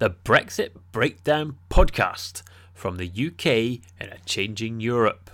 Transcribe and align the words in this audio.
the 0.00 0.08
Brexit 0.08 0.70
Breakdown 0.92 1.58
podcast 1.68 2.40
from 2.72 2.96
the 2.96 3.04
UK 3.06 3.46
in 4.00 4.08
a 4.08 4.16
changing 4.24 4.80
Europe. 4.80 5.30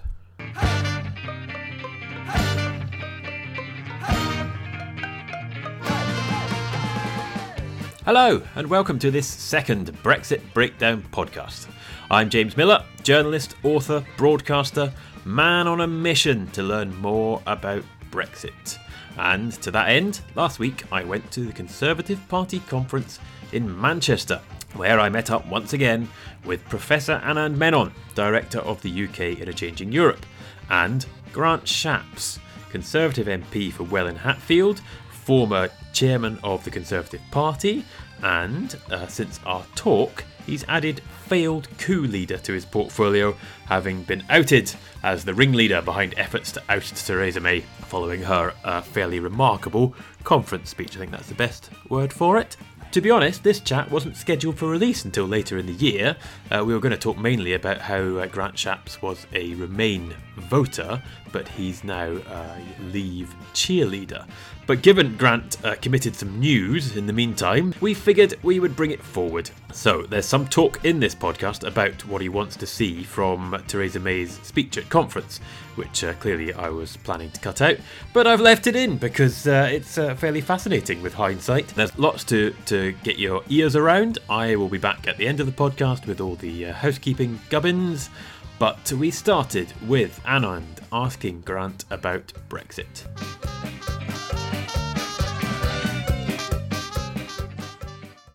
Hello, 8.04 8.42
and 8.56 8.68
welcome 8.68 8.98
to 8.98 9.12
this 9.12 9.28
second 9.28 9.92
Brexit 10.02 10.42
Breakdown 10.52 11.04
podcast. 11.12 11.68
I'm 12.10 12.28
James 12.28 12.56
Millar, 12.56 12.84
journalist, 13.04 13.54
author, 13.62 14.04
broadcaster, 14.16 14.92
man 15.24 15.68
on 15.68 15.80
a 15.80 15.86
mission 15.86 16.48
to 16.48 16.64
learn 16.64 16.92
more 16.96 17.40
about 17.46 17.84
Brexit. 18.10 18.78
And 19.16 19.52
to 19.62 19.70
that 19.70 19.90
end, 19.90 20.22
last 20.34 20.58
week 20.58 20.82
I 20.90 21.04
went 21.04 21.30
to 21.30 21.42
the 21.42 21.52
Conservative 21.52 22.20
Party 22.28 22.58
conference 22.58 23.20
in 23.52 23.80
Manchester, 23.80 24.40
where 24.76 25.00
I 25.00 25.08
met 25.08 25.30
up 25.30 25.46
once 25.46 25.72
again 25.72 26.08
with 26.44 26.68
Professor 26.68 27.20
Anand 27.24 27.56
Menon, 27.56 27.92
Director 28.14 28.60
of 28.60 28.82
the 28.82 29.04
UK 29.04 29.40
in 29.40 29.48
a 29.48 29.52
Changing 29.52 29.92
Europe, 29.92 30.24
and 30.70 31.06
Grant 31.32 31.64
Shapps, 31.64 32.38
Conservative 32.70 33.26
MP 33.26 33.72
for 33.72 33.84
Welwyn 33.84 34.16
Hatfield, 34.16 34.80
former 35.10 35.70
Chairman 35.92 36.38
of 36.44 36.64
the 36.64 36.70
Conservative 36.70 37.20
Party, 37.30 37.84
and 38.22 38.76
uh, 38.90 39.06
since 39.06 39.40
our 39.44 39.64
talk, 39.74 40.24
he's 40.46 40.64
added 40.68 41.00
failed 41.26 41.68
coup 41.78 42.06
leader 42.06 42.38
to 42.38 42.52
his 42.52 42.64
portfolio, 42.64 43.36
having 43.66 44.02
been 44.02 44.24
outed 44.30 44.72
as 45.02 45.24
the 45.24 45.34
ringleader 45.34 45.82
behind 45.82 46.14
efforts 46.16 46.52
to 46.52 46.62
oust 46.68 47.06
Theresa 47.06 47.40
May 47.40 47.60
following 47.60 48.22
her 48.22 48.54
uh, 48.64 48.80
fairly 48.80 49.20
remarkable 49.20 49.94
conference 50.24 50.70
speech. 50.70 50.96
I 50.96 51.00
think 51.00 51.10
that's 51.10 51.28
the 51.28 51.34
best 51.34 51.70
word 51.88 52.12
for 52.12 52.38
it. 52.38 52.56
To 52.92 53.00
be 53.00 53.10
honest, 53.10 53.42
this 53.42 53.60
chat 53.60 53.90
wasn't 53.90 54.16
scheduled 54.16 54.58
for 54.58 54.68
release 54.68 55.04
until 55.04 55.26
later 55.26 55.58
in 55.58 55.66
the 55.66 55.72
year. 55.74 56.16
Uh, 56.50 56.64
we 56.64 56.72
were 56.72 56.80
going 56.80 56.92
to 56.92 56.98
talk 56.98 57.18
mainly 57.18 57.52
about 57.52 57.78
how 57.78 57.98
uh, 58.16 58.26
Grant 58.26 58.54
Shapps 58.54 59.02
was 59.02 59.26
a 59.34 59.54
Remain 59.54 60.14
voter, 60.36 61.02
but 61.32 61.48
he's 61.48 61.84
now 61.84 62.16
a 62.28 62.56
Leave 62.92 63.34
cheerleader. 63.52 64.26
But 64.66 64.82
given 64.82 65.16
Grant 65.16 65.64
uh, 65.64 65.76
committed 65.76 66.16
some 66.16 66.40
news 66.40 66.96
in 66.96 67.06
the 67.06 67.12
meantime, 67.12 67.72
we 67.80 67.94
figured 67.94 68.34
we 68.42 68.58
would 68.58 68.74
bring 68.74 68.90
it 68.90 69.00
forward. 69.00 69.48
So 69.72 70.02
there's 70.02 70.26
some 70.26 70.48
talk 70.48 70.84
in 70.84 70.98
this 70.98 71.14
podcast 71.14 71.64
about 71.64 72.04
what 72.06 72.20
he 72.20 72.28
wants 72.28 72.56
to 72.56 72.66
see 72.66 73.04
from 73.04 73.62
Theresa 73.68 74.00
May's 74.00 74.40
speech 74.40 74.76
at 74.76 74.88
conference, 74.88 75.38
which 75.76 76.02
uh, 76.02 76.14
clearly 76.14 76.52
I 76.52 76.70
was 76.70 76.96
planning 76.96 77.30
to 77.30 77.40
cut 77.40 77.62
out, 77.62 77.76
but 78.12 78.26
I've 78.26 78.40
left 78.40 78.66
it 78.66 78.74
in 78.74 78.96
because 78.96 79.46
uh, 79.46 79.68
it's 79.70 79.98
uh, 79.98 80.16
fairly 80.16 80.40
fascinating 80.40 81.00
with 81.00 81.14
hindsight. 81.14 81.68
There's 81.68 81.96
lots 81.96 82.24
to, 82.24 82.52
to 82.66 82.92
get 83.04 83.18
your 83.18 83.42
ears 83.48 83.76
around. 83.76 84.18
I 84.28 84.56
will 84.56 84.68
be 84.68 84.78
back 84.78 85.06
at 85.06 85.16
the 85.16 85.28
end 85.28 85.38
of 85.38 85.46
the 85.46 85.52
podcast 85.52 86.06
with 86.06 86.20
all 86.20 86.34
the 86.34 86.66
uh, 86.66 86.72
housekeeping 86.72 87.38
gubbins. 87.50 88.10
But 88.58 88.90
we 88.92 89.10
started 89.10 89.70
with 89.86 90.18
Anand 90.24 90.78
asking 90.90 91.42
Grant 91.42 91.84
about 91.90 92.32
Brexit. 92.48 93.04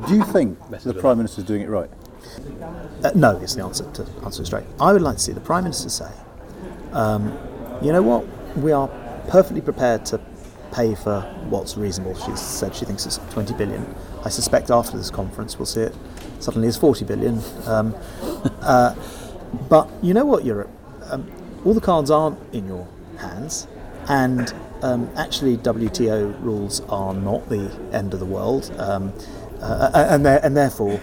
Do 0.08 0.16
you 0.16 0.24
think 0.26 0.60
the 0.84 0.94
Prime 0.94 1.18
Minister 1.18 1.42
is 1.42 1.48
doing 1.48 1.62
it 1.62 1.70
right? 1.70 1.90
Uh, 3.04 3.12
no, 3.16 3.38
is 3.38 3.56
the 3.56 3.64
answer 3.64 3.90
to 3.94 4.06
answer 4.24 4.46
straight. 4.46 4.66
I 4.80 4.94
would 4.94 5.02
like 5.02 5.18
to 5.18 5.24
see 5.24 5.32
the 5.32 5.40
Prime 5.40 5.64
Minister 5.64 5.90
say, 5.90 6.12
um, 6.92 7.36
you 7.82 7.92
know 7.92 8.04
what, 8.04 8.28
we 8.58 8.72
are 8.72 8.90
perfectly 9.28 9.62
prepared 9.62 10.06
to 10.08 10.20
pay 10.72 10.94
for 10.94 11.22
what's 11.50 11.78
reasonable. 11.78 12.14
She 12.16 12.36
said 12.36 12.76
she 12.76 12.86
thinks 12.86 13.08
it's 13.08 13.18
20 13.32 13.56
billion. 13.56 13.96
I 14.24 14.30
suspect 14.30 14.70
after 14.70 14.98
this 14.98 15.10
conference 15.10 15.58
we'll 15.58 15.66
see 15.66 15.82
it 15.82 15.96
suddenly 16.40 16.68
as 16.68 16.78
40 16.78 17.06
billion. 17.06 17.42
Um, 17.66 17.96
uh, 18.62 18.94
but 19.70 19.90
you 20.02 20.14
know 20.14 20.26
what, 20.26 20.46
Europe? 20.46 20.70
Um, 21.10 21.30
all 21.66 21.74
the 21.74 21.82
cards 21.82 22.10
aren't 22.10 22.40
in 22.54 22.68
your 22.68 22.88
hands, 23.18 23.68
and 24.08 24.54
um, 24.82 25.10
actually, 25.16 25.58
WTO 25.58 26.42
rules 26.42 26.82
are 26.90 27.14
not 27.14 27.48
the 27.50 27.72
end 27.94 28.14
of 28.14 28.20
the 28.20 28.26
world. 28.26 28.74
Um, 28.78 29.14
uh, 29.62 30.08
and, 30.10 30.26
and 30.26 30.58
therefore, 30.58 31.00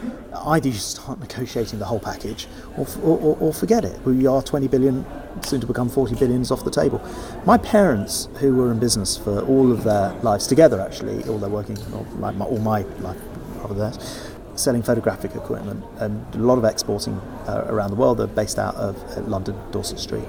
either 0.47 0.69
you 0.69 0.75
start 0.75 1.21
negotiating 1.21 1.79
the 1.79 1.85
whole 1.85 2.01
package 2.01 2.49
or, 2.77 2.89
or, 3.05 3.37
or, 3.39 3.55
forget 3.55 3.85
it. 3.85 4.01
We 4.05 4.27
are 4.27 4.43
20 4.43 4.67
billion, 4.67 5.07
soon 5.45 5.61
to 5.61 5.67
become 5.67 5.89
40 5.89 6.17
billions 6.17 6.51
off 6.51 6.65
the 6.65 6.71
table. 6.71 7.01
My 7.47 7.57
parents, 7.57 8.29
who 8.41 8.57
were 8.57 8.73
in 8.73 8.81
business 8.81 9.17
for 9.17 9.43
all 9.43 9.71
of 9.71 9.85
their 9.85 10.13
lives 10.23 10.49
together, 10.49 10.81
actually, 10.81 11.23
all 11.29 11.39
their 11.39 11.49
working, 11.49 11.79
all 11.93 12.05
my, 12.17 12.33
all 12.45 12.59
my 12.59 12.81
life, 12.99 13.21
rather 13.59 13.75
theirs, 13.75 14.28
selling 14.59 14.83
photographic 14.83 15.35
equipment 15.35 15.85
and 15.99 16.35
a 16.35 16.39
lot 16.39 16.59
of 16.59 16.65
exporting 16.65 17.15
uh, 17.47 17.65
around 17.69 17.91
the 17.91 17.97
world. 17.97 18.19
They're 18.19 18.27
based 18.27 18.59
out 18.59 18.75
of 18.77 18.97
uh, 19.17 19.21
London, 19.23 19.57
Dorset 19.71 19.99
Street. 19.99 20.27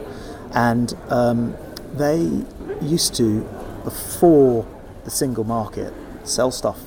And 0.54 0.96
um, 1.10 1.56
they 1.94 2.44
used 2.82 3.16
to, 3.16 3.42
before 3.84 4.66
the 5.04 5.12
single 5.12 5.44
market, 5.44 5.94
sell 6.24 6.52
stuff 6.52 6.80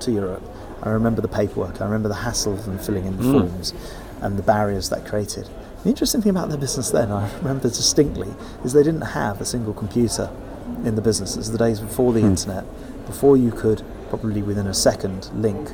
to 0.00 0.12
Europe 0.12 0.42
I 0.84 0.90
remember 0.90 1.22
the 1.22 1.28
paperwork, 1.28 1.80
I 1.80 1.84
remember 1.84 2.08
the 2.08 2.14
hassle 2.14 2.52
of 2.52 2.66
them 2.66 2.78
filling 2.78 3.06
in 3.06 3.16
the 3.16 3.22
mm. 3.22 3.40
forms 3.40 3.72
and 4.20 4.38
the 4.38 4.42
barriers 4.42 4.90
that 4.90 5.06
created. 5.06 5.48
The 5.82 5.88
interesting 5.88 6.20
thing 6.20 6.30
about 6.30 6.50
their 6.50 6.58
business 6.58 6.90
then, 6.90 7.10
I 7.10 7.34
remember 7.38 7.68
distinctly, 7.70 8.28
is 8.64 8.74
they 8.74 8.82
didn't 8.82 9.00
have 9.00 9.40
a 9.40 9.46
single 9.46 9.72
computer 9.72 10.30
in 10.84 10.94
the 10.94 11.00
business. 11.00 11.36
It's 11.36 11.48
the 11.48 11.58
days 11.58 11.80
before 11.80 12.12
the 12.12 12.20
mm. 12.20 12.24
internet, 12.24 12.64
before 13.06 13.38
you 13.38 13.50
could 13.50 13.82
probably 14.10 14.42
within 14.42 14.66
a 14.66 14.74
second 14.74 15.30
link. 15.34 15.70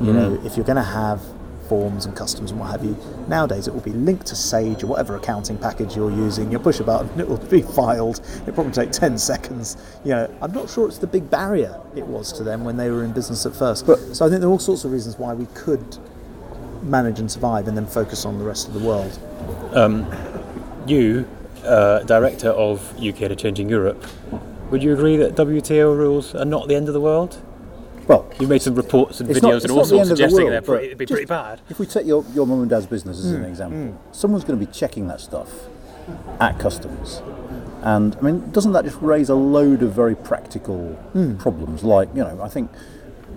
You 0.00 0.12
mm. 0.12 0.14
know, 0.14 0.40
if 0.44 0.56
you're 0.56 0.66
going 0.66 0.76
to 0.76 0.82
have 0.82 1.20
forms 1.68 2.06
and 2.06 2.16
customs 2.16 2.50
and 2.50 2.58
what 2.58 2.70
have 2.70 2.84
you. 2.84 2.96
Nowadays, 3.28 3.68
it 3.68 3.74
will 3.74 3.82
be 3.82 3.92
linked 3.92 4.26
to 4.26 4.36
Sage 4.36 4.82
or 4.82 4.86
whatever 4.86 5.16
accounting 5.16 5.58
package 5.58 5.94
you're 5.94 6.10
using. 6.10 6.50
You 6.50 6.58
push 6.58 6.80
a 6.80 6.84
button, 6.84 7.08
it 7.20 7.28
will 7.28 7.36
be 7.36 7.62
filed. 7.62 8.20
It 8.46 8.54
probably 8.54 8.72
take 8.72 8.90
ten 8.90 9.18
seconds. 9.18 9.76
You 10.04 10.12
know, 10.12 10.38
I'm 10.40 10.52
not 10.52 10.70
sure 10.70 10.88
it's 10.88 10.98
the 10.98 11.06
big 11.06 11.30
barrier 11.30 11.80
it 11.94 12.06
was 12.06 12.32
to 12.34 12.42
them 12.42 12.64
when 12.64 12.76
they 12.76 12.90
were 12.90 13.04
in 13.04 13.12
business 13.12 13.44
at 13.46 13.54
first. 13.54 13.86
But 13.86 13.98
so 14.16 14.26
I 14.26 14.28
think 14.28 14.40
there 14.40 14.48
are 14.48 14.52
all 14.52 14.58
sorts 14.58 14.84
of 14.84 14.92
reasons 14.92 15.18
why 15.18 15.34
we 15.34 15.46
could 15.54 15.98
manage 16.82 17.20
and 17.20 17.30
survive, 17.30 17.68
and 17.68 17.76
then 17.76 17.86
focus 17.86 18.24
on 18.24 18.38
the 18.38 18.44
rest 18.44 18.68
of 18.68 18.74
the 18.74 18.80
world. 18.80 19.18
Um, 19.72 20.10
you, 20.86 21.28
uh, 21.64 22.00
director 22.04 22.50
of 22.50 22.96
UK 22.96 23.16
to 23.16 23.36
Changing 23.36 23.68
Europe, 23.68 24.02
would 24.70 24.82
you 24.82 24.92
agree 24.92 25.16
that 25.16 25.34
WTO 25.34 25.96
rules 25.96 26.34
are 26.34 26.44
not 26.44 26.68
the 26.68 26.76
end 26.76 26.88
of 26.88 26.94
the 26.94 27.00
world? 27.00 27.42
Well, 28.08 28.26
you've 28.40 28.48
made 28.48 28.62
some 28.62 28.74
reports 28.74 29.20
and 29.20 29.28
videos 29.28 29.42
not, 29.42 29.62
and 29.64 29.70
all 29.70 29.84
sorts 29.84 30.08
suggesting 30.08 30.46
the 30.46 30.50
world, 30.50 30.64
they're 30.64 30.80
it'd 30.80 30.98
be 30.98 31.04
pretty 31.04 31.26
bad. 31.26 31.60
If 31.68 31.78
we 31.78 31.84
take 31.84 32.06
your, 32.06 32.24
your 32.32 32.46
mum 32.46 32.62
and 32.62 32.70
dad's 32.70 32.86
business 32.86 33.18
as 33.18 33.32
mm, 33.32 33.36
an 33.36 33.44
example, 33.44 33.78
mm. 33.78 34.16
someone's 34.16 34.44
going 34.44 34.58
to 34.58 34.64
be 34.64 34.72
checking 34.72 35.08
that 35.08 35.20
stuff 35.20 35.50
at 36.40 36.58
customs. 36.58 37.22
And 37.82 38.16
I 38.16 38.20
mean, 38.22 38.50
doesn't 38.50 38.72
that 38.72 38.86
just 38.86 38.96
raise 39.02 39.28
a 39.28 39.34
load 39.34 39.82
of 39.82 39.92
very 39.92 40.16
practical 40.16 40.98
mm. 41.14 41.38
problems? 41.38 41.84
Like, 41.84 42.08
you 42.14 42.24
know, 42.24 42.40
I 42.42 42.48
think 42.48 42.72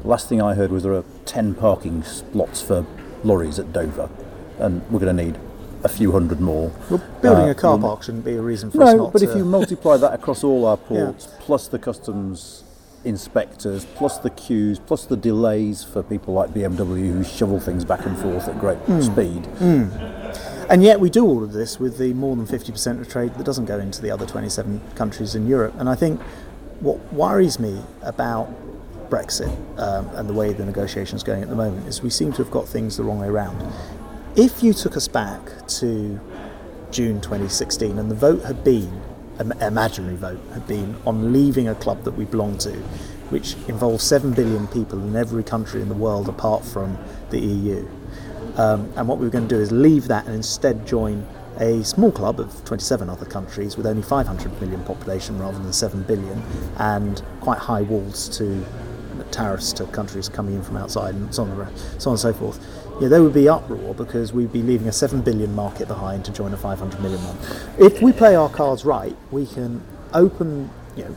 the 0.02 0.08
last 0.08 0.30
thing 0.30 0.42
I 0.42 0.54
heard 0.54 0.72
was 0.72 0.84
there 0.84 0.94
are 0.94 1.04
10 1.26 1.56
parking 1.56 2.02
slots 2.04 2.62
for 2.62 2.86
lorries 3.26 3.60
at 3.60 3.74
Dover, 3.74 4.10
and 4.58 4.90
we're 4.90 5.00
going 5.00 5.16
to 5.16 5.24
need 5.24 5.38
a 5.84 5.90
few 5.90 6.14
hundred 6.14 6.40
more. 6.40 6.72
Well, 6.90 7.04
building 7.22 7.50
uh, 7.50 7.52
a 7.52 7.56
car 7.56 7.78
park 7.78 8.04
shouldn't 8.04 8.24
be 8.24 8.36
a 8.36 8.42
reason 8.42 8.72
for 8.72 8.78
no, 8.78 8.86
us 8.86 8.96
not 8.96 9.14
but 9.14 9.20
to... 9.20 9.30
if 9.30 9.36
you 9.36 9.44
multiply 9.44 9.98
that 9.98 10.14
across 10.14 10.46
all 10.46 10.66
our 10.66 10.78
ports, 10.78 11.28
yeah. 11.30 11.38
plus 11.42 11.68
the 11.68 11.80
customs 11.80 12.61
inspectors, 13.04 13.86
plus 13.96 14.18
the 14.20 14.30
queues, 14.30 14.80
plus 14.80 15.06
the 15.06 15.18
delays 15.18 15.84
for 15.84 16.04
people 16.04 16.34
like 16.34 16.52
BMW 16.52 17.12
who 17.12 17.24
shovel 17.24 17.60
things 17.60 17.86
back 17.86 18.06
and 18.06 18.18
forth 18.18 18.48
at 18.48 18.60
great 18.60 18.80
mm. 18.86 19.04
speed. 19.04 19.44
Mm. 19.60 20.68
And 20.70 20.84
yet 20.84 21.00
we 21.00 21.10
do 21.10 21.26
all 21.26 21.44
of 21.44 21.52
this 21.52 21.80
with 21.80 21.98
the 21.98 22.14
more 22.14 22.36
than 22.36 22.46
50% 22.46 23.02
of 23.02 23.10
trade 23.10 23.34
that 23.36 23.44
doesn't 23.44 23.66
go 23.66 23.80
into 23.80 24.02
the 24.02 24.12
other 24.12 24.26
27 24.26 24.82
countries 24.96 25.36
in 25.36 25.48
Europe. 25.48 25.74
And 25.78 25.90
I 25.90 25.96
think 25.96 26.22
what 26.80 27.14
worries 27.14 27.60
me 27.60 27.82
about 28.02 28.50
Brexit 29.10 29.54
um, 29.78 30.08
and 30.16 30.30
the 30.30 30.34
way 30.34 30.54
the 30.54 30.66
negotiations 30.66 31.24
are 31.24 31.26
going 31.26 31.44
at 31.44 31.50
the 31.50 31.56
moment 31.56 31.88
is 31.88 32.02
we 32.02 32.10
seem 32.10 32.32
to 32.32 32.38
have 32.38 32.52
got 32.52 32.68
things 32.68 32.98
the 32.98 33.04
wrong 33.04 33.20
way 33.20 33.28
around. 33.28 33.62
If 34.36 34.64
you 34.64 34.74
took 34.74 34.96
us 34.96 35.08
back 35.08 35.42
to 35.68 36.20
June 36.92 37.20
2016 37.22 37.98
and 37.98 38.10
the 38.10 38.16
vote 38.16 38.44
had 38.44 38.64
been 38.64 39.02
imaginary 39.42 40.16
vote 40.16 40.40
had 40.54 40.68
been 40.68 40.96
on 41.06 41.34
leaving 41.34 41.68
a 41.68 41.76
club 41.76 42.04
that 42.04 42.12
we 42.12 42.26
belong 42.26 42.58
to, 42.60 42.72
which 43.30 43.56
involves 43.68 44.04
7 44.04 44.34
billion 44.34 44.68
people 44.68 45.00
in 45.00 45.16
every 45.16 45.44
country 45.44 45.82
in 45.82 45.90
the 45.90 45.96
world 45.96 46.30
apart 46.30 46.64
from 46.64 46.98
the 47.30 47.40
EU. 47.40 47.88
Um, 48.58 48.92
and 48.96 49.08
what 49.08 49.18
we 49.18 49.26
were 49.26 49.32
going 49.32 49.48
to 49.48 49.56
do 49.56 49.62
is 49.62 49.72
leave 49.72 50.08
that 50.08 50.26
and 50.26 50.36
instead 50.36 50.86
join 50.86 51.26
a 51.60 51.84
small 51.84 52.12
club 52.12 52.40
of 52.40 52.64
27 52.66 53.10
other 53.10 53.26
countries 53.26 53.78
with 53.78 53.86
only 53.86 54.02
500 54.02 54.62
million 54.62 54.84
population 54.84 55.38
rather 55.38 55.58
than 55.58 55.72
7 55.72 56.04
billion 56.04 56.42
and 56.78 57.22
quite 57.40 57.60
high 57.60 57.82
walls 57.82 58.30
to 58.38 58.66
tariffs 59.26 59.74
to 59.74 59.86
countries 59.88 60.30
coming 60.30 60.56
in 60.56 60.64
from 60.64 60.78
outside 60.78 61.16
and 61.16 61.34
so 61.34 61.44
on, 61.44 61.76
so 62.00 62.10
on 62.10 62.14
and 62.14 62.20
so 62.20 62.34
forth 62.34 62.60
yeah, 63.02 63.08
there 63.08 63.24
would 63.24 63.34
be 63.34 63.50
uproar 63.50 63.96
because 63.96 64.32
we'd 64.32 64.54
be 64.54 64.62
leaving 64.62 64.88
a 64.88 64.92
7 64.92 65.22
billion 65.22 65.56
market 65.56 65.88
behind 65.88 66.24
to 66.26 66.32
join 66.32 66.54
a 66.54 66.58
500 66.58 67.02
million 67.02 67.20
one. 67.24 67.84
If 67.84 68.00
we 68.00 68.14
play 68.14 68.36
our 68.36 68.48
cards 68.48 68.86
right, 68.86 69.16
we 69.32 69.48
can 69.48 69.82
open, 70.14 70.70
you 70.96 71.06
know, 71.06 71.16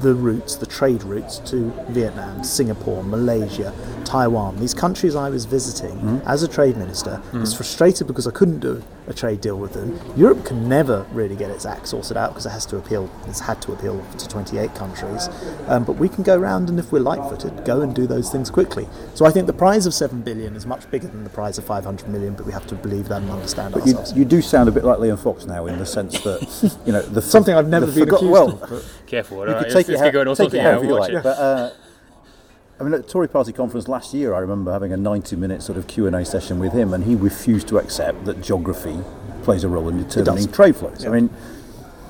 the 0.00 0.14
routes, 0.14 0.56
the 0.56 0.66
trade 0.66 1.02
routes 1.02 1.38
to 1.50 1.70
Vietnam, 1.90 2.42
Singapore, 2.44 3.02
Malaysia, 3.04 3.72
Taiwan, 4.04 4.58
these 4.58 4.74
countries 4.74 5.14
I 5.14 5.28
was 5.30 5.44
visiting 5.44 5.90
Mm-hmm. 5.90 6.26
as 6.28 6.42
a 6.42 6.48
trade 6.48 6.76
minister, 6.76 7.20
was 7.32 7.54
frustrated 7.54 8.06
because 8.06 8.26
I 8.26 8.30
couldn't 8.30 8.60
do 8.60 8.82
a 9.06 9.12
trade 9.14 9.40
deal 9.40 9.58
with 9.58 9.72
them. 9.72 9.98
Europe 10.16 10.44
can 10.44 10.68
never 10.68 11.04
really 11.12 11.34
get 11.36 11.50
its 11.50 11.66
act 11.66 11.88
sorted 11.88 12.16
out 12.16 12.30
because 12.30 12.46
it 12.46 12.50
has 12.50 12.64
to 12.66 12.76
appeal, 12.78 13.10
it's 13.26 13.40
had 13.40 13.60
to 13.62 13.72
appeal 13.72 14.04
to 14.18 14.28
28 14.28 14.74
countries. 14.74 15.28
Um, 15.66 15.84
but 15.84 15.94
we 15.96 16.08
can 16.08 16.22
go 16.22 16.36
round 16.36 16.68
and 16.68 16.78
if 16.78 16.92
we're 16.92 17.00
light 17.00 17.28
footed, 17.28 17.64
go 17.64 17.80
and 17.82 17.94
do 17.94 18.06
those 18.06 18.30
things 18.30 18.50
quickly. 18.50 18.88
So 19.14 19.26
I 19.26 19.30
think 19.30 19.46
the 19.46 19.52
prize 19.52 19.84
of 19.86 19.94
7 19.94 20.22
billion 20.22 20.54
is 20.54 20.64
much 20.64 20.88
bigger 20.90 21.08
than 21.08 21.24
the 21.24 21.30
prize 21.30 21.58
of 21.58 21.64
500 21.64 22.08
million, 22.08 22.34
but 22.34 22.46
we 22.46 22.52
have 22.52 22.66
to 22.68 22.74
believe 22.76 23.08
that 23.08 23.22
and 23.22 23.30
understand 23.30 23.74
But 23.74 23.86
you, 23.86 23.94
ourselves. 23.96 24.18
you 24.18 24.24
do 24.24 24.40
sound 24.42 24.68
a 24.68 24.72
bit 24.72 24.84
like 24.84 24.98
Liam 24.98 25.18
Fox 25.18 25.44
now 25.44 25.66
in 25.66 25.78
the 25.78 25.86
sense 25.86 26.18
that 26.20 26.78
you 26.86 26.92
know 26.92 27.02
the 27.02 27.20
Something 27.20 27.54
I've 27.54 27.68
never 27.68 27.86
the 27.86 28.04
been 28.04 28.14
accused 28.14 28.30
well, 28.32 28.62
of. 28.62 28.84
Careful, 29.10 29.38
all 29.40 29.46
you 29.46 29.52
right? 29.52 29.64
could 29.64 29.72
take 29.72 29.74
Let's, 29.74 29.88
it 29.88 29.92
let's 29.92 30.04
how, 30.04 30.10
going 30.10 30.28
on 30.28 30.36
take 30.36 30.54
it 30.54 30.60
however 30.62 30.84
you 30.84 30.94
like. 30.98 31.12
it. 31.12 31.22
But 31.22 31.38
uh, 31.38 31.70
I 32.78 32.82
mean, 32.84 32.94
at 32.94 33.04
the 33.06 33.12
Tory 33.12 33.28
Party 33.28 33.52
conference 33.52 33.88
last 33.88 34.14
year, 34.14 34.32
I 34.34 34.38
remember 34.38 34.72
having 34.72 34.92
a 34.92 34.96
90-minute 34.96 35.62
sort 35.62 35.76
of 35.76 35.86
Q 35.86 36.06
and 36.06 36.14
A 36.16 36.24
session 36.24 36.58
with 36.58 36.72
him, 36.72 36.94
and 36.94 37.04
he 37.04 37.14
refused 37.14 37.68
to 37.68 37.78
accept 37.78 38.24
that 38.24 38.40
geography 38.40 38.98
plays 39.42 39.64
a 39.64 39.68
role 39.68 39.88
in 39.88 40.02
determining 40.02 40.50
trade 40.50 40.76
flows. 40.76 41.04
I 41.04 41.08
mean, 41.10 41.28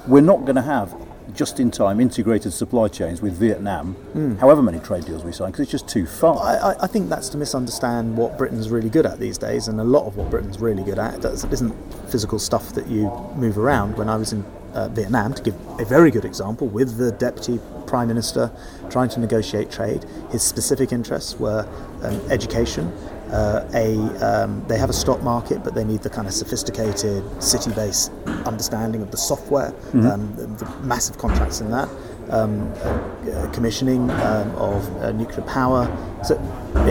we're 0.07 0.21
not 0.21 0.41
going 0.45 0.57
to 0.57 0.63
have 0.63 0.95
just-in-time 1.35 2.01
integrated 2.01 2.53
supply 2.53 2.89
chains 2.89 3.23
with 3.23 3.33
Vietnam, 3.35 3.97
however 4.41 4.61
many 4.63 4.79
trade 4.81 5.05
deals 5.07 5.23
we 5.25 5.33
sign, 5.33 5.51
because 5.53 5.63
it's 5.63 5.71
just 5.71 5.89
too 5.89 6.05
far. 6.07 6.37
I, 6.39 6.73
I- 6.73 6.77
I 6.83 6.87
think 6.87 7.09
that's 7.09 7.29
to 7.31 7.39
misunderstand 7.39 8.17
what 8.17 8.37
Britain's 8.37 8.69
really 8.69 8.91
good 8.91 9.07
at 9.07 9.19
these 9.19 9.39
days, 9.39 9.69
and 9.69 9.81
a 9.81 9.85
lot 9.85 10.07
of 10.07 10.17
what 10.17 10.29
Britain's 10.31 10.59
really 10.61 10.83
good 10.83 10.99
at 10.99 11.21
does, 11.21 11.45
isn't 11.45 11.73
physical 12.11 12.39
stuff 12.39 12.75
that 12.75 12.87
you 12.89 13.11
move 13.37 13.59
around. 13.59 13.97
When 13.97 14.09
I 14.09 14.17
was 14.17 14.33
in 14.33 14.45
uh, 14.75 14.89
Vietnam, 14.89 15.35
to 15.35 15.43
give 15.43 15.55
a 15.79 15.85
very 15.85 16.11
good 16.11 16.25
example, 16.25 16.67
with 16.69 16.97
the 16.97 17.13
deputy 17.13 17.61
prime 17.87 18.09
minister 18.09 18.51
trying 18.91 19.09
to 19.11 19.21
negotiate 19.21 19.71
trade, 19.71 20.05
his 20.31 20.43
specific 20.43 20.93
interests 20.93 21.39
were 21.39 21.67
um, 22.03 22.21
education. 22.31 22.87
Uh, 23.31 23.69
a 23.75 23.97
um, 24.25 24.65
they 24.67 24.77
have 24.77 24.91
a 24.91 24.93
stock 24.93 25.23
market, 25.23 25.63
but 25.63 25.73
they 25.73 25.85
need 25.85 26.01
the 26.01 26.11
kind 26.11 26.27
of 26.27 26.35
sophisticated 26.35 27.23
city-based 27.41 28.11
understanding 28.45 29.03
of 29.03 29.11
the 29.13 29.17
software, 29.17 29.73
um, 29.95 30.35
the, 30.35 30.47
the 30.47 30.71
massive 30.83 31.17
contracts 31.17 31.61
in 31.61 31.71
that 31.71 31.89
um, 32.31 32.73
uh, 32.83 33.51
commissioning 33.53 34.11
um, 34.11 34.51
of 34.57 34.97
uh, 34.97 35.13
nuclear 35.13 35.43
power. 35.43 35.87
So, 36.25 36.37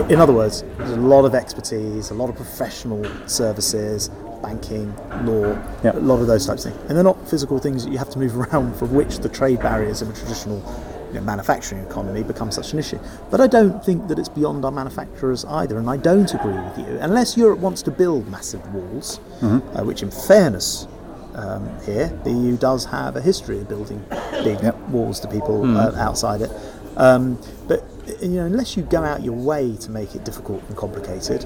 in 0.08 0.20
other 0.20 0.32
words, 0.32 0.62
there's 0.78 0.90
a 0.90 0.96
lot 0.96 1.24
of 1.24 1.34
expertise, 1.34 2.10
a 2.10 2.14
lot 2.14 2.28
of 2.28 2.36
professional 2.36 3.04
services, 3.26 4.10
banking, 4.42 4.94
law, 5.24 5.56
Yep. 5.84 5.94
a 5.96 5.98
lot 6.00 6.20
of 6.20 6.26
those 6.26 6.46
types 6.46 6.64
of 6.64 6.72
things. 6.72 6.84
And 6.88 6.96
they're 6.96 7.04
not 7.04 7.28
physical 7.28 7.58
things 7.58 7.84
that 7.84 7.90
you 7.92 7.98
have 7.98 8.10
to 8.10 8.18
move 8.18 8.36
around 8.52 8.74
for 8.76 8.86
which 8.86 9.18
the 9.18 9.28
trade 9.28 9.60
barriers 9.60 10.02
of 10.02 10.08
a 10.10 10.12
traditional 10.12 10.62
you 11.08 11.14
know, 11.16 11.20
manufacturing 11.22 11.82
economy 11.84 12.22
become 12.22 12.50
such 12.52 12.72
an 12.72 12.78
issue. 12.78 12.98
But 13.30 13.40
I 13.40 13.46
don't 13.48 13.84
think 13.84 14.06
that 14.08 14.18
it's 14.18 14.28
beyond 14.28 14.64
our 14.64 14.70
manufacturers 14.70 15.44
either, 15.44 15.78
and 15.78 15.90
I 15.90 15.96
don't 15.96 16.32
agree 16.32 16.52
with 16.54 16.78
you. 16.78 16.98
Unless 17.00 17.36
Europe 17.36 17.58
wants 17.58 17.82
to 17.82 17.90
build 17.90 18.28
massive 18.28 18.62
walls, 18.74 19.18
uh, 19.42 19.82
which 19.82 20.02
in 20.02 20.10
fairness 20.10 20.86
um, 21.34 21.68
here, 21.84 22.08
the 22.24 22.30
EU 22.30 22.56
does 22.56 22.84
have 22.84 23.16
a 23.16 23.20
history 23.20 23.58
of 23.60 23.68
building 23.68 24.04
big 24.44 24.62
Yep. 24.62 24.76
walls 24.90 25.18
to 25.20 25.28
people 25.28 25.64
uh, 25.76 25.92
outside 25.96 26.42
it. 26.42 26.50
Um, 26.96 27.38
but 27.66 27.84
you 28.20 28.28
know, 28.30 28.44
unless 28.46 28.76
you 28.76 28.82
go 28.84 29.02
out 29.04 29.22
your 29.22 29.34
way 29.36 29.76
to 29.76 29.90
make 29.90 30.14
it 30.14 30.24
difficult 30.24 30.62
and 30.68 30.76
complicated, 30.76 31.42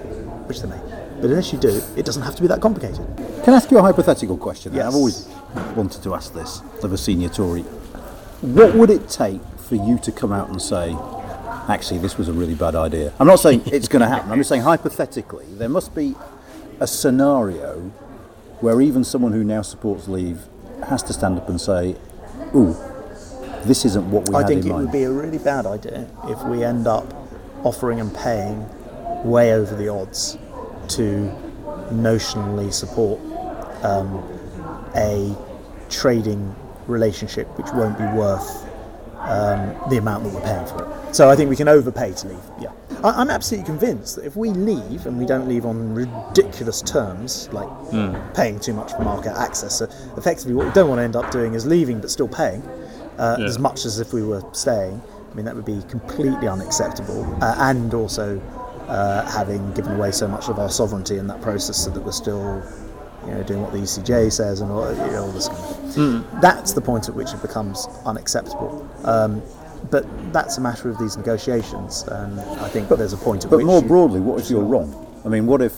which 0.48 0.60
they 0.62 0.68
may, 0.68 0.78
but 1.16 1.30
unless 1.30 1.52
you 1.52 1.58
do, 1.58 1.80
it 1.96 2.04
doesn't 2.04 2.22
have 2.22 2.34
to 2.36 2.42
be 2.42 2.48
that 2.48 2.60
complicated. 2.60 3.06
Can 3.44 3.54
I 3.54 3.56
ask 3.56 3.70
you 3.70 3.78
a 3.78 3.82
hypothetical 3.82 4.36
question? 4.36 4.74
Yes. 4.74 4.86
I've 4.86 4.94
always 4.94 5.28
wanted 5.76 6.02
to 6.02 6.14
ask 6.14 6.32
this 6.34 6.60
of 6.82 6.92
a 6.92 6.98
senior 6.98 7.28
Tory. 7.28 7.62
What 8.42 8.74
would 8.74 8.90
it 8.90 9.08
take 9.08 9.40
for 9.56 9.76
you 9.76 9.98
to 9.98 10.12
come 10.12 10.32
out 10.32 10.48
and 10.50 10.60
say, 10.60 10.96
actually, 11.68 11.98
this 11.98 12.18
was 12.18 12.28
a 12.28 12.32
really 12.32 12.54
bad 12.54 12.74
idea? 12.74 13.12
I'm 13.18 13.26
not 13.26 13.40
saying 13.40 13.62
it's 13.66 13.88
going 13.88 14.02
to 14.02 14.08
happen. 14.08 14.30
I'm 14.30 14.38
just 14.38 14.48
saying 14.48 14.62
hypothetically, 14.62 15.46
there 15.50 15.68
must 15.68 15.94
be 15.94 16.14
a 16.80 16.86
scenario 16.86 17.80
where 18.60 18.80
even 18.80 19.04
someone 19.04 19.32
who 19.32 19.44
now 19.44 19.62
supports 19.62 20.08
Leave 20.08 20.40
has 20.88 21.02
to 21.04 21.12
stand 21.12 21.38
up 21.38 21.48
and 21.48 21.60
say, 21.60 21.96
ooh, 22.54 22.76
this 23.64 23.84
isn't 23.84 24.10
what 24.10 24.28
we 24.28 24.34
I 24.34 24.44
think 24.44 24.62
in 24.62 24.70
it 24.70 24.72
mind. 24.72 24.84
would 24.86 24.92
be 24.92 25.04
a 25.04 25.10
really 25.10 25.38
bad 25.38 25.64
idea 25.66 26.06
if 26.24 26.42
we 26.44 26.64
end 26.64 26.86
up 26.86 27.06
offering 27.64 28.00
and 28.00 28.14
paying 28.14 28.66
way 29.24 29.54
over 29.54 29.74
the 29.74 29.88
odds 29.88 30.36
to 30.90 31.34
notionally 31.90 32.72
support 32.72 33.20
um, 33.84 34.22
a 34.94 35.36
trading 35.90 36.54
relationship 36.86 37.46
which 37.58 37.66
won't 37.72 37.96
be 37.98 38.04
worth 38.04 38.64
um, 39.18 39.74
the 39.88 39.96
amount 39.96 40.24
that 40.24 40.32
we're 40.34 40.40
paying 40.42 40.66
for 40.66 40.84
it. 40.84 41.14
So 41.14 41.30
I 41.30 41.36
think 41.36 41.48
we 41.48 41.56
can 41.56 41.68
overpay 41.68 42.12
to 42.12 42.28
leave. 42.28 42.42
Yeah, 42.60 42.72
I, 43.02 43.10
I'm 43.10 43.30
absolutely 43.30 43.66
convinced 43.66 44.16
that 44.16 44.26
if 44.26 44.36
we 44.36 44.50
leave 44.50 45.06
and 45.06 45.18
we 45.18 45.24
don't 45.26 45.48
leave 45.48 45.64
on 45.64 45.94
ridiculous 45.94 46.82
terms, 46.82 47.48
like 47.52 47.68
paying 48.34 48.60
too 48.60 48.74
much 48.74 48.92
for 48.92 49.02
market 49.02 49.32
access, 49.38 49.78
so 49.78 49.86
effectively 50.16 50.54
what 50.54 50.66
we 50.66 50.72
don't 50.72 50.88
want 50.88 50.98
to 50.98 51.04
end 51.04 51.16
up 51.16 51.30
doing 51.30 51.54
is 51.54 51.64
leaving 51.64 52.00
but 52.00 52.10
still 52.10 52.28
paying 52.28 52.62
uh, 53.18 53.36
as 53.40 53.58
much 53.58 53.84
as 53.84 53.98
if 54.00 54.12
we 54.12 54.22
were 54.22 54.42
staying. 54.52 55.00
I 55.30 55.34
mean 55.34 55.46
that 55.46 55.56
would 55.56 55.64
be 55.64 55.82
completely 55.88 56.46
unacceptable, 56.46 57.24
uh, 57.42 57.56
and 57.58 57.92
also 57.94 58.40
uh, 58.88 59.30
having 59.30 59.72
given 59.72 59.92
away 59.92 60.12
so 60.12 60.28
much 60.28 60.48
of 60.48 60.58
our 60.58 60.70
sovereignty 60.70 61.18
in 61.18 61.26
that 61.28 61.40
process, 61.40 61.84
so 61.84 61.90
that 61.90 62.00
we're 62.00 62.12
still 62.12 62.62
you 63.26 63.32
know, 63.32 63.42
doing 63.42 63.62
what 63.62 63.72
the 63.72 63.78
ECJ 63.78 64.32
says 64.32 64.60
and 64.60 64.70
all, 64.70 64.90
you 64.90 65.12
know, 65.12 65.24
all 65.24 65.32
this 65.32 65.48
kind 65.48 65.60
of 65.60 65.94
thing. 65.94 66.40
That's 66.40 66.72
the 66.72 66.80
point 66.80 67.08
at 67.08 67.14
which 67.14 67.32
it 67.32 67.40
becomes 67.42 67.86
unacceptable. 68.04 68.88
Um, 69.04 69.42
but 69.90 70.06
that's 70.32 70.58
a 70.58 70.60
matter 70.60 70.88
of 70.88 70.98
these 70.98 71.16
negotiations, 71.16 72.02
and 72.04 72.40
I 72.40 72.68
think 72.68 72.88
there's 72.88 73.12
a 73.12 73.18
point 73.18 73.44
at 73.44 73.50
But 73.50 73.58
which. 73.58 73.66
But 73.66 73.72
more 73.72 73.82
broadly, 73.82 74.20
what 74.20 74.40
if 74.40 74.50
you're 74.50 74.64
wrong? 74.64 75.06
I 75.24 75.28
mean, 75.28 75.46
what 75.46 75.60
if, 75.62 75.74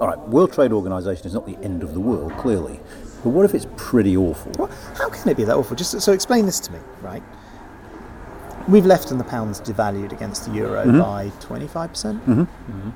all 0.00 0.08
right, 0.08 0.18
World 0.28 0.52
Trade 0.52 0.72
Organization 0.72 1.26
is 1.26 1.34
not 1.34 1.46
the 1.46 1.56
end 1.62 1.82
of 1.82 1.94
the 1.94 2.00
world, 2.00 2.32
clearly, 2.32 2.80
but 3.22 3.30
what 3.30 3.44
if 3.44 3.54
it's 3.54 3.66
pretty 3.76 4.16
awful? 4.16 4.52
Well, 4.58 4.70
how 4.94 5.08
can 5.08 5.28
it 5.30 5.36
be 5.36 5.44
that 5.44 5.56
awful? 5.56 5.74
Just 5.76 6.00
so 6.00 6.12
explain 6.12 6.46
this 6.46 6.60
to 6.60 6.72
me, 6.72 6.78
right? 7.00 7.22
We've 8.68 8.86
left 8.86 9.10
and 9.10 9.20
the 9.20 9.24
pound's 9.24 9.60
devalued 9.60 10.12
against 10.12 10.46
the 10.46 10.52
euro 10.52 10.84
mm-hmm. 10.84 11.00
by 11.00 11.30
25%. 11.40 11.88
percent 11.88 12.26
mm-hmm. 12.26 12.42
Mm-hmm. 12.42 12.90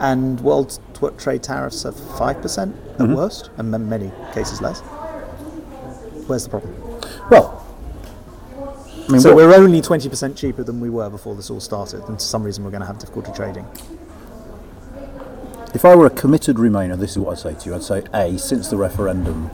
And 0.00 0.40
world 0.40 0.78
t- 0.94 1.08
trade 1.16 1.42
tariffs 1.42 1.86
are 1.86 1.92
5% 1.92 3.00
at 3.00 3.08
worst, 3.08 3.50
and 3.56 3.74
in 3.74 3.88
many 3.88 4.12
cases 4.34 4.60
less. 4.60 4.80
Where's 6.26 6.44
the 6.44 6.50
problem? 6.50 6.74
Well, 7.30 7.64
I 9.08 9.12
mean, 9.12 9.20
So 9.20 9.34
what- 9.34 9.36
we're 9.36 9.54
only 9.54 9.80
20% 9.80 10.36
cheaper 10.36 10.64
than 10.64 10.80
we 10.80 10.90
were 10.90 11.08
before 11.08 11.34
this 11.34 11.48
all 11.48 11.60
started, 11.60 12.02
and 12.08 12.18
for 12.18 12.24
some 12.24 12.42
reason 12.42 12.64
we're 12.64 12.70
going 12.70 12.80
to 12.80 12.86
have 12.86 12.98
difficulty 12.98 13.32
trading. 13.32 13.66
If 15.74 15.84
I 15.84 15.94
were 15.94 16.06
a 16.06 16.10
committed 16.10 16.56
Remainer, 16.56 16.98
this 16.98 17.12
is 17.12 17.18
what 17.18 17.32
I'd 17.32 17.38
say 17.38 17.54
to 17.54 17.68
you. 17.68 17.74
I'd 17.76 17.82
say, 17.82 18.02
A, 18.12 18.38
since 18.38 18.68
the 18.68 18.76
referendum, 18.76 19.50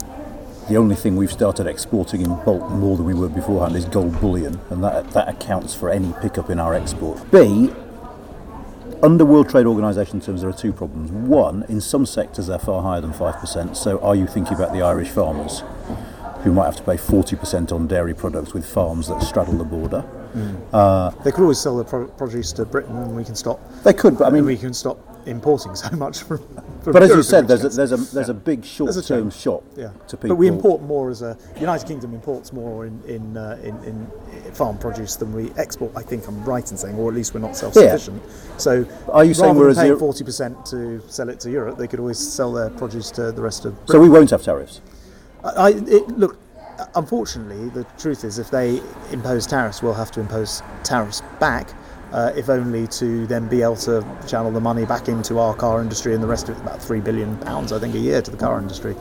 the 0.69 0.77
only 0.77 0.95
thing 0.95 1.15
we've 1.15 1.31
started 1.31 1.67
exporting 1.67 2.21
in 2.21 2.29
bulk 2.43 2.69
more 2.69 2.95
than 2.95 3.05
we 3.05 3.13
were 3.13 3.29
beforehand 3.29 3.75
is 3.75 3.85
gold 3.85 4.19
bullion, 4.21 4.59
and 4.69 4.83
that, 4.83 5.11
that 5.11 5.27
accounts 5.27 5.75
for 5.75 5.89
any 5.89 6.13
pickup 6.21 6.49
in 6.49 6.59
our 6.59 6.73
export. 6.73 7.29
B, 7.31 7.71
under 9.01 9.25
World 9.25 9.49
Trade 9.49 9.65
Organization 9.65 10.21
terms, 10.21 10.41
there 10.41 10.49
are 10.49 10.53
two 10.53 10.71
problems. 10.71 11.11
One, 11.11 11.63
in 11.67 11.81
some 11.81 12.05
sectors 12.05 12.47
they're 12.47 12.59
far 12.59 12.81
higher 12.81 13.01
than 13.01 13.11
5%, 13.11 13.75
so 13.75 13.99
are 13.99 14.15
you 14.15 14.25
thinking 14.25 14.55
about 14.55 14.71
the 14.71 14.81
Irish 14.81 15.09
farmers 15.09 15.63
who 16.43 16.53
might 16.53 16.65
have 16.65 16.77
to 16.77 16.83
pay 16.83 16.95
40% 16.95 17.71
on 17.73 17.87
dairy 17.87 18.13
products 18.13 18.53
with 18.53 18.65
farms 18.65 19.09
that 19.09 19.21
straddle 19.21 19.57
the 19.57 19.65
border? 19.65 20.05
Mm. 20.33 20.61
Uh, 20.71 21.09
they 21.23 21.31
could 21.31 21.41
always 21.41 21.59
sell 21.59 21.77
the 21.77 21.83
pro- 21.83 22.07
produce 22.07 22.53
to 22.53 22.65
Britain, 22.65 22.95
and 22.95 23.15
we 23.15 23.25
can 23.25 23.35
stop. 23.35 23.59
They 23.83 23.93
could, 23.93 24.17
but 24.17 24.27
I 24.27 24.29
mean, 24.29 24.45
we 24.45 24.57
can 24.57 24.73
stop 24.73 24.97
importing 25.25 25.75
so 25.75 25.89
much 25.95 26.23
from. 26.23 26.39
from 26.81 26.93
but 26.93 27.03
as 27.03 27.09
you 27.09 27.23
said, 27.23 27.47
there's 27.47 27.63
a, 27.63 27.69
there's 27.69 27.91
a 27.91 27.97
there's 27.97 28.29
a 28.29 28.33
big 28.33 28.65
short-term 28.65 29.31
shock 29.31 29.63
Yeah, 29.75 29.89
to 30.07 30.17
people. 30.17 30.29
but 30.29 30.35
we 30.35 30.47
import 30.47 30.81
more 30.81 31.09
as 31.09 31.21
a 31.21 31.37
United 31.59 31.87
Kingdom 31.87 32.13
imports 32.13 32.51
more 32.53 32.85
in 32.85 33.01
in, 33.07 33.37
uh, 33.37 33.57
in 33.63 33.75
in 33.83 34.53
farm 34.53 34.77
produce 34.77 35.15
than 35.15 35.33
we 35.33 35.51
export. 35.57 35.91
I 35.95 36.01
think 36.01 36.27
I'm 36.27 36.43
right 36.43 36.69
in 36.69 36.77
saying, 36.77 36.95
or 36.95 37.09
at 37.09 37.15
least 37.15 37.33
we're 37.33 37.39
not 37.39 37.55
self-sufficient. 37.55 38.21
So, 38.57 38.85
Are 39.09 39.25
you 39.25 39.33
saying 39.33 39.55
we're 39.55 39.73
paying 39.73 39.97
forty 39.97 40.23
percent 40.23 40.65
to 40.67 41.01
sell 41.07 41.29
it 41.29 41.39
to 41.41 41.49
Europe, 41.51 41.77
they 41.77 41.87
could 41.87 41.99
always 41.99 42.19
sell 42.19 42.51
their 42.53 42.69
produce 42.69 43.11
to 43.11 43.31
the 43.31 43.41
rest 43.41 43.65
of. 43.65 43.75
So 43.87 43.99
we 43.99 44.09
won't 44.09 44.29
have 44.31 44.43
tariffs. 44.43 44.81
I, 45.43 45.49
I 45.49 45.69
it, 45.69 46.07
look. 46.09 46.37
Unfortunately, 46.95 47.69
the 47.69 47.83
truth 47.99 48.23
is, 48.23 48.39
if 48.39 48.49
they 48.49 48.81
impose 49.11 49.45
tariffs, 49.45 49.83
we'll 49.83 49.93
have 49.93 50.11
to 50.11 50.19
impose 50.19 50.63
tariffs 50.83 51.21
back. 51.39 51.69
Uh, 52.13 52.31
if 52.35 52.47
only 52.47 52.85
to 52.85 53.25
then 53.25 53.47
be 53.49 53.63
able 53.63 53.75
to 53.75 54.05
channel 54.27 54.51
the 54.51 54.61
money 54.61 54.85
back 54.85 55.07
into 55.09 55.39
our 55.39 55.55
car 55.55 55.81
industry 55.81 56.13
and 56.13 56.21
the 56.21 56.27
rest 56.27 56.47
of 56.47 56.55
it, 56.55 56.61
about 56.61 56.79
three 56.79 56.99
billion 56.99 57.35
pounds, 57.39 57.73
I 57.73 57.79
think, 57.79 57.95
a 57.95 57.99
year 57.99 58.21
to 58.21 58.29
the 58.29 58.37
car 58.37 58.59
industry. 58.59 58.95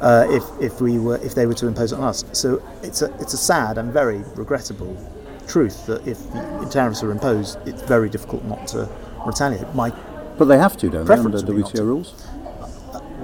Uh, 0.00 0.26
if 0.30 0.44
if 0.60 0.80
we 0.80 0.98
were 0.98 1.16
if 1.18 1.34
they 1.34 1.46
were 1.46 1.54
to 1.54 1.66
impose 1.66 1.90
it 1.92 1.96
on 1.98 2.04
us, 2.04 2.24
so 2.32 2.62
it's 2.82 3.02
a 3.02 3.12
it's 3.18 3.34
a 3.34 3.36
sad 3.36 3.76
and 3.78 3.92
very 3.92 4.18
regrettable 4.36 4.94
truth 5.48 5.84
that 5.86 6.06
if 6.06 6.18
tariffs 6.70 7.02
are 7.02 7.10
imposed, 7.10 7.58
it's 7.66 7.82
very 7.82 8.08
difficult 8.08 8.44
not 8.44 8.66
to 8.68 8.88
retaliate. 9.26 9.72
My 9.74 9.90
But 10.38 10.44
they 10.46 10.58
have 10.58 10.76
to, 10.78 10.88
don't 10.88 10.92
they, 11.06 11.14
under 11.14 11.22
Preference 11.32 11.42
would 11.44 11.56
be 11.56 11.62
not 11.62 11.70
WTO 11.72 11.76
to. 11.76 11.84
rules? 11.84 12.14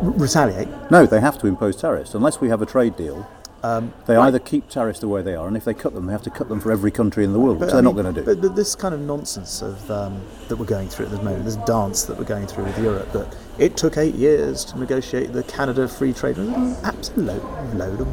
retaliate. 0.02 0.68
No, 0.90 1.06
they 1.06 1.20
have 1.20 1.38
to 1.38 1.46
impose 1.46 1.76
tariffs. 1.76 2.14
Unless 2.14 2.40
we 2.40 2.48
have 2.48 2.62
a 2.62 2.66
trade 2.66 2.96
deal, 2.96 3.28
Um, 3.62 3.92
They 4.06 4.16
either 4.16 4.38
keep 4.38 4.68
tariffs 4.68 5.00
the 5.00 5.08
way 5.08 5.20
they 5.22 5.34
are, 5.34 5.46
and 5.46 5.56
if 5.56 5.64
they 5.64 5.74
cut 5.74 5.92
them, 5.94 6.06
they 6.06 6.12
have 6.12 6.22
to 6.22 6.30
cut 6.30 6.48
them 6.48 6.60
for 6.60 6.72
every 6.72 6.90
country 6.90 7.24
in 7.24 7.32
the 7.32 7.38
world, 7.38 7.60
which 7.60 7.68
But, 7.68 7.72
they're 7.72 7.78
I 7.78 7.82
not 7.82 7.94
going 7.94 8.14
to 8.14 8.20
do. 8.20 8.24
But, 8.24 8.40
but 8.40 8.56
this 8.56 8.74
kind 8.74 8.94
of 8.94 9.00
nonsense 9.00 9.60
of 9.60 9.90
um, 9.90 10.22
that 10.48 10.56
we're 10.56 10.64
going 10.64 10.88
through 10.88 11.06
at 11.06 11.12
the 11.12 11.22
moment, 11.22 11.44
this 11.44 11.56
dance 11.56 12.04
that 12.04 12.16
we're 12.16 12.24
going 12.24 12.46
through 12.46 12.64
with 12.64 12.78
Europe, 12.78 13.12
that 13.12 13.36
it 13.58 13.76
took 13.76 13.98
eight 13.98 14.14
years 14.14 14.64
to 14.66 14.78
negotiate 14.78 15.32
the 15.32 15.42
Canada 15.42 15.86
Free 15.86 16.14
Trade, 16.14 16.38
absolute 16.84 17.44
load 17.74 18.00
of 18.00 18.08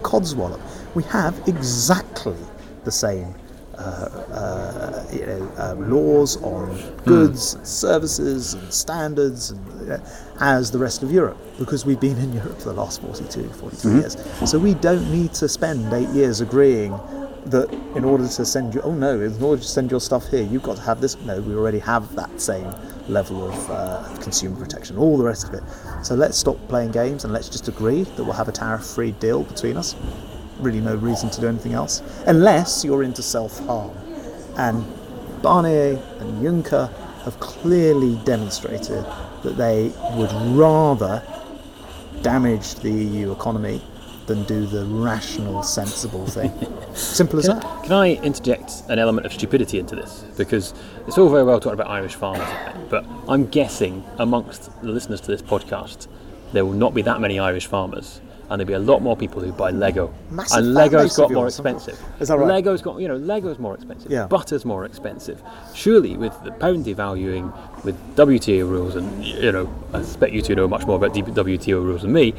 codswallop. 0.00 0.60
We 0.94 1.02
have 1.04 1.38
exactly 1.46 2.36
the 2.84 2.92
same. 2.92 3.34
Uh, 3.74 4.08
uh, 4.32 4.81
uh, 5.40 5.74
laws 5.74 6.42
on 6.42 6.76
goods, 7.04 7.54
and 7.54 7.66
services, 7.66 8.54
and 8.54 8.72
standards, 8.72 9.50
and, 9.50 9.92
uh, 9.92 9.98
as 10.40 10.70
the 10.70 10.78
rest 10.78 11.02
of 11.02 11.10
Europe, 11.10 11.38
because 11.58 11.86
we've 11.86 12.00
been 12.00 12.18
in 12.18 12.32
Europe 12.40 12.58
for 12.58 12.70
the 12.70 12.74
last 12.74 13.00
42, 13.02 13.48
43 13.48 13.92
years. 13.92 14.16
So 14.44 14.58
we 14.58 14.74
don't 14.74 15.10
need 15.10 15.32
to 15.34 15.48
spend 15.48 15.92
eight 15.92 16.08
years 16.10 16.40
agreeing 16.40 16.98
that 17.46 17.72
in 17.96 18.04
order 18.04 18.26
to 18.26 18.44
send 18.44 18.74
you, 18.74 18.80
oh 18.82 18.94
no, 18.94 19.20
in 19.20 19.42
order 19.42 19.60
to 19.60 19.68
send 19.68 19.90
your 19.90 20.00
stuff 20.00 20.28
here, 20.28 20.42
you've 20.42 20.62
got 20.62 20.76
to 20.76 20.82
have 20.82 21.00
this. 21.00 21.16
No, 21.22 21.40
we 21.40 21.54
already 21.54 21.80
have 21.80 22.14
that 22.14 22.40
same 22.40 22.72
level 23.08 23.48
of 23.48 23.70
uh, 23.70 24.16
consumer 24.20 24.56
protection, 24.56 24.96
all 24.96 25.16
the 25.16 25.24
rest 25.24 25.48
of 25.48 25.54
it. 25.54 25.62
So 26.02 26.14
let's 26.14 26.38
stop 26.38 26.56
playing 26.68 26.92
games 26.92 27.24
and 27.24 27.32
let's 27.32 27.48
just 27.48 27.68
agree 27.68 28.04
that 28.04 28.22
we'll 28.22 28.32
have 28.32 28.48
a 28.48 28.52
tariff 28.52 28.86
free 28.86 29.12
deal 29.12 29.42
between 29.42 29.76
us. 29.76 29.96
Really, 30.60 30.80
no 30.80 30.94
reason 30.94 31.30
to 31.30 31.40
do 31.40 31.48
anything 31.48 31.72
else, 31.72 32.02
unless 32.26 32.84
you're 32.84 33.02
into 33.02 33.22
self 33.22 33.58
harm. 33.66 33.90
And 34.56 34.84
Barnier 35.42 36.00
and 36.20 36.42
Juncker 36.42 36.92
have 37.24 37.38
clearly 37.40 38.16
demonstrated 38.24 39.04
that 39.42 39.56
they 39.56 39.92
would 40.14 40.32
rather 40.56 41.22
damage 42.22 42.74
the 42.76 42.90
EU 42.90 43.32
economy 43.32 43.82
than 44.26 44.44
do 44.44 44.66
the 44.66 44.84
rational, 44.86 45.62
sensible 45.62 46.26
thing. 46.26 46.52
Simple 46.94 47.40
as 47.40 47.48
Can, 47.48 47.58
that. 47.58 47.82
can 47.82 47.92
I 47.92 48.14
interject 48.14 48.82
an 48.88 48.98
element 48.98 49.26
of 49.26 49.32
stupidity 49.32 49.78
into 49.78 49.96
this? 49.96 50.24
Because 50.36 50.74
it's 51.06 51.18
all 51.18 51.28
very 51.28 51.42
well 51.42 51.58
talking 51.58 51.78
about 51.80 51.90
Irish 51.90 52.14
farmers, 52.14 52.48
but 52.88 53.04
I'm 53.28 53.46
guessing 53.46 54.04
amongst 54.18 54.70
the 54.82 54.88
listeners 54.88 55.20
to 55.22 55.26
this 55.26 55.42
podcast, 55.42 56.06
there 56.52 56.64
will 56.64 56.72
not 56.72 56.94
be 56.94 57.02
that 57.02 57.20
many 57.20 57.38
Irish 57.38 57.66
farmers, 57.66 58.20
and 58.52 58.60
there'll 58.60 58.68
be 58.68 58.74
a 58.74 58.92
lot 58.92 59.00
more 59.02 59.16
people 59.16 59.40
who 59.40 59.50
buy 59.52 59.70
Lego. 59.70 60.12
Massive 60.30 60.58
and 60.58 60.74
Lego's 60.74 61.16
got 61.16 61.30
more 61.32 61.46
expensive. 61.46 61.98
Is 62.20 62.28
that 62.28 62.38
right? 62.38 62.46
Lego's 62.48 62.82
got, 62.82 63.00
you 63.00 63.08
know, 63.08 63.16
Lego's 63.16 63.58
more 63.58 63.74
expensive. 63.74 64.10
Yeah. 64.12 64.26
Butter's 64.26 64.64
more 64.64 64.84
expensive. 64.84 65.42
Surely, 65.74 66.16
with 66.16 66.34
the 66.44 66.52
pound 66.52 66.84
devaluing, 66.84 67.50
with 67.84 67.96
WTO 68.16 68.68
rules, 68.68 68.94
and 68.94 69.24
you 69.24 69.50
know, 69.52 69.72
I 69.94 70.00
expect 70.00 70.32
you 70.34 70.42
to 70.42 70.54
know 70.54 70.68
much 70.68 70.86
more 70.86 70.96
about 70.96 71.14
WTO 71.14 71.82
rules 71.82 72.02
than 72.02 72.12
me. 72.12 72.34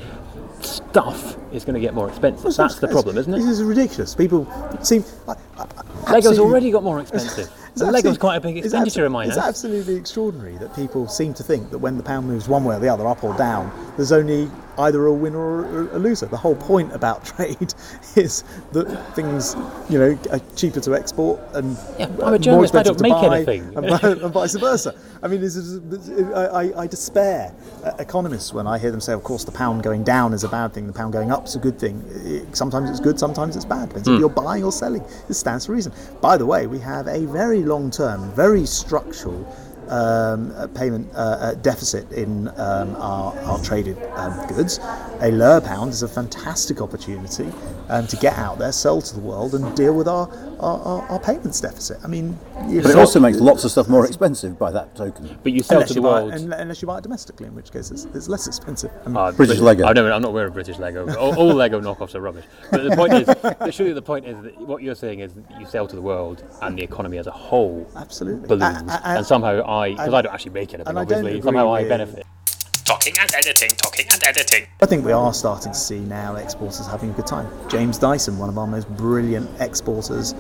Stuff 0.62 1.36
is 1.51 1.65
going 1.65 1.74
to 1.74 1.82
get 1.82 1.93
more 1.93 2.08
expensive. 2.08 2.55
That's 2.55 2.79
the 2.79 2.88
problem, 2.88 3.17
isn't 3.17 3.34
it? 3.34 3.38
This 3.38 3.48
is 3.48 3.63
ridiculous. 3.63 4.15
People 4.15 4.48
seem. 4.82 5.03
I- 5.27 5.36
I- 5.58 6.12
Lego's 6.13 6.39
already 6.39 6.72
got 6.72 6.84
more 6.84 7.00
expensive. 7.01 7.50
And 7.82 7.91
Lego's 7.91 8.17
quite 8.17 8.36
a 8.38 8.39
big 8.39 8.58
expenditure 8.58 9.05
in 9.05 9.12
my 9.12 9.25
head. 9.25 9.36
It's 9.36 9.46
absolutely 9.46 9.96
extraordinary 9.96 10.58
that 10.58 10.75
people 10.75 11.08
seem 11.08 11.34
to 11.34 11.43
think 11.43 11.72
that 11.72 11.79
when 11.79 11.98
the 11.98 12.03
pound 12.03 12.27
moves 12.27 12.48
one 12.48 12.63
way 12.65 12.75
or 12.75 12.79
the 12.79 12.88
other, 12.88 13.05
up 13.08 13.24
or 13.24 13.36
down, 13.36 13.72
there's 13.98 14.12
only 14.12 14.50
either 14.80 15.06
a 15.06 15.13
winner 15.13 15.39
or 15.39 15.89
a 15.92 16.00
loser. 16.00 16.25
The 16.25 16.38
whole 16.38 16.56
point 16.56 16.94
about 16.94 17.25
trade 17.38 17.74
is 18.15 18.44
that 18.72 18.86
things, 19.15 19.56
you 19.89 20.00
know, 20.00 20.18
are 20.32 20.39
cheaper 20.56 20.80
to 20.82 20.96
export 20.96 21.39
and 21.53 21.77
Yeah, 22.00 22.06
uh, 22.06 22.08
I'm 22.08 22.20
a 22.20 22.30
more 22.32 22.38
journalist, 22.38 22.75
I 22.75 22.84
don't 22.84 22.98
to 22.98 23.03
make 23.03 23.12
buy, 23.13 23.36
anything. 23.38 23.75
and, 23.77 23.86
and 23.86 24.34
vice 24.34 24.56
versa. 24.56 24.96
I 25.22 25.27
mean, 25.27 25.42
this 25.42 25.56
is, 25.56 25.80
I, 26.34 26.46
I, 26.46 26.82
I 26.84 26.88
despair 26.88 27.53
uh, 27.84 27.92
economists 28.00 28.53
when 28.53 28.68
I 28.68 28.77
hear 28.77 28.92
them 28.92 29.01
say, 29.01 29.13
of 29.13 29.24
course, 29.24 29.44
the 29.44 29.51
pound 29.51 29.84
going 29.84 30.03
down 30.03 30.34
is 30.34 30.44
a 30.44 30.50
bad 30.50 30.74
thing, 30.74 30.88
the 30.88 30.94
pound 30.94 31.13
going 31.13 31.32
up 31.32 31.46
is 31.46 31.56
a 31.56 31.60
good 31.60 31.80
thing. 31.80 32.03
It- 32.25 32.56
sometimes 32.56 32.89
it's 32.89 33.00
good, 33.00 33.20
sometimes 33.20 33.56
it's 33.56 33.65
bad. 33.65 33.89
Depends 33.89 34.08
Hmm. 34.08 34.15
if 34.15 34.20
you're 34.20 34.30
buying 34.30 34.63
or 34.63 34.72
selling. 34.72 35.03
This 35.27 35.38
stands 35.38 35.65
to 35.65 35.72
reason. 35.72 35.94
By 36.22 36.38
the 36.38 36.46
way, 36.46 36.68
we 36.68 36.80
have 36.80 37.08
a 37.08 37.25
very 37.25 37.63
long 37.63 37.89
term, 37.92 38.32
very 38.32 38.65
structural 38.65 39.46
um, 39.90 40.70
payment 40.75 41.10
uh, 41.16 41.54
deficit 41.56 42.12
in 42.12 42.48
um, 42.58 42.96
our, 42.98 43.38
our 43.42 43.63
traded 43.63 43.98
um, 44.16 44.48
goods. 44.48 44.80
A 45.22 45.32
lower 45.32 45.62
pound 45.62 45.92
is 45.92 46.04
a 46.04 46.08
fantastic 46.08 46.82
opportunity 46.82 47.52
um, 47.90 48.08
to 48.08 48.18
get 48.18 48.38
out 48.38 48.60
there, 48.60 48.72
sell 48.72 49.02
to 49.02 49.13
the 49.16 49.22
world, 49.22 49.54
and 49.56 49.75
deal 49.75 49.94
with 49.94 50.08
our, 50.08 50.28
our, 50.63 50.79
our, 50.79 51.01
our 51.10 51.20
payments 51.20 51.60
deficit. 51.62 51.98
I 52.03 52.08
mean, 52.08 52.38
you 52.67 52.82
But 52.82 52.91
it 52.91 52.98
also 52.98 53.20
makes 53.20 53.39
lots 53.39 53.63
of 53.65 53.72
stuff 53.72 53.88
more 53.89 54.05
expensive 54.08 54.58
by 54.58 54.72
that 54.72 54.96
token. 54.96 55.38
But 55.43 55.51
you 55.51 55.62
sell 55.62 55.77
unless 55.77 55.89
to 55.89 55.93
the 55.96 56.01
buy, 56.01 56.08
world. 56.24 56.34
un- 56.34 56.53
unless 56.53 56.82
you 56.82 56.88
buy 56.88 56.98
it 56.98 57.01
domestically, 57.03 57.48
in 57.48 57.55
which 57.55 57.72
case 57.72 57.91
it's, 57.91 58.05
it's 58.13 58.27
less 58.29 58.48
expensive. 58.48 58.91
I 59.05 59.10
mean, 59.10 59.17
Ah, 59.17 59.32
British 59.32 59.58
but- 59.60 59.65
Lego. 59.65 59.86
I 59.86 59.93
don't, 59.93 60.12
I'm 60.12 60.22
not 60.22 60.29
aware 60.29 60.48
of 60.48 60.53
British 60.53 60.79
Lego. 60.79 61.13
All, 61.15 61.36
all 61.36 61.53
Lego 61.53 61.82
knockoffs 61.82 62.15
are 62.15 62.22
rubbish. 62.22 62.46
But 62.72 62.84
the 62.89 62.96
point 62.96 63.13
is, 63.13 63.75
surely 63.75 63.93
the 63.93 64.01
point 64.01 64.25
is 64.25 64.41
that 64.43 64.58
what 64.62 64.82
you're 64.82 64.96
saying 64.96 65.20
is 65.20 65.34
that 65.34 65.60
you 65.60 65.65
sell 65.65 65.88
to 65.88 65.96
the 65.96 66.01
world 66.01 66.43
and 66.62 66.77
the 66.77 66.84
economy 66.84 67.17
as 67.17 67.27
a 67.27 67.32
whole 67.32 67.89
absolutely. 67.96 68.48
balloons. 68.48 68.63
A- 68.89 68.93
a- 68.93 69.01
a- 69.03 69.17
and 69.17 69.25
somehow 69.25 69.63
I, 69.67 69.89
because 69.91 70.08
and- 70.08 70.15
I 70.15 70.22
don't 70.22 70.34
actually 70.34 70.51
make 70.53 70.74
anything, 70.74 70.89
and 70.89 71.00
I 71.00 71.05
don't 71.05 71.20
obviously, 71.20 71.41
somehow 71.41 71.70
I 71.74 71.82
with- 71.82 71.89
benefit. 71.89 72.25
Talking 72.86 73.13
and 73.20 73.34
editing, 73.34 73.70
talking 73.70 74.06
and 74.12 74.22
editing. 74.24 74.66
I 74.82 74.86
think 74.86 75.06
we 75.06 75.13
are 75.13 75.34
starting 75.34 75.72
to 75.72 75.78
see 75.78 76.00
now 76.00 76.36
exporters 76.36 76.86
having 76.86 77.12
a 77.12 77.13
good 77.13 77.25
time. 77.25 77.48
James 77.70 77.98
Dyson, 77.98 78.38
one 78.38 78.50
of 78.50 78.58
our 78.58 78.68
most 78.68 78.90
brilliant 78.98 79.50
exporters, 79.62 80.34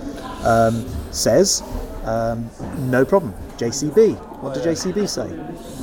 um, 0.43 0.85
says 1.11 1.63
um, 2.03 2.49
no 2.89 3.05
problem. 3.05 3.33
JCB. 3.57 4.17
What 4.41 4.53
did 4.53 4.63
JCB 4.63 5.07
say? 5.07 5.29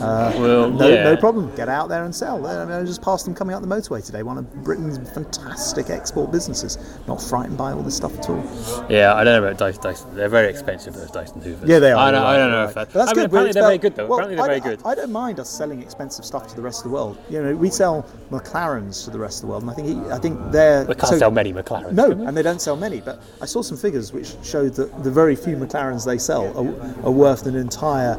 Uh, 0.02 0.32
Well, 0.38 0.70
no, 0.70 0.88
yeah. 0.88 1.04
no 1.04 1.16
problem. 1.16 1.54
Get 1.56 1.68
out 1.68 1.88
there 1.88 2.04
and 2.04 2.14
sell. 2.14 2.46
I, 2.46 2.64
mean, 2.66 2.74
I 2.74 2.84
just 2.84 3.00
passed 3.00 3.24
them 3.24 3.34
coming 3.34 3.54
out 3.54 3.62
the 3.62 3.68
motorway 3.68 4.04
today. 4.04 4.22
One 4.22 4.36
of 4.36 4.52
Britain's 4.64 4.98
fantastic 5.10 5.88
export 5.88 6.30
businesses. 6.30 6.76
Not 7.06 7.22
frightened 7.22 7.56
by 7.56 7.72
all 7.72 7.82
this 7.82 7.96
stuff 7.96 8.18
at 8.18 8.28
all. 8.28 8.42
Yeah, 8.90 9.14
I 9.14 9.24
don't 9.24 9.40
know 9.40 9.46
about 9.48 9.58
Dyson. 9.58 9.82
Dyson. 9.82 10.14
They're 10.14 10.28
very 10.28 10.50
expensive, 10.50 10.94
those 10.94 11.10
Dyson 11.10 11.40
Hoovers. 11.40 11.68
Yeah, 11.68 11.78
they 11.78 11.92
are. 11.92 11.96
I 11.98 12.10
don't, 12.10 12.20
you're 12.20 12.26
I 12.28 12.32
right, 12.32 12.38
don't 12.38 12.50
know 12.50 12.58
right. 12.60 12.68
if 12.68 12.74
that. 12.74 12.92
But 12.92 12.98
that's 12.98 13.10
I 13.10 13.14
mean, 13.14 13.14
good. 13.14 13.24
apparently 13.30 13.52
they're 13.52 13.62
very 13.62 13.78
good, 13.78 13.96
though. 13.96 14.06
well, 14.06 14.18
apparently 14.18 14.36
they're 14.36 14.44
I, 14.44 14.60
very 14.60 14.76
good. 14.76 14.86
I 14.86 14.94
don't 14.94 15.12
mind 15.12 15.40
us 15.40 15.48
selling 15.48 15.80
expensive 15.82 16.24
stuff 16.24 16.48
to 16.48 16.56
the 16.56 16.62
rest 16.62 16.80
of 16.80 16.84
the 16.84 16.90
world. 16.90 17.18
You 17.30 17.42
know, 17.42 17.56
we 17.56 17.70
sell 17.70 18.04
McLarens 18.30 19.04
to 19.04 19.10
the 19.10 19.18
rest 19.18 19.38
of 19.38 19.42
the 19.42 19.46
world, 19.48 19.62
and 19.62 19.70
I 19.70 19.74
think 19.74 19.88
he, 19.88 20.10
I 20.10 20.18
think 20.18 20.38
they're 20.52 20.84
we 20.84 20.94
can't 20.94 21.08
so- 21.08 21.18
sell 21.18 21.30
many 21.30 21.52
McLarens. 21.52 21.92
No, 21.92 22.10
and 22.10 22.36
they 22.36 22.42
don't 22.42 22.60
sell 22.60 22.76
many. 22.76 23.00
But 23.00 23.22
I 23.40 23.46
saw 23.46 23.62
some 23.62 23.76
figures 23.76 24.12
which 24.12 24.34
showed 24.42 24.74
that 24.74 25.02
the 25.02 25.10
very 25.10 25.36
few 25.36 25.56
McLarens 25.56 26.04
they 26.04 26.18
sell 26.18 26.46
are, 26.58 27.06
are 27.06 27.10
worth 27.12 27.46
an 27.46 27.56
entire 27.60 28.16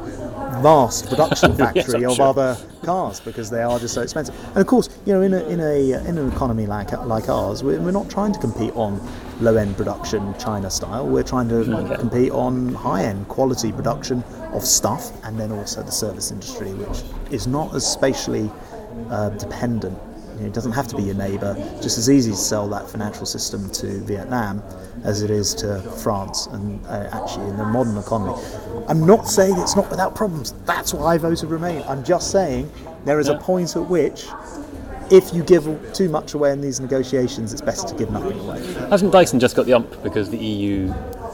vast 0.61 1.09
production 1.09 1.55
factory 1.57 2.03
I'm 2.03 2.11
of 2.11 2.15
sure. 2.15 2.27
other 2.27 2.57
cars 2.83 3.19
because 3.19 3.49
they 3.49 3.61
are 3.61 3.79
just 3.79 3.93
so 3.93 4.01
expensive. 4.01 4.35
And 4.49 4.57
of 4.57 4.67
course, 4.67 4.89
you 5.05 5.13
know, 5.13 5.21
in 5.21 5.33
a, 5.33 5.43
in 5.47 5.59
a 5.59 6.07
in 6.07 6.17
an 6.17 6.31
economy 6.31 6.65
like 6.65 6.91
like 7.05 7.29
ours, 7.29 7.63
we're, 7.63 7.79
we're 7.79 7.91
not 7.91 8.09
trying 8.09 8.33
to 8.33 8.39
compete 8.39 8.73
on 8.75 9.01
low 9.39 9.55
end 9.55 9.75
production 9.75 10.33
China 10.37 10.69
style. 10.69 11.07
We're 11.07 11.23
trying 11.23 11.49
to 11.49 11.97
compete 11.99 12.31
on 12.31 12.73
high 12.73 13.03
end 13.05 13.27
quality 13.27 13.71
production 13.71 14.23
of 14.53 14.63
stuff, 14.63 15.11
and 15.25 15.39
then 15.39 15.51
also 15.51 15.83
the 15.83 15.91
service 15.91 16.31
industry, 16.31 16.73
which 16.73 17.03
is 17.31 17.47
not 17.47 17.73
as 17.75 17.85
spatially 17.85 18.49
uh, 19.09 19.29
dependent. 19.29 19.97
You 20.41 20.47
know, 20.47 20.53
it 20.53 20.55
doesn't 20.55 20.71
have 20.71 20.87
to 20.87 20.95
be 20.95 21.03
your 21.03 21.13
neighbour. 21.13 21.53
Just 21.83 21.99
as 21.99 22.09
easy 22.09 22.31
to 22.31 22.37
sell 22.37 22.67
that 22.69 22.89
financial 22.89 23.27
system 23.27 23.69
to 23.73 23.99
Vietnam 23.99 24.63
as 25.03 25.21
it 25.21 25.29
is 25.29 25.53
to 25.55 25.79
France, 26.03 26.47
and 26.47 26.83
uh, 26.87 27.09
actually 27.11 27.47
in 27.47 27.57
the 27.57 27.65
modern 27.65 27.95
economy. 27.95 28.33
I'm 28.87 29.05
not 29.05 29.27
saying 29.27 29.55
it's 29.59 29.75
not 29.75 29.87
without 29.91 30.15
problems. 30.15 30.53
That's 30.65 30.95
why 30.95 31.13
I 31.13 31.17
voted 31.19 31.51
Remain. 31.51 31.83
I'm 31.87 32.03
just 32.03 32.31
saying 32.31 32.71
there 33.05 33.19
is 33.19 33.27
a 33.27 33.37
point 33.37 33.75
at 33.75 33.87
which, 33.87 34.25
if 35.11 35.31
you 35.31 35.43
give 35.43 35.67
too 35.93 36.09
much 36.09 36.33
away 36.33 36.51
in 36.51 36.61
these 36.61 36.79
negotiations, 36.79 37.53
it's 37.53 37.61
better 37.61 37.87
to 37.87 37.93
give 37.95 38.09
nothing 38.09 38.39
away. 38.39 38.61
Hasn't 38.89 39.11
Dyson 39.11 39.39
just 39.39 39.55
got 39.55 39.67
the 39.67 39.73
ump 39.73 40.01
because 40.01 40.31
the 40.31 40.37
EU 40.37 40.87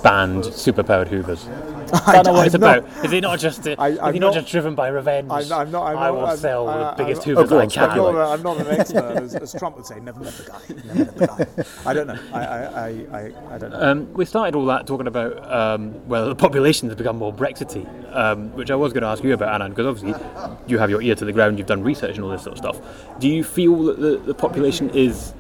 banned 0.04 0.44
superpowered 0.44 1.08
Hoovers? 1.08 1.48
I 1.94 2.04
I 2.08 2.14
don't 2.22 2.26
know 2.26 2.34
what 2.34 2.46
it's 2.48 2.56
I'm 2.56 2.62
not- 2.62 2.78
about. 2.80 3.06
Is 3.06 3.12
he 3.12 3.20
not 3.22 3.40
just? 3.40 3.68
Uh, 3.68 3.76
I- 3.80 3.90
is 3.90 4.00
I'm 4.00 4.14
he 4.14 4.20
not, 4.20 4.28
not- 4.28 4.34
just 4.42 4.52
driven 4.52 4.76
by 4.76 4.88
revenge? 4.90 5.30
I'm, 5.32 5.52
I'm 5.52 5.72
not. 5.72 5.84
I'm 5.88 5.98
I 5.98 6.08
not, 6.08 6.14
will 6.16 6.26
I'm, 6.26 6.38
sell 6.38 6.68
I- 6.70 6.92
the 6.96 7.04
biggest 7.04 7.22
I'm, 7.28 7.36
Hoovers 7.36 7.50
go 7.50 7.60
I 7.60 7.66
can. 7.68 7.90
I'm 7.90 7.98
not, 7.98 8.16
a, 8.16 8.20
I'm 8.34 8.44
not 8.44 8.58
an 8.60 8.68
expert, 8.68 9.18
as, 9.18 9.36
as 9.36 9.54
Trump 9.58 9.78
would 9.78 9.86
say. 9.86 10.00
Never 10.00 10.20
met 10.20 10.34
the 10.34 10.44
guy. 10.44 10.60
Never 10.94 10.96
met 11.06 11.16
the 11.18 11.28
guy. 11.28 11.90
I 11.90 11.94
don't 11.94 12.08
know. 12.08 12.20
I, 12.34 12.40
I, 12.40 12.64
I, 12.66 12.88
I, 13.20 13.56
I 13.56 13.58
don't 13.58 13.72
know. 13.72 13.82
Um, 13.82 14.14
we 14.14 14.26
started 14.26 14.56
all 14.56 14.66
that 14.66 14.86
talking 14.88 15.08
about 15.08 15.52
um, 15.52 16.08
well, 16.08 16.28
the 16.28 16.36
population 16.36 16.90
has 16.90 16.98
become 16.98 17.18
more 17.18 17.32
Brexity, 17.34 17.86
um, 18.12 18.54
which 18.56 18.72
I 18.72 18.76
was 18.76 18.94
going 18.94 19.02
to 19.04 19.08
ask 19.08 19.24
you 19.24 19.34
about, 19.34 19.60
Anand, 19.62 19.70
because 19.70 19.86
obviously 19.86 20.22
you 20.68 20.78
have 20.80 20.90
your 20.90 21.02
ear 21.02 21.16
to 21.16 21.26
the 21.26 21.34
ground, 21.34 21.58
you've 21.58 21.68
done 21.68 21.84
research 21.84 22.16
and 22.16 22.24
all 22.24 22.30
this 22.32 22.44
sort 22.44 22.54
of 22.54 22.76
stuff. 22.76 23.20
Do 23.20 23.28
you 23.30 23.44
feel 23.44 23.84
that 23.86 24.00
the, 24.00 24.18
the 24.18 24.34
population 24.34 24.90
is 24.92 25.34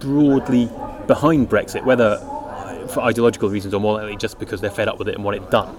broadly 0.00 0.66
behind 1.06 1.48
Brexit, 1.48 1.84
whether 1.84 2.18
for 2.88 3.00
ideological 3.02 3.50
reasons 3.50 3.74
or 3.74 3.80
more 3.80 3.94
likely 3.94 4.16
just 4.16 4.38
because 4.38 4.60
they're 4.60 4.70
fed 4.70 4.88
up 4.88 4.98
with 4.98 5.08
it 5.08 5.14
and 5.14 5.24
want 5.24 5.36
it 5.36 5.50
done? 5.50 5.76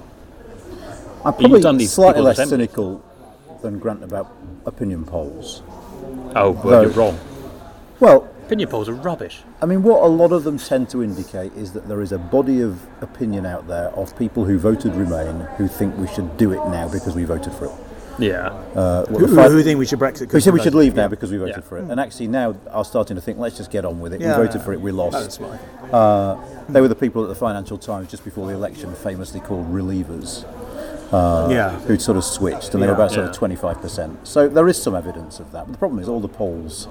I'm 1.30 1.42
you've 1.42 1.50
probably 1.50 1.62
done 1.62 1.78
these 1.78 1.92
slightly 1.94 2.22
less 2.22 2.40
assemblies. 2.40 2.70
cynical 2.70 3.04
than 3.62 3.80
Grant 3.80 4.04
about 4.04 4.32
opinion 4.66 5.06
polls. 5.06 5.62
Oh, 6.36 6.52
well, 6.52 6.66
No. 6.66 6.82
you're 6.82 6.92
wrong. 6.92 7.20
Well, 8.00 8.28
Opinion 8.46 8.70
polls 8.70 8.90
are 8.90 8.94
rubbish. 8.94 9.44
I 9.62 9.68
mean, 9.68 9.84
what 9.84 10.02
a 10.02 10.08
lot 10.08 10.32
of 10.32 10.44
them 10.44 10.58
tend 10.58 10.90
to 10.90 11.04
indicate 11.04 11.54
is 11.54 11.72
that 11.74 11.88
there 11.88 12.02
is 12.02 12.12
a 12.12 12.18
body 12.18 12.62
of 12.62 12.82
opinion 13.00 13.46
out 13.46 13.68
there 13.68 13.90
of 13.90 14.18
people 14.18 14.44
who 14.46 14.58
voted 14.58 14.96
Remain 14.96 15.42
who 15.58 15.68
think 15.68 15.96
we 16.00 16.08
should 16.08 16.36
do 16.38 16.52
it 16.52 16.66
now 16.70 16.88
because 16.90 17.14
we 17.16 17.26
voted 17.26 17.54
for 17.54 17.66
it. 17.66 17.72
Yeah. 18.18 18.48
Uh, 18.76 19.06
what 19.06 19.22
Who, 19.22 19.28
the 19.28 19.50
who 19.50 19.62
think 19.62 19.78
we 19.78 19.86
should 19.86 20.00
Brexit? 20.00 20.34
we 20.34 20.40
said 20.42 20.54
we 20.56 20.62
should 20.62 20.74
leave 20.74 20.96
now 20.96 21.04
Yeah. 21.04 21.08
because 21.10 21.32
we 21.32 21.38
voted 21.38 21.58
Yeah. 21.58 21.62
for 21.62 21.78
it, 21.78 21.86
and 21.92 22.00
actually 22.00 22.28
now 22.28 22.56
are 22.72 22.84
starting 22.84 23.16
to 23.16 23.22
think, 23.22 23.38
let's 23.38 23.56
just 23.56 23.70
get 23.70 23.86
on 23.86 24.00
with 24.02 24.14
it. 24.14 24.20
Yeah, 24.22 24.38
we 24.40 24.46
voted 24.48 24.62
for 24.64 24.74
it, 24.74 24.82
we 24.82 24.92
That's 24.92 25.40
lost. 25.40 25.42
right. 25.42 25.94
Uh, 25.94 26.38
they 26.70 26.82
were 26.82 26.88
the 26.88 26.96
people 26.96 27.22
at 27.22 27.30
the 27.30 27.36
Financial 27.36 27.78
Times 27.78 28.10
just 28.10 28.26
before 28.26 28.48
the 28.48 28.54
election, 28.54 28.92
famously 28.96 29.40
called 29.42 29.72
re-leavers, 29.72 30.44
Uh, 31.12 31.48
yeah. 31.50 31.72
who'd 31.82 32.02
sort 32.02 32.18
of 32.18 32.24
switched, 32.24 32.74
and 32.74 32.84
they 32.84 32.88
were 32.88 32.94
Yeah. 32.94 33.06
about 33.06 33.12
sort 33.12 33.26
of 33.28 33.36
25%. 33.36 34.28
So 34.28 34.48
there 34.48 34.68
is 34.68 34.82
some 34.82 34.96
evidence 34.96 35.40
of 35.40 35.52
that. 35.54 35.66
But 35.66 35.72
the 35.74 35.78
problem 35.80 36.00
is, 36.00 36.08
all 36.08 36.20
the 36.20 36.28
polls 36.28 36.88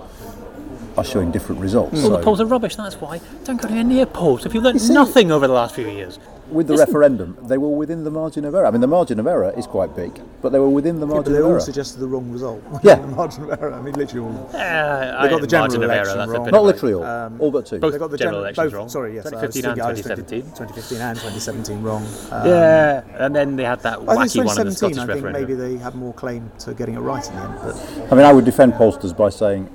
are 0.96 1.04
showing 1.04 1.30
different 1.30 1.60
results. 1.60 2.02
All 2.02 2.10
the 2.10 2.16
So 2.18 2.22
polls 2.25 2.40
are 2.40 2.46
rubbish. 2.46 2.75
That's 2.76 3.00
why. 3.00 3.20
Don't 3.44 3.60
go 3.60 3.68
anywhere 3.68 3.84
near 3.84 4.06
polls. 4.06 4.44
If 4.44 4.54
you've 4.54 4.64
learned 4.64 4.88
nothing 4.90 5.30
over 5.30 5.46
the 5.46 5.52
last 5.52 5.75
few 5.75 5.87
years. 5.88 6.18
With 6.50 6.67
the 6.67 6.76
referendum, 6.76 7.37
they 7.43 7.59
were 7.59 7.69
within 7.69 8.05
the 8.05 8.11
margin 8.11 8.45
of 8.45 8.55
error. 8.55 8.67
I 8.67 8.71
mean, 8.71 8.81
the 8.81 8.87
margin 8.87 9.19
of 9.21 9.26
error 9.26 9.52
is 9.57 9.67
quite 9.67 9.95
big, 9.95 10.21
but 10.43 10.50
they 10.52 10.59
were 10.59 10.69
within 10.69 10.99
the 11.00 11.07
But 11.07 11.14
margin 11.14 11.33
they 11.33 11.38
of 11.38 11.45
error. 11.45 11.52
They 11.55 11.61
all 11.61 11.61
suggested 11.64 11.99
the 12.00 12.07
wrong 12.09 12.31
result. 12.31 12.62
Yeah. 12.83 12.97
the 12.97 13.07
margin 13.09 13.45
of 13.45 13.61
error. 13.61 13.73
I 13.75 13.81
mean, 13.83 13.95
literally 13.95 14.26
all. 14.28 14.50
Uh, 14.55 15.23
They 15.23 15.28
got 15.28 15.40
the 15.40 15.47
general 15.47 15.69
margin 15.69 15.83
of 15.85 15.90
error. 15.90 16.09
election 16.09 16.31
wrong. 16.43 16.50
Not 16.50 16.64
literally 16.64 16.95
all, 16.95 17.05
all 17.38 17.50
but 17.50 17.67
two. 17.67 17.78
both- 17.78 17.93
They 17.93 17.99
got 17.99 18.11
the 18.11 18.17
General 18.19 18.37
gen- 18.37 18.43
elections 18.45 18.64
both, 18.67 18.73
wrong. 18.75 18.88
Sorry, 18.88 19.14
yes. 19.14 19.26
I 19.26 19.31
was 19.47 19.55
2015 19.55 19.64
and 19.64 19.75
thinking- 19.75 19.85
I 19.85 19.90
was 19.90 20.00
thinking 20.00 20.25
2017. 20.25 20.43
2015 20.57 21.00
and 21.00 21.17
2017 21.19 21.83
wrong. 21.83 22.05
Um, 22.33 22.47
Yeah, 22.49 23.02
and 23.25 23.37
then 23.37 23.57
they 23.57 23.64
had 23.64 23.81
that 23.81 23.99
I 24.09 24.26
think 24.26 24.45
wacky 24.45 24.45
one 24.47 24.61
in 24.61 24.67
the 24.69 24.75
2017. 24.75 24.95
Scottish 24.95 25.11
I 25.11 25.12
think 25.21 25.33
maybe 25.33 25.55
they 25.55 25.76
had 25.76 25.95
more 25.95 26.12
claim 26.14 26.50
to 26.61 26.75
getting 26.75 26.95
it 26.95 27.00
right 27.00 27.26
in 27.28 27.35
the 27.37 27.43
end. 27.43 27.55
But 27.62 28.12
I 28.12 28.14
mean, 28.14 28.25
I 28.25 28.33
would 28.33 28.45
defend 28.45 28.75
pollsters 28.75 29.17
by 29.17 29.28
saying 29.28 29.69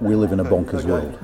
we 0.00 0.14
live 0.14 0.32
in 0.32 0.40
a 0.40 0.44
bonkers 0.44 0.84
world. 0.84 1.18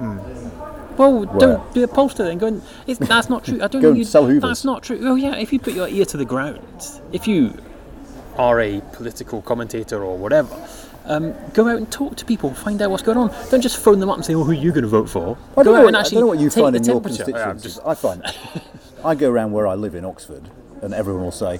Well, 0.96 1.24
Where? 1.26 1.38
don't 1.40 1.74
be 1.74 1.82
a 1.82 1.86
pollster 1.88 2.18
then. 2.18 2.38
Go 2.38 2.46
and, 2.48 2.62
it's, 2.86 2.98
that's 3.08 3.28
not 3.28 3.44
true. 3.44 3.56
I 3.56 3.68
don't 3.68 3.80
Go 3.80 3.80
think 3.80 3.84
and 3.90 3.98
you. 3.98 4.04
sell 4.04 4.26
Hoovers. 4.26 4.42
That's 4.42 4.64
not 4.64 4.82
true. 4.82 4.98
Oh 5.02 5.14
yeah, 5.14 5.36
if 5.36 5.52
you 5.52 5.58
put 5.58 5.74
your 5.74 5.88
ear 5.88 6.04
to 6.06 6.16
the 6.16 6.24
ground, 6.24 6.60
if 7.12 7.26
you 7.26 7.54
are 8.36 8.60
a 8.60 8.80
political 8.92 9.42
commentator 9.42 10.02
or 10.02 10.16
whatever, 10.16 10.56
um, 11.04 11.34
go 11.52 11.68
out 11.68 11.76
and 11.76 11.90
talk 11.90 12.16
to 12.16 12.24
people, 12.24 12.54
find 12.54 12.80
out 12.80 12.90
what's 12.90 13.02
going 13.02 13.18
on. 13.18 13.28
Don't 13.50 13.60
just 13.60 13.76
phone 13.78 13.98
them 14.00 14.08
up 14.08 14.16
and 14.16 14.24
say, 14.24 14.34
"Oh, 14.34 14.44
who 14.44 14.52
are 14.52 14.54
you 14.54 14.70
going 14.70 14.82
to 14.82 14.88
vote 14.88 15.08
for?" 15.10 15.36
I 15.56 15.56
go 15.56 15.64
don't, 15.64 15.74
out 15.76 15.80
know, 15.82 15.86
and 15.88 15.96
I 15.96 16.00
actually 16.00 16.14
don't 16.16 16.20
know 16.22 16.26
what 16.28 16.38
you 16.38 16.48
take 16.50 16.62
find 16.62 16.74
the 16.74 16.78
in 16.78 16.84
your 16.84 16.94
temperature. 17.00 17.24
Yeah, 17.30 17.36
I'm 17.44 17.50
constituencies. 17.58 17.78
I 17.84 17.94
find 17.94 18.22
I 19.04 19.14
go 19.16 19.30
around 19.30 19.52
where 19.52 19.66
I 19.66 19.74
live 19.74 19.94
in 19.94 20.04
Oxford, 20.04 20.48
and 20.80 20.94
everyone 20.94 21.24
will 21.24 21.32
say, 21.32 21.58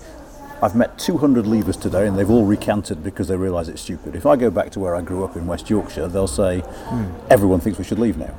"I've 0.62 0.76
met 0.76 0.96
200 0.98 1.44
leavers 1.44 1.80
today, 1.80 2.06
and 2.06 2.16
they've 2.16 2.30
all 2.30 2.44
recanted 2.46 3.02
because 3.02 3.26
they 3.28 3.36
realise 3.36 3.66
it's 3.68 3.82
stupid." 3.82 4.14
If 4.14 4.26
I 4.26 4.36
go 4.36 4.48
back 4.50 4.70
to 4.72 4.80
where 4.80 4.94
I 4.94 5.00
grew 5.02 5.24
up 5.24 5.36
in 5.36 5.46
West 5.48 5.68
Yorkshire, 5.68 6.06
they'll 6.08 6.28
say, 6.28 6.60
Hmm. 6.60 7.06
"Everyone 7.30 7.58
thinks 7.60 7.78
we 7.78 7.84
should 7.84 7.98
leave 7.98 8.16
now." 8.16 8.32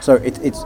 So 0.00 0.14
it, 0.14 0.38
it's 0.42 0.62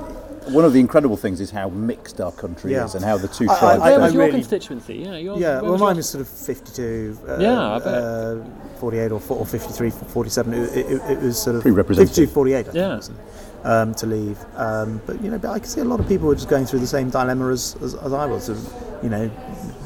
one 0.49 0.65
of 0.65 0.73
the 0.73 0.81
incredible 0.81 1.17
things 1.17 1.41
is 1.41 1.51
how 1.51 1.69
mixed 1.69 2.21
our 2.21 2.33
country 2.33 2.73
Yeah. 2.73 2.85
is, 2.85 2.95
and 2.95 3.05
how 3.05 3.17
the 3.19 3.29
two 3.29 3.49
I- 3.49 3.55
I- 3.55 3.59
tribes. 3.59 3.83
Where 3.83 4.01
was 4.01 4.13
your 4.15 4.23
really- 4.25 4.33
constituency? 4.39 4.95
Yeah, 4.97 5.17
your, 5.17 5.39
yeah, 5.39 5.61
well, 5.61 5.73
mine 5.79 5.97
yours? 5.97 5.97
was 5.99 6.09
sort 6.09 6.23
of 6.23 6.29
52. 6.29 7.19
Uh, 7.29 7.37
Yeah, 7.39 7.71
I 7.75 7.79
bet. 7.79 7.87
Uh, 7.89 8.37
48 8.81 9.13
or, 9.13 9.23
or 9.29 9.47
53, 9.47 9.91
47. 9.91 10.53
It, 10.55 10.77
it, 10.77 10.87
it 11.11 11.19
was 11.21 11.41
sort 11.41 11.57
of 11.57 11.63
Pretty 11.63 11.77
representative. 11.77 12.15
52, 12.17 12.33
48. 12.33 12.69
I 12.69 12.71
Yeah. 12.73 12.95
wasn't 12.97 13.19
Um, 13.63 13.95
to 13.97 14.07
leave, 14.07 14.39
um, 14.57 15.03
but 15.07 15.23
you 15.23 15.31
know, 15.31 15.37
but 15.39 15.51
I 15.51 15.59
can 15.59 15.69
see 15.69 15.83
a 15.83 15.85
lot 15.85 16.01
of 16.01 16.09
people 16.09 16.27
were 16.29 16.35
just 16.35 16.49
going 16.49 16.65
through 16.65 16.79
the 16.81 16.87
same 16.87 17.11
dilemma 17.11 17.51
as, 17.53 17.77
as, 17.83 17.95
as 17.95 18.13
I 18.15 18.25
was. 18.25 18.49
Of, 18.49 18.59
you 19.03 19.11
know, 19.11 19.31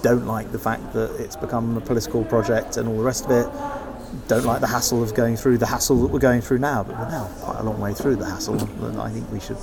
don't 0.03 0.27
like 0.29 0.53
the 0.53 0.61
fact 0.61 0.93
that 0.93 1.11
it's 1.19 1.35
become 1.35 1.77
a 1.77 1.81
political 1.81 2.23
project 2.25 2.77
and 2.77 2.89
all 2.89 2.97
the 2.97 3.03
rest 3.03 3.25
of 3.25 3.33
it. 3.33 3.49
Don't 4.29 4.45
like 4.45 4.61
the 4.61 4.67
hassle 4.67 5.03
of 5.03 5.15
going 5.15 5.37
through 5.37 5.59
the 5.59 5.67
hassle 5.67 6.01
that 6.03 6.09
we're 6.09 6.19
going 6.19 6.41
through 6.41 6.59
now. 6.59 6.83
But 6.83 6.99
we're 6.99 7.11
now 7.11 7.25
quite 7.41 7.61
a 7.61 7.63
long 7.63 7.81
way 7.81 7.93
through 7.95 8.17
the 8.17 8.25
hassle, 8.25 8.59
and 8.85 9.01
I 9.01 9.11
think 9.11 9.31
we 9.31 9.41
should 9.41 9.59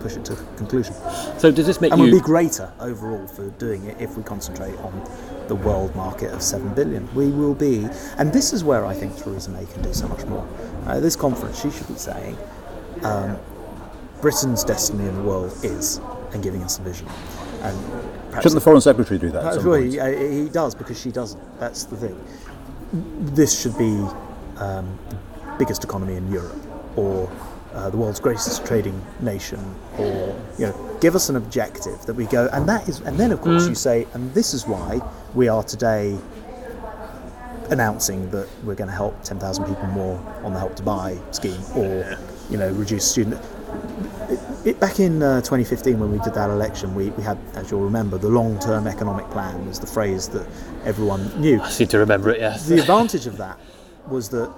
push 0.00 0.16
it 0.16 0.24
to 0.24 0.34
conclusion. 0.56 0.94
So 1.38 1.50
does 1.52 1.66
this 1.66 1.80
make 1.80 1.92
And 1.92 2.00
you? 2.00 2.10
we'll 2.10 2.20
be 2.20 2.24
greater 2.24 2.72
overall 2.80 3.26
for 3.26 3.50
doing 3.50 3.84
it 3.84 3.96
if 4.00 4.16
we 4.16 4.22
concentrate 4.22 4.76
on 4.78 5.04
the 5.48 5.54
world 5.54 5.94
market 5.94 6.32
of 6.32 6.42
7 6.42 6.74
billion. 6.74 7.12
We 7.14 7.28
will 7.28 7.54
be, 7.54 7.86
and 8.16 8.32
this 8.32 8.52
is 8.52 8.64
where 8.64 8.86
I 8.86 8.94
think 8.94 9.16
Theresa 9.16 9.50
May 9.50 9.66
can 9.66 9.82
do 9.82 9.92
so 9.92 10.08
much 10.08 10.24
more. 10.26 10.46
Uh, 10.86 11.00
this 11.00 11.16
conference, 11.16 11.60
she 11.60 11.70
should 11.70 11.88
be 11.88 11.94
saying, 11.94 12.36
um, 13.02 13.36
Britain's 14.20 14.64
destiny 14.64 15.06
in 15.06 15.14
the 15.14 15.22
world 15.22 15.52
is, 15.62 16.00
and 16.32 16.42
giving 16.42 16.62
us 16.62 16.78
a 16.78 16.82
vision. 16.82 17.06
And 17.62 17.76
Shouldn't 18.36 18.54
the 18.54 18.60
foreign 18.60 18.80
secretary 18.80 19.18
do 19.18 19.30
that? 19.30 19.44
At 19.44 19.54
some 19.54 19.64
well, 19.66 19.80
point? 19.80 19.92
he, 19.92 20.00
uh, 20.00 20.08
he 20.10 20.48
does 20.48 20.74
because 20.74 21.00
she 21.00 21.10
doesn't. 21.10 21.40
That's 21.58 21.84
the 21.84 21.96
thing. 21.96 22.24
This 22.92 23.60
should 23.60 23.76
be 23.78 23.92
um, 24.56 24.98
the 25.10 25.56
biggest 25.58 25.84
economy 25.84 26.16
in 26.16 26.30
Europe, 26.32 26.60
or 26.96 27.30
uh, 27.72 27.88
the 27.90 27.96
world's 27.96 28.20
greatest 28.20 28.66
trading 28.66 29.00
nation, 29.20 29.60
or 29.96 30.36
you 30.58 30.66
know, 30.66 30.98
give 31.00 31.14
us 31.14 31.28
an 31.28 31.36
objective 31.36 32.04
that 32.06 32.14
we 32.14 32.26
go, 32.26 32.48
and 32.52 32.68
that 32.68 32.88
is, 32.88 33.00
and 33.00 33.16
then 33.18 33.30
of 33.30 33.40
course 33.40 33.68
you 33.68 33.74
say, 33.74 34.06
and 34.14 34.34
this 34.34 34.52
is 34.54 34.66
why 34.66 35.00
we 35.34 35.48
are 35.48 35.62
today 35.62 36.18
announcing 37.70 38.28
that 38.30 38.48
we're 38.64 38.74
going 38.74 38.90
to 38.90 38.94
help 38.94 39.22
10,000 39.22 39.64
people 39.64 39.86
more 39.86 40.18
on 40.42 40.52
the 40.52 40.58
Help 40.58 40.74
to 40.76 40.82
Buy 40.82 41.16
scheme, 41.30 41.62
or 41.76 42.18
you 42.50 42.56
know, 42.56 42.70
reduce 42.72 43.08
student. 43.08 43.40
It, 44.64 44.70
it, 44.70 44.80
back 44.80 45.00
in 45.00 45.22
uh, 45.22 45.40
2015, 45.40 45.98
when 45.98 46.12
we 46.12 46.18
did 46.18 46.34
that 46.34 46.50
election, 46.50 46.94
we, 46.94 47.10
we 47.10 47.22
had, 47.22 47.38
as 47.54 47.70
you'll 47.70 47.80
remember, 47.80 48.18
the 48.18 48.28
long-term 48.28 48.86
economic 48.86 49.28
plan 49.30 49.66
was 49.66 49.78
the 49.78 49.86
phrase 49.86 50.28
that 50.30 50.46
everyone 50.84 51.40
knew. 51.40 51.60
I 51.60 51.68
seem 51.70 51.88
to 51.88 51.98
remember 51.98 52.30
it. 52.30 52.40
Yes. 52.40 52.66
The 52.66 52.78
advantage 52.80 53.26
of 53.26 53.36
that 53.38 53.58
was 54.08 54.28
that 54.30 54.52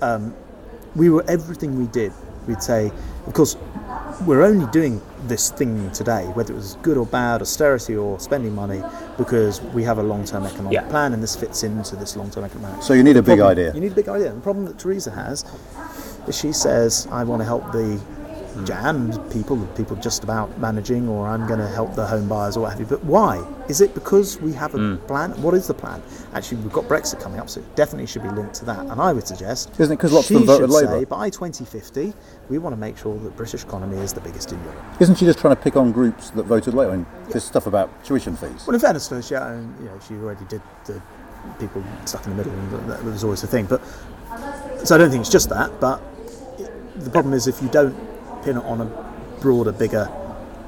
um, 0.00 0.34
we 0.94 1.10
were 1.10 1.24
everything 1.28 1.78
we 1.78 1.86
did. 1.86 2.12
We'd 2.46 2.62
say, 2.62 2.90
of 3.26 3.34
course, 3.34 3.56
we're 4.26 4.42
only 4.42 4.66
doing 4.70 5.02
this 5.26 5.50
thing 5.50 5.90
today, 5.92 6.24
whether 6.34 6.52
it 6.52 6.56
was 6.56 6.76
good 6.82 6.96
or 6.96 7.04
bad, 7.06 7.42
austerity 7.42 7.94
or 7.96 8.18
spending 8.18 8.54
money, 8.54 8.82
because 9.18 9.60
we 9.60 9.82
have 9.84 9.98
a 9.98 10.02
long-term 10.02 10.44
economic 10.46 10.72
Yeah. 10.72 10.88
plan, 10.88 11.12
and 11.12 11.22
this 11.22 11.36
fits 11.36 11.62
into 11.62 11.94
this 11.96 12.16
long-term 12.16 12.44
economic. 12.44 12.70
plan. 12.76 12.82
So 12.82 12.94
you 12.94 13.02
need 13.02 13.16
a 13.16 13.22
big 13.22 13.38
problem- 13.38 13.50
idea. 13.50 13.74
You 13.74 13.80
need 13.80 13.92
a 13.92 13.94
big 13.94 14.08
idea. 14.08 14.32
The 14.32 14.40
problem 14.40 14.64
that 14.66 14.78
Theresa 14.78 15.10
has 15.10 15.44
is 16.26 16.38
she 16.38 16.52
says, 16.52 17.06
I 17.10 17.22
want 17.24 17.40
to 17.40 17.44
help 17.46 17.70
the 17.72 18.00
JAM 18.64 19.12
people, 19.30 19.56
people 19.76 19.96
just 19.96 20.24
about 20.24 20.58
managing, 20.58 21.08
or 21.08 21.26
I'm 21.26 21.46
going 21.46 21.60
to 21.60 21.68
help 21.68 21.94
the 21.94 22.06
home 22.06 22.28
buyers 22.28 22.56
or 22.56 22.60
what 22.60 22.70
have 22.70 22.80
you. 22.80 22.86
But 22.86 23.02
why? 23.04 23.44
Is 23.68 23.80
it 23.80 23.94
because 23.94 24.40
we 24.40 24.52
have 24.54 24.74
a 24.74 24.96
plan? 25.06 25.30
What 25.42 25.54
is 25.54 25.66
the 25.66 25.74
plan? 25.74 26.02
Actually, 26.34 26.62
we've 26.62 26.72
got 26.72 26.84
Brexit 26.84 27.20
coming 27.20 27.38
up, 27.40 27.48
so 27.50 27.60
it 27.60 27.76
definitely 27.76 28.06
should 28.06 28.22
be 28.22 28.30
linked 28.30 28.54
to 28.54 28.64
that. 28.66 28.80
And 28.86 29.00
I 29.00 29.12
would 29.12 29.26
suggest, 29.26 29.70
Isn't 29.78 29.92
it 29.92 30.00
'cause 30.00 30.12
lots 30.12 30.26
of 30.26 30.28
she 30.28 30.34
them 30.34 30.46
voted 30.46 30.70
Labour? 30.70 30.98
say 31.00 31.04
by 31.04 31.30
2050, 31.30 32.14
we 32.48 32.58
want 32.58 32.74
to 32.74 32.80
make 32.80 32.96
sure 32.98 33.18
that 33.18 33.36
British 33.36 33.62
economy 33.64 33.98
is 33.98 34.12
the 34.12 34.20
biggest 34.20 34.52
in 34.52 34.58
Europe. 34.64 34.82
Isn't 35.00 35.16
she 35.16 35.24
just 35.26 35.38
trying 35.38 35.54
to 35.54 35.60
pick 35.60 35.76
on 35.76 35.92
groups 35.92 36.30
that 36.30 36.44
voted 36.46 36.74
later? 36.74 36.92
And 36.92 37.06
this 37.30 37.44
stuff 37.44 37.66
about 37.66 37.90
tuition 38.04 38.36
fees. 38.36 38.64
Well, 38.66 38.74
in 38.74 38.80
fairness 38.80 39.08
to 39.08 39.16
her, 39.16 39.22
she, 39.22 39.34
uh, 39.34 39.52
you 39.54 39.84
know, 39.84 39.98
she 40.06 40.14
already 40.14 40.44
did 40.48 40.62
the 40.86 41.00
people 41.58 41.82
stuck 42.06 42.24
in 42.26 42.30
the 42.30 42.36
middle, 42.36 42.52
and 42.52 42.72
that, 42.90 43.04
that 43.04 43.04
was 43.04 43.22
always 43.24 43.40
the 43.42 43.46
thing. 43.46 43.66
But 43.66 43.80
so 44.84 44.94
I 44.94 44.98
don't 44.98 45.10
think 45.10 45.20
it's 45.20 45.30
just 45.30 45.48
that. 45.50 45.70
But 45.80 46.00
the 46.96 47.10
problem 47.10 47.34
is 47.34 47.46
if 47.46 47.62
you 47.62 47.68
don't 47.68 47.94
pin 48.48 48.56
it 48.56 48.64
on 48.64 48.80
a 48.80 49.40
broader, 49.40 49.72
bigger 49.72 50.10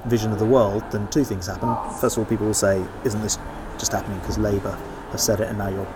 vision 0.05 0.33
of 0.33 0.39
the 0.39 0.45
world, 0.45 0.83
then 0.93 1.09
two 1.09 1.25
things 1.25 1.47
happen. 1.47 1.75
First 1.99 2.17
of 2.17 2.23
all, 2.23 2.25
people 2.27 2.47
will 2.47 2.55
say, 2.55 2.85
"Isn't 3.05 3.23
this 3.23 3.39
just 3.79 3.93
happening 3.93 4.19
because 4.19 4.37
Labour 4.39 4.77
have 5.13 5.21
said 5.21 5.41
it, 5.41 5.49
and 5.49 5.57
now 5.57 5.69
you're 5.69 5.89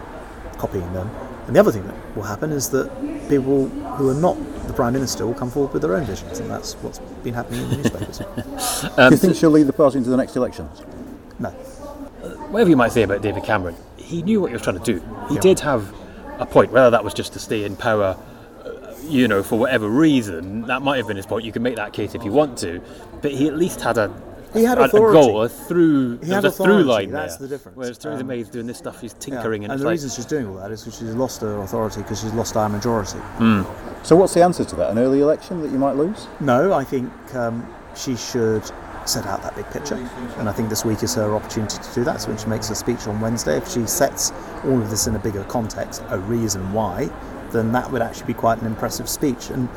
copying 0.56 0.90
them?" 0.94 1.10
And 1.46 1.54
the 1.54 1.60
other 1.60 1.72
thing 1.72 1.86
that 1.86 1.94
will 2.16 2.22
happen 2.22 2.52
is 2.52 2.70
that 2.70 2.88
people 3.28 3.68
who 3.96 4.08
are 4.08 4.14
not 4.14 4.36
the 4.66 4.72
prime 4.72 4.94
minister 4.94 5.26
will 5.26 5.34
come 5.34 5.50
forward 5.50 5.74
with 5.74 5.82
their 5.82 5.94
own 5.94 6.04
visions, 6.04 6.40
and 6.40 6.50
that's 6.50 6.72
what's 6.76 7.00
been 7.22 7.34
happening 7.34 7.60
in 7.64 7.70
the 7.70 7.76
newspapers. 7.76 8.18
Do 8.96 9.10
you 9.10 9.16
think 9.18 9.36
she'll 9.36 9.50
lead 9.50 9.66
the 9.66 9.74
party 9.74 9.98
into 9.98 10.10
the 10.10 10.16
next 10.16 10.36
elections? 10.36 10.82
no. 11.38 11.50
whatever 12.50 12.70
you 12.70 12.76
might 12.76 12.92
say 12.92 13.02
about 13.02 13.20
David 13.20 13.44
Cameron, 13.44 13.76
he 13.96 14.22
knew 14.22 14.40
what 14.40 14.48
he 14.48 14.54
was 14.54 14.62
trying 14.62 14.78
to 14.78 14.84
do. 14.84 15.02
He 15.28 15.38
did 15.38 15.60
have 15.60 15.94
a 16.38 16.46
point, 16.46 16.72
whether 16.72 16.90
that 16.90 17.04
was 17.04 17.12
just 17.12 17.34
to 17.34 17.38
stay 17.38 17.64
in 17.64 17.76
power, 17.76 18.16
uh, 18.16 18.33
you 19.08 19.28
know, 19.28 19.42
for 19.42 19.58
whatever 19.58 19.88
reason, 19.88 20.62
that 20.66 20.82
might 20.82 20.96
have 20.98 21.06
been 21.06 21.16
his 21.16 21.26
point. 21.26 21.44
You 21.44 21.52
can 21.52 21.62
make 21.62 21.76
that 21.76 21.92
case 21.92 22.14
if 22.14 22.24
you 22.24 22.32
want 22.32 22.58
to, 22.58 22.80
but 23.22 23.30
he 23.32 23.46
at 23.48 23.54
least 23.56 23.80
had 23.80 23.98
a. 23.98 24.12
He 24.52 24.62
had 24.62 24.78
a, 24.78 24.84
a 24.84 24.88
goal, 24.88 25.42
a 25.42 25.48
through. 25.48 26.18
He 26.20 26.30
had 26.30 26.44
a 26.44 26.50
through 26.52 26.84
line 26.84 27.10
that's 27.10 27.38
there. 27.38 27.48
the 27.48 27.54
difference. 27.56 27.76
Whereas 27.76 27.98
Theresa 27.98 28.20
Um, 28.20 28.26
May's 28.28 28.48
doing 28.48 28.68
this 28.68 28.78
stuff, 28.78 29.00
she's 29.00 29.12
Yeah. 29.14 29.18
tinkering, 29.18 29.64
and, 29.64 29.72
and 29.72 29.80
the 29.80 29.84
like, 29.84 29.92
reason 29.94 30.10
she's 30.10 30.24
doing 30.26 30.46
all 30.46 30.54
that 30.54 30.70
is 30.70 30.82
because 30.84 30.98
she's 31.00 31.14
lost 31.14 31.40
her 31.40 31.58
authority 31.62 32.02
because 32.02 32.20
she's 32.20 32.32
lost 32.34 32.56
our 32.56 32.68
majority. 32.68 33.18
So 34.04 34.14
what's 34.16 34.34
the 34.34 34.44
answer 34.44 34.64
to 34.64 34.76
that? 34.76 34.90
An 34.90 34.98
early 34.98 35.20
election 35.22 35.60
that 35.62 35.72
you 35.72 35.78
might 35.78 35.96
lose? 35.96 36.28
No, 36.38 36.72
I 36.72 36.84
think 36.84 37.10
um, 37.34 37.66
she 37.96 38.14
should 38.16 38.62
set 39.06 39.26
out 39.26 39.42
that 39.42 39.56
big 39.56 39.68
picture, 39.70 39.96
and 40.38 40.48
I 40.48 40.52
think 40.52 40.68
this 40.68 40.84
week 40.84 41.02
is 41.02 41.14
her 41.16 41.34
opportunity 41.34 41.76
to 41.76 41.94
do 41.94 42.04
that. 42.04 42.20
So 42.20 42.28
when 42.28 42.38
she 42.38 42.46
makes 42.46 42.68
her 42.68 42.74
speech 42.76 43.06
on 43.08 43.20
Wednesday, 43.20 43.56
if 43.56 43.68
she 43.68 43.84
sets 43.86 44.32
all 44.64 44.80
of 44.80 44.88
this 44.88 45.06
in 45.08 45.16
a 45.16 45.18
bigger 45.18 45.42
context, 45.44 46.02
a 46.10 46.18
reason 46.20 46.72
why, 46.72 47.10
then 47.54 47.72
that 47.72 47.90
would 47.90 48.02
actually 48.02 48.26
be 48.26 48.34
quite 48.34 48.60
an 48.60 48.66
impressive 48.66 49.08
speech. 49.08 49.48
And 49.48 49.68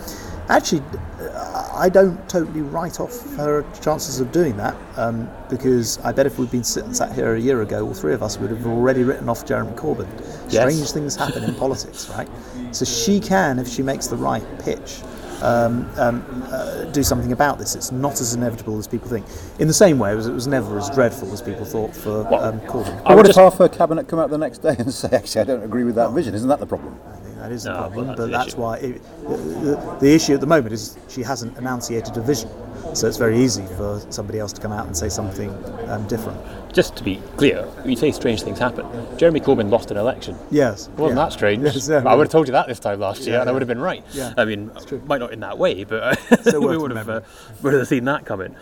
actually, 0.50 0.82
uh, 1.20 1.72
I 1.74 1.90
don't 1.90 2.18
totally 2.28 2.62
write 2.62 3.00
off 3.00 3.36
her 3.36 3.64
chances 3.82 4.20
of 4.20 4.32
doing 4.32 4.58
that 4.58 4.76
um, 4.98 5.30
because 5.50 6.00
I 6.00 6.12
bet 6.12 6.26
if 6.26 6.38
we'd 6.38 6.52
been 6.52 6.64
sitting 6.64 6.94
sat 6.94 7.14
here 7.14 7.36
a 7.36 7.40
year 7.40 7.62
ago, 7.62 7.86
all 7.86 7.94
three 7.94 8.14
of 8.14 8.24
us 8.24 8.38
would 8.38 8.50
have 8.50 8.66
already 8.66 9.04
written 9.04 9.30
off 9.30 9.46
Jeremy 9.46 9.74
Corbyn. 9.74 10.08
Yes. 10.50 10.74
Strange 10.74 10.92
things 10.92 11.16
happen 11.16 11.44
in 11.44 11.56
politics, 11.56 12.10
right? 12.10 12.28
So 12.72 12.84
she 12.84 13.20
can, 13.20 13.60
if 13.60 13.68
she 13.68 13.84
makes 13.84 14.08
the 14.08 14.18
right 14.18 14.44
pitch, 14.60 15.02
um, 15.42 15.88
um, 15.98 16.26
uh, 16.52 16.86
do 16.86 17.04
something 17.04 17.32
about 17.32 17.60
this. 17.60 17.76
It's 17.76 17.92
not 17.92 18.20
as 18.20 18.34
inevitable 18.34 18.78
as 18.80 18.88
people 18.88 19.08
think. 19.08 19.26
In 19.60 19.68
the 19.68 19.74
same 19.74 20.00
way, 20.00 20.12
it 20.12 20.16
was, 20.16 20.28
it 20.28 20.34
was 20.34 20.48
never 20.48 20.78
as 20.78 20.90
dreadful 20.90 21.32
as 21.32 21.42
people 21.42 21.66
thought 21.66 21.96
for 21.96 22.22
um, 22.34 22.60
Corbyn. 22.62 23.02
I 23.06 23.14
would 23.14 23.28
what 23.28 23.30
if 23.30 23.36
half 23.36 23.58
her 23.58 23.70
cabinet 23.70 24.08
come 24.08 24.20
out 24.20 24.30
the 24.30 24.38
next 24.38 24.60
day 24.60 24.76
and 24.80 24.92
say, 24.92 25.10
actually, 25.12 25.42
I 25.42 25.44
don't 25.44 25.64
agree 25.64 25.84
with 25.84 25.96
that 25.96 26.12
vision? 26.12 26.34
Isn't 26.34 26.50
that 26.50 26.60
the 26.60 26.66
problem? 26.66 27.00
That 27.48 27.54
is 27.54 27.64
the 27.64 27.72
No, 27.72 27.76
but 27.78 27.82
problem, 27.94 28.08
that's 28.08 28.18
but 28.20 28.26
the 28.26 28.32
that's 28.32 28.48
issue. 28.50 28.58
why 28.58 28.78
it, 28.78 29.02
the, 29.22 29.38
the, 29.38 29.98
the 30.02 30.14
issue 30.14 30.34
at 30.34 30.42
the 30.42 30.48
moment 30.48 30.74
is 30.74 30.98
she 31.08 31.24
hasn't 31.24 31.58
enunciated 31.58 32.18
a 32.18 32.22
vision. 32.22 32.50
So 32.94 33.08
it's 33.08 33.16
very 33.16 33.40
easy 33.40 33.66
for 33.78 34.02
somebody 34.10 34.40
else 34.40 34.52
to 34.54 34.62
come 34.62 34.74
out 34.74 34.86
and 34.86 34.96
say 34.98 35.08
something 35.08 35.50
um, 35.88 36.06
different. 36.08 36.38
Just 36.74 36.98
to 36.98 37.04
be 37.06 37.22
clear, 37.38 37.66
you 37.86 37.96
say 37.96 38.12
strange 38.12 38.42
things 38.44 38.60
happen. 38.60 38.86
Jeremy 39.18 39.40
Corbyn 39.40 39.70
lost 39.70 39.92
an 39.92 39.98
election. 39.98 40.36
Yes. 40.52 40.88
It 40.88 40.94
Wasn't 40.96 41.18
yeah. 41.18 41.24
that 41.26 41.32
strange? 41.32 41.64
Yes, 41.64 41.88
yeah, 41.88 42.04
I 42.06 42.16
would 42.16 42.26
have 42.28 42.32
told 42.32 42.48
you 42.48 42.52
that 42.52 42.68
this 42.68 42.80
time 42.80 43.00
last 43.00 43.22
year, 43.22 43.36
Yeah, 43.36 43.42
and 43.42 43.50
I 43.50 43.54
would 43.54 43.62
have 43.62 43.68
been 43.70 43.80
right. 43.82 44.04
Yeah, 44.12 44.34
I 44.38 44.44
mean, 44.44 44.70
might 45.06 45.20
not 45.20 45.32
in 45.32 45.40
that 45.40 45.58
way, 45.58 45.86
but 45.86 46.04
uh, 46.04 46.36
Still 46.42 46.62
we 46.68 46.78
would 46.78 46.92
have, 46.92 47.10
uh, 47.10 47.22
would 47.62 47.74
have 47.74 47.88
seen 47.88 48.04
that 48.06 48.26
coming. 48.26 48.56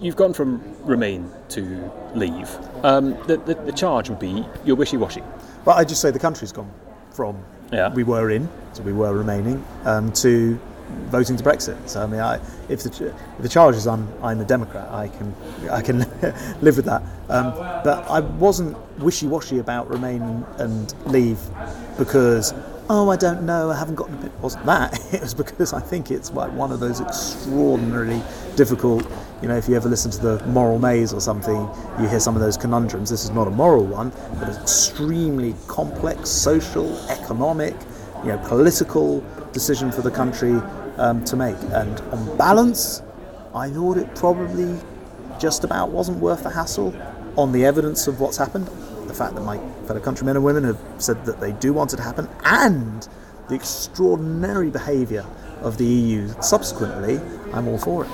You've 0.00 0.16
gone 0.16 0.32
from 0.34 0.60
Remain 0.84 1.30
to 1.50 1.90
Leave. 2.14 2.50
Um, 2.82 3.10
the, 3.28 3.36
the, 3.36 3.54
the 3.54 3.72
charge 3.72 4.08
would 4.08 4.18
be 4.18 4.44
you're 4.64 4.76
wishy-washy. 4.76 5.22
But 5.64 5.76
I 5.76 5.84
just 5.84 6.00
say 6.02 6.10
the 6.10 6.18
country's 6.18 6.50
gone 6.52 6.70
from 7.12 7.42
Yeah. 7.72 7.92
we 7.92 8.04
were 8.04 8.30
in, 8.30 8.48
so 8.72 8.82
we 8.82 8.92
were 8.92 9.12
remaining, 9.14 9.64
um, 9.84 10.12
to 10.12 10.58
voting 11.06 11.36
to 11.36 11.42
Brexit. 11.42 11.88
So 11.88 12.02
I 12.02 12.06
mean, 12.06 12.20
I, 12.20 12.36
if 12.68 12.82
the 12.82 13.06
if 13.36 13.42
the 13.42 13.48
charge 13.48 13.74
is 13.74 13.86
I'm 13.86 14.08
I'm 14.22 14.40
a 14.40 14.44
Democrat, 14.44 14.88
I 14.90 15.08
can 15.08 15.34
I 15.70 15.80
can 15.82 15.98
live 16.60 16.76
with 16.76 16.84
that. 16.84 17.02
Um, 17.28 17.52
but 17.84 18.08
I 18.10 18.20
wasn't 18.20 18.76
wishy-washy 18.98 19.58
about 19.58 19.88
Remain 19.88 20.44
and 20.58 20.94
Leave 21.06 21.38
because 21.98 22.52
oh 22.90 23.08
I 23.08 23.16
don't 23.16 23.44
know 23.46 23.70
I 23.70 23.76
haven't 23.76 23.94
gotten. 23.96 24.14
It 24.24 24.32
wasn't 24.40 24.66
that. 24.66 24.98
It 25.14 25.20
was 25.22 25.34
because 25.34 25.72
I 25.72 25.80
think 25.80 26.10
it's 26.10 26.32
like 26.32 26.52
one 26.52 26.70
of 26.72 26.80
those 26.80 27.00
extraordinarily 27.00 28.22
difficult. 28.56 29.06
You 29.44 29.48
know, 29.48 29.58
if 29.58 29.68
you 29.68 29.76
ever 29.76 29.90
listen 29.90 30.10
to 30.10 30.18
the 30.22 30.46
Moral 30.46 30.78
Maze 30.78 31.12
or 31.12 31.20
something, 31.20 31.68
you 32.00 32.08
hear 32.08 32.18
some 32.18 32.34
of 32.34 32.40
those 32.40 32.56
conundrums. 32.56 33.10
This 33.10 33.24
is 33.24 33.30
not 33.30 33.46
a 33.46 33.50
moral 33.50 33.84
one, 33.84 34.10
but 34.38 34.48
an 34.48 34.56
extremely 34.62 35.54
complex 35.68 36.30
social, 36.30 36.96
economic, 37.10 37.74
you 38.22 38.30
know, 38.30 38.38
political 38.48 39.22
decision 39.52 39.92
for 39.92 40.00
the 40.00 40.10
country 40.10 40.54
um, 40.96 41.22
to 41.26 41.36
make. 41.36 41.56
And 41.72 42.00
on 42.00 42.38
balance, 42.38 43.02
I 43.54 43.68
thought 43.68 43.98
it 43.98 44.14
probably 44.14 44.80
just 45.38 45.62
about 45.62 45.90
wasn't 45.90 46.20
worth 46.20 46.42
the 46.42 46.48
hassle 46.48 46.96
on 47.36 47.52
the 47.52 47.66
evidence 47.66 48.06
of 48.06 48.20
what's 48.20 48.38
happened. 48.38 48.66
The 49.08 49.12
fact 49.12 49.34
that 49.34 49.42
my 49.42 49.58
fellow 49.86 50.00
countrymen 50.00 50.36
and 50.36 50.44
women 50.46 50.64
have 50.64 50.80
said 50.96 51.22
that 51.26 51.38
they 51.38 51.52
do 51.52 51.74
want 51.74 51.92
it 51.92 51.96
to 51.96 52.02
happen, 52.02 52.30
and 52.46 53.06
the 53.50 53.56
extraordinary 53.56 54.70
behaviour 54.70 55.26
of 55.60 55.76
the 55.76 55.84
EU 55.84 56.28
subsequently, 56.40 57.20
I'm 57.52 57.68
all 57.68 57.76
for 57.76 58.06
it. 58.06 58.10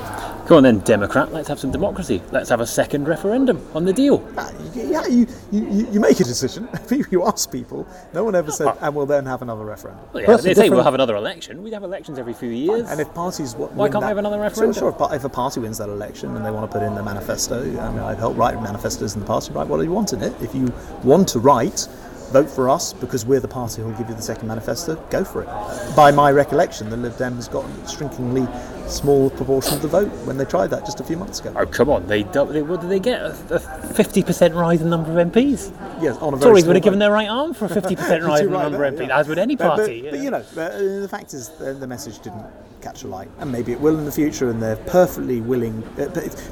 Come 0.50 0.56
on 0.56 0.62
then, 0.64 0.80
Democrat, 0.80 1.32
let's 1.32 1.46
have 1.46 1.60
some 1.60 1.70
democracy. 1.70 2.20
Let's 2.32 2.48
have 2.48 2.58
a 2.58 2.66
second 2.66 3.06
referendum 3.06 3.64
on 3.72 3.84
the 3.84 3.92
deal. 3.92 4.16
Uh, 4.36 4.50
Yeah, 4.74 5.06
you, 5.06 5.28
you, 5.52 5.86
you 5.92 6.00
make 6.00 6.18
a 6.18 6.24
decision. 6.24 6.68
you 7.12 7.24
ask 7.24 7.52
people. 7.52 7.86
No 8.14 8.24
one 8.24 8.34
ever 8.34 8.50
said, 8.50 8.76
and 8.80 8.92
we'll 8.92 9.06
then 9.06 9.26
have 9.26 9.42
another 9.42 9.64
referendum. 9.64 10.04
Well, 10.12 10.24
yeah, 10.24 10.36
they 10.38 10.54
say 10.54 10.68
we'll 10.68 10.82
have 10.82 10.94
another 10.94 11.14
election. 11.14 11.62
We'd 11.62 11.72
have 11.72 11.84
elections 11.84 12.18
every 12.18 12.32
few 12.32 12.48
years. 12.48 12.90
And 12.90 13.00
if 13.00 13.14
parties 13.14 13.52
w- 13.52 13.70
Why 13.74 13.88
can't 13.88 14.02
we 14.02 14.08
have 14.08 14.18
another 14.18 14.38
Sure, 14.38 14.42
referendum? 14.42 14.74
Sure, 14.80 14.90
but 14.90 15.14
if 15.14 15.22
a 15.22 15.28
party 15.28 15.60
wins 15.60 15.78
that 15.78 15.88
election 15.88 16.34
and 16.34 16.44
they 16.44 16.50
want 16.50 16.68
to 16.68 16.76
put 16.76 16.84
in 16.84 16.96
their 16.96 17.04
manifesto, 17.04 17.60
I 17.80 17.90
mean, 17.92 18.00
I've 18.00 18.18
helped 18.18 18.36
write 18.36 18.60
manifestos 18.60 19.14
in 19.14 19.20
the 19.20 19.26
past. 19.26 19.50
You 19.50 19.54
write 19.54 19.68
what 19.68 19.80
you 19.82 19.92
want 19.92 20.12
in 20.14 20.20
it. 20.20 20.34
If 20.42 20.52
you 20.52 20.72
want 21.04 21.28
to 21.28 21.38
write, 21.38 21.86
vote 22.32 22.50
for 22.50 22.68
us 22.68 22.92
because 22.92 23.24
we're 23.24 23.38
the 23.38 23.46
party 23.46 23.82
who 23.82 23.88
will 23.88 23.96
give 23.98 24.08
you 24.08 24.16
the 24.16 24.22
second 24.22 24.48
manifesto. 24.48 24.96
Go 25.10 25.22
for 25.22 25.42
it. 25.42 25.94
By 25.94 26.10
my 26.10 26.32
recollection, 26.32 26.90
the 26.90 26.96
Lib 26.96 27.12
Dems 27.12 27.48
got 27.48 27.64
shrinkingly 27.88 28.48
small 28.90 29.30
proportion 29.30 29.74
of 29.74 29.82
the 29.82 29.88
vote 29.88 30.08
when 30.26 30.36
they 30.36 30.44
tried 30.44 30.68
that 30.68 30.84
just 30.84 31.00
a 31.00 31.04
few 31.04 31.16
months 31.16 31.40
ago. 31.40 31.52
Oh 31.56 31.66
come 31.66 31.88
on! 31.90 32.06
They, 32.06 32.22
they 32.22 32.62
what 32.62 32.80
did 32.80 32.90
they 32.90 33.00
get? 33.00 33.20
A 33.22 33.58
fifty 33.94 34.22
percent 34.22 34.54
rise 34.54 34.80
in 34.80 34.90
the 34.90 34.96
number 34.96 35.18
of 35.18 35.28
MPs. 35.32 35.72
Yes, 36.02 36.16
on 36.18 36.34
a 36.34 36.36
very 36.36 36.50
Tories 36.50 36.66
would 36.66 36.76
have 36.76 36.82
given 36.84 36.98
their 36.98 37.12
right 37.12 37.28
arm 37.28 37.54
for 37.54 37.66
a 37.66 37.68
fifty 37.68 37.96
percent 37.96 38.22
rise 38.30 38.40
in 38.40 38.50
the 38.50 38.58
number 38.62 38.84
of 38.84 38.94
MPs, 38.94 39.08
yeah. 39.08 39.18
as 39.18 39.28
would 39.28 39.38
any 39.38 39.56
But- 39.56 39.68
but- 39.68 39.76
party. 39.76 40.02
But, 40.10 40.20
you 40.20 40.30
know, 40.30 40.38
uh, 40.38 41.00
the 41.00 41.08
fact 41.10 41.34
is, 41.34 41.48
the, 41.50 41.74
the 41.74 41.86
message 41.86 42.18
didn't 42.20 42.44
catch 42.80 43.02
a 43.04 43.08
light, 43.08 43.28
and 43.38 43.52
maybe 43.52 43.72
it 43.72 43.80
will 43.80 43.98
in 43.98 44.04
the 44.06 44.12
future. 44.12 44.48
And 44.50 44.62
they're 44.62 44.76
perfectly 44.76 45.40
willing, 45.40 45.82
uh, 45.98 46.06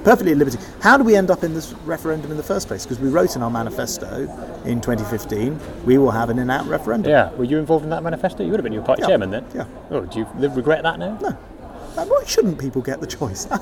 perfectly 0.04 0.32
at 0.32 0.38
liberty. 0.38 0.58
How 0.80 0.96
do 0.98 1.04
we 1.04 1.16
end 1.16 1.30
up 1.30 1.42
in 1.42 1.54
this 1.54 1.72
referendum 1.84 2.30
in 2.30 2.36
the 2.36 2.42
first 2.42 2.68
place? 2.68 2.84
Because 2.84 3.00
we 3.00 3.08
wrote 3.08 3.34
in 3.36 3.42
our 3.42 3.50
manifesto 3.50 4.22
in 4.64 4.80
2015, 4.80 5.58
we 5.86 5.96
will 5.98 6.10
have 6.10 6.28
an 6.30 6.38
in-out 6.38 6.66
referendum. 6.66 7.10
Yeah, 7.10 7.32
were 7.32 7.44
you 7.44 7.58
involved 7.58 7.84
in 7.84 7.90
that 7.90 8.02
manifesto? 8.02 8.44
You 8.44 8.50
would 8.50 8.60
have 8.60 8.64
been 8.64 8.72
your 8.74 8.82
party 8.84 9.02
Yeah. 9.02 9.08
chairman 9.08 9.30
then. 9.30 9.44
Yeah. 9.54 9.64
Oh, 9.90 10.02
do 10.02 10.18
you 10.20 10.26
regret 10.50 10.82
that 10.82 10.98
now? 10.98 11.16
No. 11.20 11.36
Why 12.06 12.24
shouldn't 12.24 12.58
people 12.58 12.82
get 12.82 13.00
the 13.00 13.06
choice? 13.06 13.46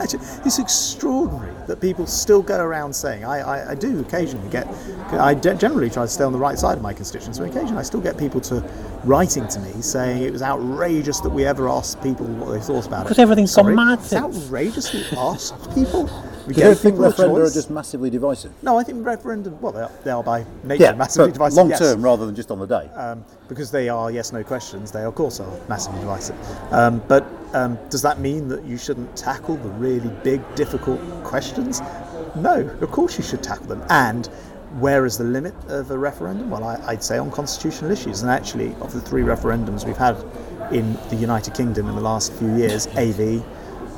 It's 0.46 0.59
extraordinary 0.59 1.53
that 1.66 1.81
people 1.81 2.07
still 2.07 2.42
go 2.42 2.62
around 2.62 2.92
saying. 2.94 3.25
I, 3.25 3.40
I, 3.40 3.70
I 3.70 3.75
do 3.75 4.01
occasionally 4.01 4.49
get. 4.51 4.66
I 5.12 5.35
ge- 5.35 5.59
generally 5.59 5.90
try 5.90 6.05
to 6.05 6.09
stay 6.09 6.25
on 6.25 6.33
the 6.33 6.38
right 6.38 6.59
side 6.59 6.77
of 6.77 6.83
my 6.83 6.92
constituents, 6.92 7.38
but 7.38 7.51
occasionally 7.51 7.79
I 7.79 7.83
still 7.83 8.01
get 8.01 8.16
people 8.18 8.40
to 8.42 8.62
writing 9.05 9.46
to 9.49 9.61
me 9.61 9.81
saying 9.83 10.22
it 10.22 10.33
was 10.33 10.42
outrageous 10.42 11.20
that 11.20 11.31
we 11.31 11.44
ever 11.46 11.68
asked 11.68 12.03
people 12.03 12.27
what 12.27 12.53
they 12.53 12.61
thought 12.61 12.87
about 12.87 13.01
it. 13.01 13.05
Because 13.05 13.18
everything's 13.18 13.55
gone 13.55 13.75
mad 13.75 13.99
It's 13.99 14.12
outrageous 14.12 14.90
that 14.90 15.11
we 15.11 15.18
asked 15.18 15.75
people. 15.75 16.09
We 16.47 16.55
Do 16.55 16.61
you 16.63 16.75
think 16.75 16.97
referenda 16.97 17.47
are 17.47 17.51
just 17.51 17.71
massively 17.71 18.09
divisive? 18.09 18.53
No, 18.63 18.79
I 18.79 18.85
think 18.85 19.05
referendum. 19.05 19.61
Well, 19.61 19.73
they 19.73 19.81
are, 19.81 19.91
they 20.05 20.11
are 20.11 20.23
by 20.23 20.45
nature 20.63 20.95
massively 20.95 21.33
divisive. 21.33 21.57
long 21.57 21.71
yes 21.71 21.79
term 21.81 22.03
rather 22.03 22.25
than 22.27 22.35
just 22.37 22.51
on 22.51 22.59
the 22.61 22.67
day. 22.67 22.89
um, 22.95 23.25
because 23.49 23.71
they 23.71 23.89
are 23.89 24.11
yes 24.11 24.33
no 24.33 24.43
questions 24.43 24.91
they 24.91 25.03
of 25.05 25.15
course 25.15 25.39
are 25.41 25.61
massively 25.69 26.01
divisive 26.01 26.37
um, 26.73 27.01
but 27.09 27.25
um, 27.55 27.79
does 27.91 28.03
that 28.03 28.19
mean 28.21 28.49
that 28.49 28.65
you 28.65 28.77
shouldn't 28.77 29.17
tackle 29.17 29.57
the 29.57 29.69
really 29.71 30.09
big 30.25 30.41
difficult 30.57 31.01
questions 31.25 31.81
no 32.37 32.61
of 32.81 32.91
course 32.91 33.17
you 33.19 33.25
should 33.25 33.43
tackle 33.43 33.67
them 33.67 33.83
and 33.91 34.27
where 34.81 35.07
is 35.07 35.17
the 35.17 35.25
limit 35.25 35.55
of 35.69 35.91
a 35.91 35.99
referendum 35.99 36.51
well 36.51 36.65
I, 36.65 36.75
I'd 36.87 37.03
say 37.05 37.19
on 37.19 37.31
constitutional 37.31 37.91
issues 37.91 38.23
and 38.23 38.31
actually 38.31 38.75
of 38.81 38.93
the 38.93 39.01
three 39.01 39.23
referendums 39.23 39.87
we've 39.87 39.97
had 39.97 40.17
in 40.73 40.95
the 41.11 41.17
United 41.17 41.55
Kingdom 41.55 41.89
in 41.89 41.95
the 41.95 42.01
last 42.03 42.33
few 42.33 42.55
years 42.57 42.89
AV 42.89 43.45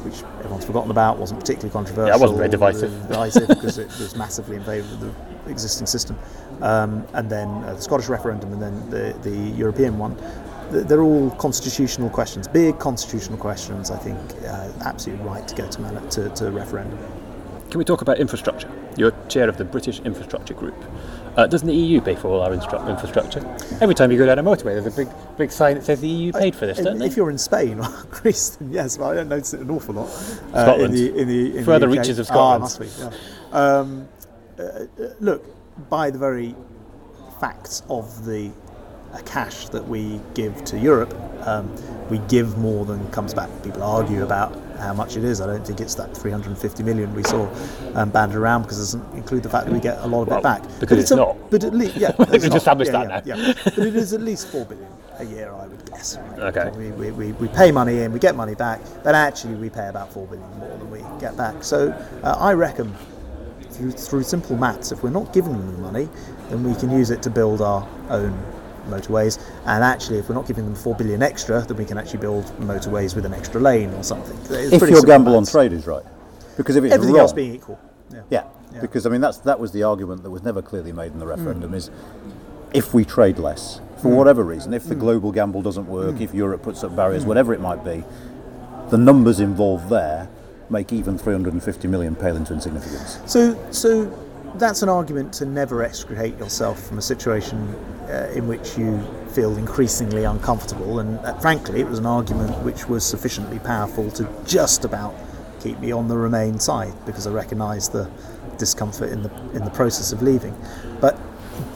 which 0.05 0.23
everyone's 0.39 0.65
forgotten 0.65 0.91
about 0.91 1.19
wasn't 1.19 1.41
particularly 1.41 1.73
controversial 1.73 2.09
Yeah, 2.09 2.17
it 2.17 2.21
wasn't 2.21 2.39
very 2.39 2.49
divisive. 2.49 2.91
divisive 3.09 3.49
because 3.49 3.79
it 3.79 3.87
was 3.87 4.17
massively 4.17 4.57
in 4.57 4.65
favour 4.65 4.93
of 4.93 5.01
the 5.01 5.51
existing 5.51 5.87
system. 5.87 6.19
Um, 6.61 7.07
and 7.15 7.31
then 7.31 7.49
uh, 7.65 7.75
the 7.75 7.83
Scottish 7.83 8.09
referendum 8.09 8.53
and 8.53 8.63
then 8.63 8.91
the, 8.91 9.17
the 9.29 9.37
European 9.57 9.99
one. 9.99 10.17
They're 10.71 11.01
all 11.01 11.31
constitutional 11.33 12.11
questions, 12.11 12.47
big 12.47 12.79
constitutional 12.79 13.39
questions. 13.39 13.91
I 13.91 13.97
think 13.97 14.19
uh, 14.45 14.71
absolutely 14.83 15.25
right 15.25 15.49
to 15.49 15.55
go 15.55 15.67
to, 15.67 15.81
man- 15.81 16.09
to, 16.11 16.29
to 16.29 16.51
referendum. 16.51 16.99
Can 17.71 17.79
we 17.79 17.85
talk 17.85 18.03
about 18.03 18.19
infrastructure? 18.19 18.71
You're 18.97 19.13
chair 19.29 19.49
of 19.49 19.57
the 19.57 19.65
British 19.65 20.01
Infrastructure 20.01 20.55
Group. 20.55 20.75
Uh, 21.39 21.47
doesn't 21.47 21.69
the 21.69 21.75
EU 21.75 22.01
pay 22.01 22.17
for 22.17 22.27
all 22.27 22.41
our 22.43 22.51
instru- 22.51 22.85
infrastructure? 22.91 23.39
Every 23.81 23.95
time 23.95 24.11
you 24.11 24.19
go 24.19 24.27
down 24.27 24.41
a 24.41 24.43
motorway, 24.43 24.75
there's 24.75 24.87
a 24.87 24.91
big, 24.91 25.09
big 25.37 25.53
sign 25.53 25.77
that 25.77 25.85
says 25.85 26.01
the 26.01 26.09
EU 26.09 26.33
paid 26.33 26.57
for 26.57 26.67
this, 26.67 26.81
If- 26.81 26.85
don't 26.85 26.99
they? 26.99 27.07
If 27.07 27.17
you're 27.17 27.31
in 27.31 27.39
Spain 27.39 27.79
or 27.79 27.89
Greece, 28.11 28.49
then 28.57 28.73
yes, 28.73 28.97
but 28.97 29.05
I 29.05 29.15
don't 29.15 29.29
notice 29.29 29.55
it 29.55 29.61
an 29.61 29.71
awful 29.71 29.95
lot. 29.95 30.09
Uh, 30.53 30.65
Scotland. 30.65 30.95
In 30.97 31.01
the, 31.15 31.17
in 31.21 31.29
the, 31.29 31.59
in 31.59 31.65
Further 31.65 31.87
the 31.87 31.97
reaches 31.97 32.19
of 32.19 32.27
Ah, 32.31 32.33
Scotland. 32.59 32.61
must 32.63 32.81
be, 32.81 32.89
yeah. 32.99 33.11
Um, 33.53 34.09
uh, 34.59 34.63
uh, 34.63 34.87
look, 35.21 35.45
by 35.89 36.11
the 36.11 36.19
very 36.19 36.57
facts 37.39 37.85
of 37.89 38.25
the 38.25 38.51
uh, 39.13 39.19
cash 39.25 39.69
that 39.69 39.87
we 39.87 40.21
give 40.35 40.65
to 40.65 40.77
Europe, 40.77 41.15
um, 41.47 41.73
we 42.11 42.19
give 42.27 42.59
more 42.59 42.85
than 42.85 43.09
comes 43.13 43.33
back. 43.33 43.49
People 43.63 43.85
argue 43.85 44.25
about 44.25 44.53
how 44.79 44.95
much 44.95 45.17
it 45.17 45.25
is. 45.25 45.41
I 45.41 45.47
don't 45.47 45.67
think 45.67 45.81
it's 45.81 45.95
that 45.97 46.17
350 46.17 46.83
million 46.83 47.15
we 47.15 47.23
saw 47.25 47.49
um, 47.95 48.11
banded 48.11 48.37
around 48.37 48.63
because 48.63 48.79
it 48.79 48.83
doesn't 48.99 49.15
include 49.17 49.43
the 49.43 49.49
fact 49.51 49.67
that 49.67 49.73
we 49.73 49.81
get 49.81 49.99
a 49.99 50.07
lot 50.07 50.23
of 50.23 50.29
Well, 50.29 50.39
it 50.39 50.43
back. 50.43 50.63
because 50.81 50.99
it's 50.99 51.11
a- 51.11 51.17
not. 51.17 51.37
But 51.51 51.65
at 51.65 51.75
least, 51.75 51.97
yeah, 51.97 52.13
We've 52.31 52.45
established 52.45 52.93
Yeah, 52.93 53.05
that 53.07 53.27
yeah, 53.27 53.35
now. 53.37 53.47
yeah. 53.47 53.55
But 53.65 53.79
it 53.79 53.97
is 53.97 54.13
at 54.13 54.21
least 54.21 54.49
four 54.49 54.65
billion 54.65 54.89
a 55.19 55.25
year, 55.25 55.53
I 55.53 55.67
would 55.67 55.85
guess. 55.91 56.17
right? 56.17 56.39
Okay. 56.57 56.71
We, 56.79 56.91
we, 56.93 57.11
we, 57.11 57.33
we 57.33 57.49
pay 57.49 57.73
money 57.73 57.99
in, 58.03 58.13
we 58.13 58.19
get 58.21 58.37
money 58.37 58.55
back, 58.55 58.81
but 59.03 59.15
actually 59.15 59.55
we 59.55 59.69
pay 59.71 59.89
about 59.89 60.13
four 60.13 60.27
billion 60.27 60.49
more 60.59 60.69
than 60.79 60.91
we 60.91 61.01
get 61.21 61.37
back. 61.37 61.65
So 61.65 61.91
uh, 62.23 62.37
I 62.39 62.53
reckon 62.53 62.95
through, 63.71 63.91
through 63.93 64.23
simple 64.23 64.57
maths, 64.57 64.93
if 64.93 65.03
we're 65.03 65.11
not 65.11 65.33
giving 65.33 65.53
them 65.53 65.73
the 65.73 65.79
money, 65.79 66.09
then 66.51 66.63
we 66.65 66.75
can 66.79 66.91
use 66.91 67.11
it 67.11 67.23
to 67.23 67.31
build 67.31 67.61
our 67.61 67.87
own 68.11 68.33
motorways. 68.89 69.39
And 69.67 69.85
actually, 69.85 70.19
if 70.19 70.29
we're 70.29 70.35
not 70.35 70.47
giving 70.47 70.65
them 70.65 70.75
four 70.75 70.95
billion 70.95 71.23
extra, 71.23 71.63
then 71.63 71.77
we 71.77 71.85
can 71.85 71.99
actually 71.99 72.21
build 72.21 72.45
motorways 72.59 73.15
with 73.15 73.25
an 73.25 73.35
extra 73.35 73.61
lane 73.61 73.91
or 73.95 74.03
something. 74.03 74.37
It's 74.51 74.73
if 74.73 74.89
your 74.89 75.03
gamble 75.03 75.37
on 75.37 75.47
trade 75.47 75.73
is 75.73 75.87
right, 75.87 76.05
because 76.57 76.77
if 76.77 76.85
it's 76.85 76.95
everything 76.95 77.15
wrong, 77.15 77.23
else 77.23 77.33
being 77.33 77.55
equal. 77.55 77.79
Yeah. 78.11 78.23
yeah, 78.31 78.45
Yeah. 78.73 78.81
because 78.81 79.05
I 79.07 79.11
mean 79.11 79.21
that's 79.21 79.39
that 79.39 79.61
was 79.61 79.73
the 79.73 79.83
argument 79.83 80.23
that 80.23 80.31
was 80.31 80.43
never 80.43 80.63
clearly 80.63 80.93
made 80.93 81.13
in 81.13 81.19
the 81.19 81.27
referendum 81.27 81.75
is 81.75 81.91
if 82.73 82.95
we 82.95 83.05
trade 83.05 83.39
less 83.39 83.81
for 83.99 84.09
mm. 84.09 84.17
whatever 84.17 84.43
reason, 84.43 84.73
if 84.73 84.85
the 84.85 84.95
mm. 84.95 85.01
global 85.01 85.33
gamble 85.33 85.63
doesn't 85.63 85.87
work, 85.87 86.17
mm. 86.17 86.21
if 86.21 86.35
Europe 86.35 86.63
puts 86.63 86.85
up 86.85 86.95
barriers, 86.95 87.25
whatever 87.25 87.53
it 87.53 87.61
might 87.61 87.85
be, 87.85 88.05
the 88.91 88.99
numbers 88.99 89.41
involved 89.41 89.89
there 89.91 90.29
make 90.71 90.93
even 90.93 91.19
350 91.19 91.89
million 91.89 92.15
pale 92.15 92.37
into 92.37 92.53
insignificance. 92.53 93.21
So, 93.27 93.59
so 93.71 94.07
that's 94.59 94.83
an 94.83 94.89
argument 94.89 95.33
to 95.35 95.47
never 95.47 95.83
extricate 95.83 96.39
yourself 96.39 96.83
from 96.87 96.99
a 96.99 97.03
situation 97.03 97.57
uh, 98.09 98.31
in 98.35 98.49
which 98.49 98.77
you 98.77 99.01
feel 99.33 99.57
increasingly 99.57 100.25
uncomfortable. 100.25 101.01
And 101.01 101.19
uh, 101.21 101.39
frankly, 101.39 101.81
it 101.81 101.87
was 101.87 101.99
an 101.99 102.07
argument 102.07 102.57
which 102.63 102.89
was 102.89 103.05
sufficiently 103.05 103.59
powerful 103.59 104.11
to 104.13 104.29
just 104.47 104.85
about 104.85 105.15
keep 105.61 105.79
me 105.81 105.93
on 105.93 106.09
the 106.09 106.17
Remain 106.17 106.59
side 106.59 106.93
because 107.05 107.27
I 107.27 107.31
recognised 107.31 107.93
the 107.93 108.11
discomfort 108.59 109.11
in 109.11 109.23
the 109.23 109.35
in 109.53 109.65
the 109.65 109.71
process 109.71 110.13
of 110.13 110.23
leaving. 110.23 110.55
But 111.01 111.19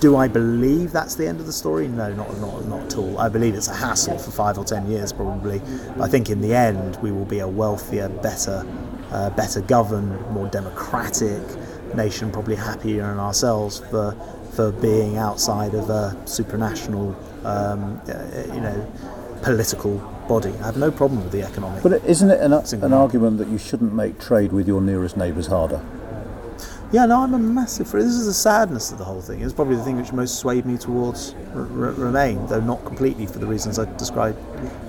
do 0.00 0.16
I 0.16 0.28
believe 0.28 0.92
that's 0.92 1.14
the 1.14 1.26
end 1.26 1.40
of 1.40 1.46
the 1.46 1.52
story? 1.52 1.88
No, 1.88 2.12
not 2.12 2.36
not 2.40 2.64
not 2.66 2.82
at 2.82 2.96
all. 2.96 3.18
I 3.18 3.28
believe 3.28 3.54
it's 3.54 3.68
a 3.68 3.74
hassle 3.74 4.18
for 4.18 4.30
five 4.30 4.58
or 4.58 4.64
ten 4.64 4.90
years 4.90 5.12
probably. 5.12 5.60
But 5.96 6.02
I 6.02 6.08
think 6.08 6.30
in 6.30 6.40
the 6.40 6.54
end 6.54 6.96
we 7.02 7.12
will 7.12 7.24
be 7.24 7.40
a 7.40 7.48
wealthier, 7.48 8.08
better, 8.08 8.66
uh, 9.10 9.30
better 9.30 9.60
governed, 9.60 10.20
more 10.30 10.48
democratic 10.48 11.42
nation, 11.96 12.30
probably 12.30 12.56
happier 12.56 13.10
in 13.10 13.18
ourselves 13.18 13.80
for 13.90 14.16
for 14.52 14.70
being 14.70 15.16
outside 15.16 15.72
of 15.72 15.88
a 15.88 16.14
supranational, 16.24 17.14
um, 17.44 17.98
uh, 18.06 18.54
you 18.54 18.60
know, 18.60 18.92
political 19.42 19.96
body. 20.28 20.52
I 20.60 20.66
have 20.66 20.76
no 20.76 20.90
problem 20.90 21.22
with 21.22 21.32
the 21.32 21.42
economic. 21.42 21.82
But 21.82 22.04
isn't 22.04 22.30
it 22.30 22.40
an, 22.40 22.52
an 22.52 22.92
argument 22.92 23.38
that 23.38 23.48
you 23.48 23.58
shouldn't 23.58 23.94
make 23.94 24.20
trade 24.20 24.52
with 24.52 24.68
your 24.68 24.80
nearest 24.80 25.16
neighbours 25.16 25.46
harder? 25.46 25.82
Yeah, 26.92 27.06
no, 27.06 27.22
I'm 27.22 27.32
a 27.32 27.38
massive. 27.38 27.90
This 27.90 28.04
is 28.04 28.26
the 28.26 28.34
sadness 28.34 28.92
of 28.92 28.98
the 28.98 29.04
whole 29.04 29.22
thing. 29.22 29.40
It's 29.40 29.54
probably 29.54 29.76
the 29.76 29.82
thing 29.82 29.96
which 29.96 30.12
most 30.12 30.38
swayed 30.38 30.66
me 30.66 30.76
towards 30.76 31.34
r- 31.54 31.62
r- 31.62 31.66
Remain, 31.92 32.46
though 32.48 32.60
not 32.60 32.84
completely 32.84 33.24
for 33.24 33.38
the 33.38 33.46
reasons 33.46 33.78
I 33.78 33.90
described 33.96 34.38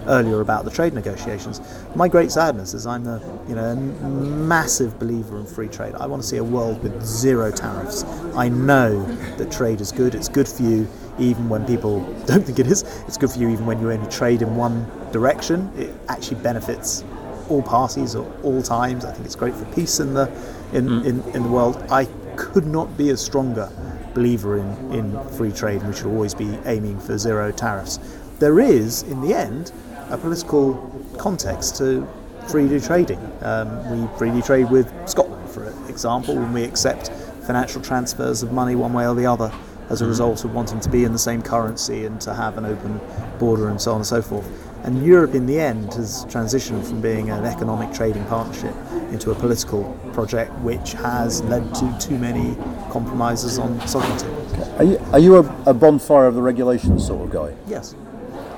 earlier 0.07 0.41
about 0.41 0.65
the 0.65 0.71
trade 0.71 0.93
negotiations. 0.93 1.61
My 1.95 2.09
great 2.09 2.29
sadness 2.29 2.73
is 2.73 2.85
I'm 2.85 3.07
a 3.07 3.21
you 3.47 3.55
know 3.55 3.63
a 3.71 3.75
massive 3.77 4.99
believer 4.99 5.39
in 5.39 5.45
free 5.45 5.69
trade. 5.69 5.95
I 5.95 6.05
want 6.05 6.21
to 6.21 6.27
see 6.27 6.35
a 6.35 6.43
world 6.43 6.83
with 6.83 7.01
zero 7.05 7.51
tariffs. 7.51 8.03
I 8.35 8.49
know 8.49 9.05
that 9.37 9.49
trade 9.49 9.79
is 9.79 9.93
good. 9.93 10.13
It's 10.13 10.27
good 10.27 10.49
for 10.49 10.63
you, 10.63 10.85
even 11.19 11.47
when 11.47 11.65
people 11.65 12.01
don't 12.25 12.43
think 12.43 12.59
it 12.59 12.67
is. 12.67 12.81
It's 13.07 13.17
good 13.17 13.31
for 13.31 13.39
you 13.39 13.47
even 13.47 13.65
when 13.65 13.79
you 13.79 13.89
only 13.89 14.11
trade 14.11 14.41
in 14.41 14.57
one 14.57 14.91
direction. 15.13 15.71
It 15.77 15.95
actually 16.09 16.41
benefits 16.41 17.01
all 17.47 17.61
parties 17.61 18.15
at 18.15 18.25
all 18.43 18.61
times. 18.61 19.05
I 19.05 19.13
think 19.13 19.25
it's 19.25 19.35
great 19.35 19.53
for 19.53 19.63
peace 19.73 20.01
in 20.01 20.13
the 20.13 20.29
in, 20.73 21.05
in, 21.05 21.21
in 21.33 21.43
the 21.43 21.49
world. 21.49 21.83
I 21.89 22.05
could 22.35 22.65
not 22.65 22.97
be 22.97 23.11
a 23.11 23.17
stronger 23.17 23.69
believer 24.13 24.57
in, 24.57 24.93
in 24.93 25.29
free 25.29 25.51
trade 25.51 25.81
and 25.81 25.89
we 25.89 25.95
should 25.95 26.07
always 26.07 26.33
be 26.33 26.57
aiming 26.65 26.99
for 26.99 27.17
zero 27.17 27.51
tariffs. 27.51 27.99
There 28.39 28.59
is, 28.59 29.03
in 29.03 29.21
the 29.21 29.33
end, 29.33 29.71
a 30.09 30.17
political 30.17 30.73
context 31.17 31.77
to 31.77 32.07
freely 32.47 32.79
trading. 32.79 33.19
Um, 33.41 33.89
we 34.01 34.17
freely 34.17 34.41
trade 34.41 34.69
with 34.69 34.91
Scotland, 35.07 35.49
for 35.49 35.67
example, 35.89 36.35
when 36.35 36.53
we 36.53 36.63
accept 36.63 37.09
financial 37.45 37.81
transfers 37.81 38.43
of 38.43 38.51
money 38.51 38.75
one 38.75 38.93
way 38.93 39.07
or 39.07 39.15
the 39.15 39.25
other 39.25 39.51
as 39.89 40.01
a 40.01 40.07
result 40.07 40.43
of 40.43 40.53
wanting 40.53 40.79
to 40.79 40.89
be 40.89 41.03
in 41.03 41.11
the 41.11 41.19
same 41.19 41.41
currency 41.41 42.05
and 42.05 42.19
to 42.21 42.33
have 42.33 42.57
an 42.57 42.65
open 42.65 42.99
border 43.37 43.69
and 43.69 43.79
so 43.79 43.91
on 43.91 43.97
and 43.97 44.05
so 44.05 44.21
forth. 44.21 44.45
And 44.83 45.05
Europe, 45.05 45.33
in 45.33 45.45
the 45.45 45.59
end, 45.59 45.93
has 45.93 46.25
transitioned 46.25 46.85
from 46.85 46.99
being 46.99 47.29
an 47.29 47.45
economic 47.45 47.93
trading 47.93 48.25
partnership 48.25 48.75
into 49.11 49.31
a 49.31 49.35
political 49.35 49.97
project, 50.11 50.51
which 50.59 50.91
has 50.93 51.41
led 51.43 51.73
to 51.75 51.97
too 52.01 52.17
many 52.17 52.55
compromises 52.91 53.57
on 53.57 53.79
sovereignty. 53.87 54.27
Are 54.77 54.83
you, 54.83 54.97
are 55.13 55.19
you 55.19 55.37
a, 55.37 55.69
a 55.69 55.73
bonfire 55.73 56.27
of 56.27 56.35
the 56.35 56.41
regulations 56.41 57.07
sort 57.07 57.25
of 57.25 57.31
guy? 57.33 57.55
Yes. 57.65 57.95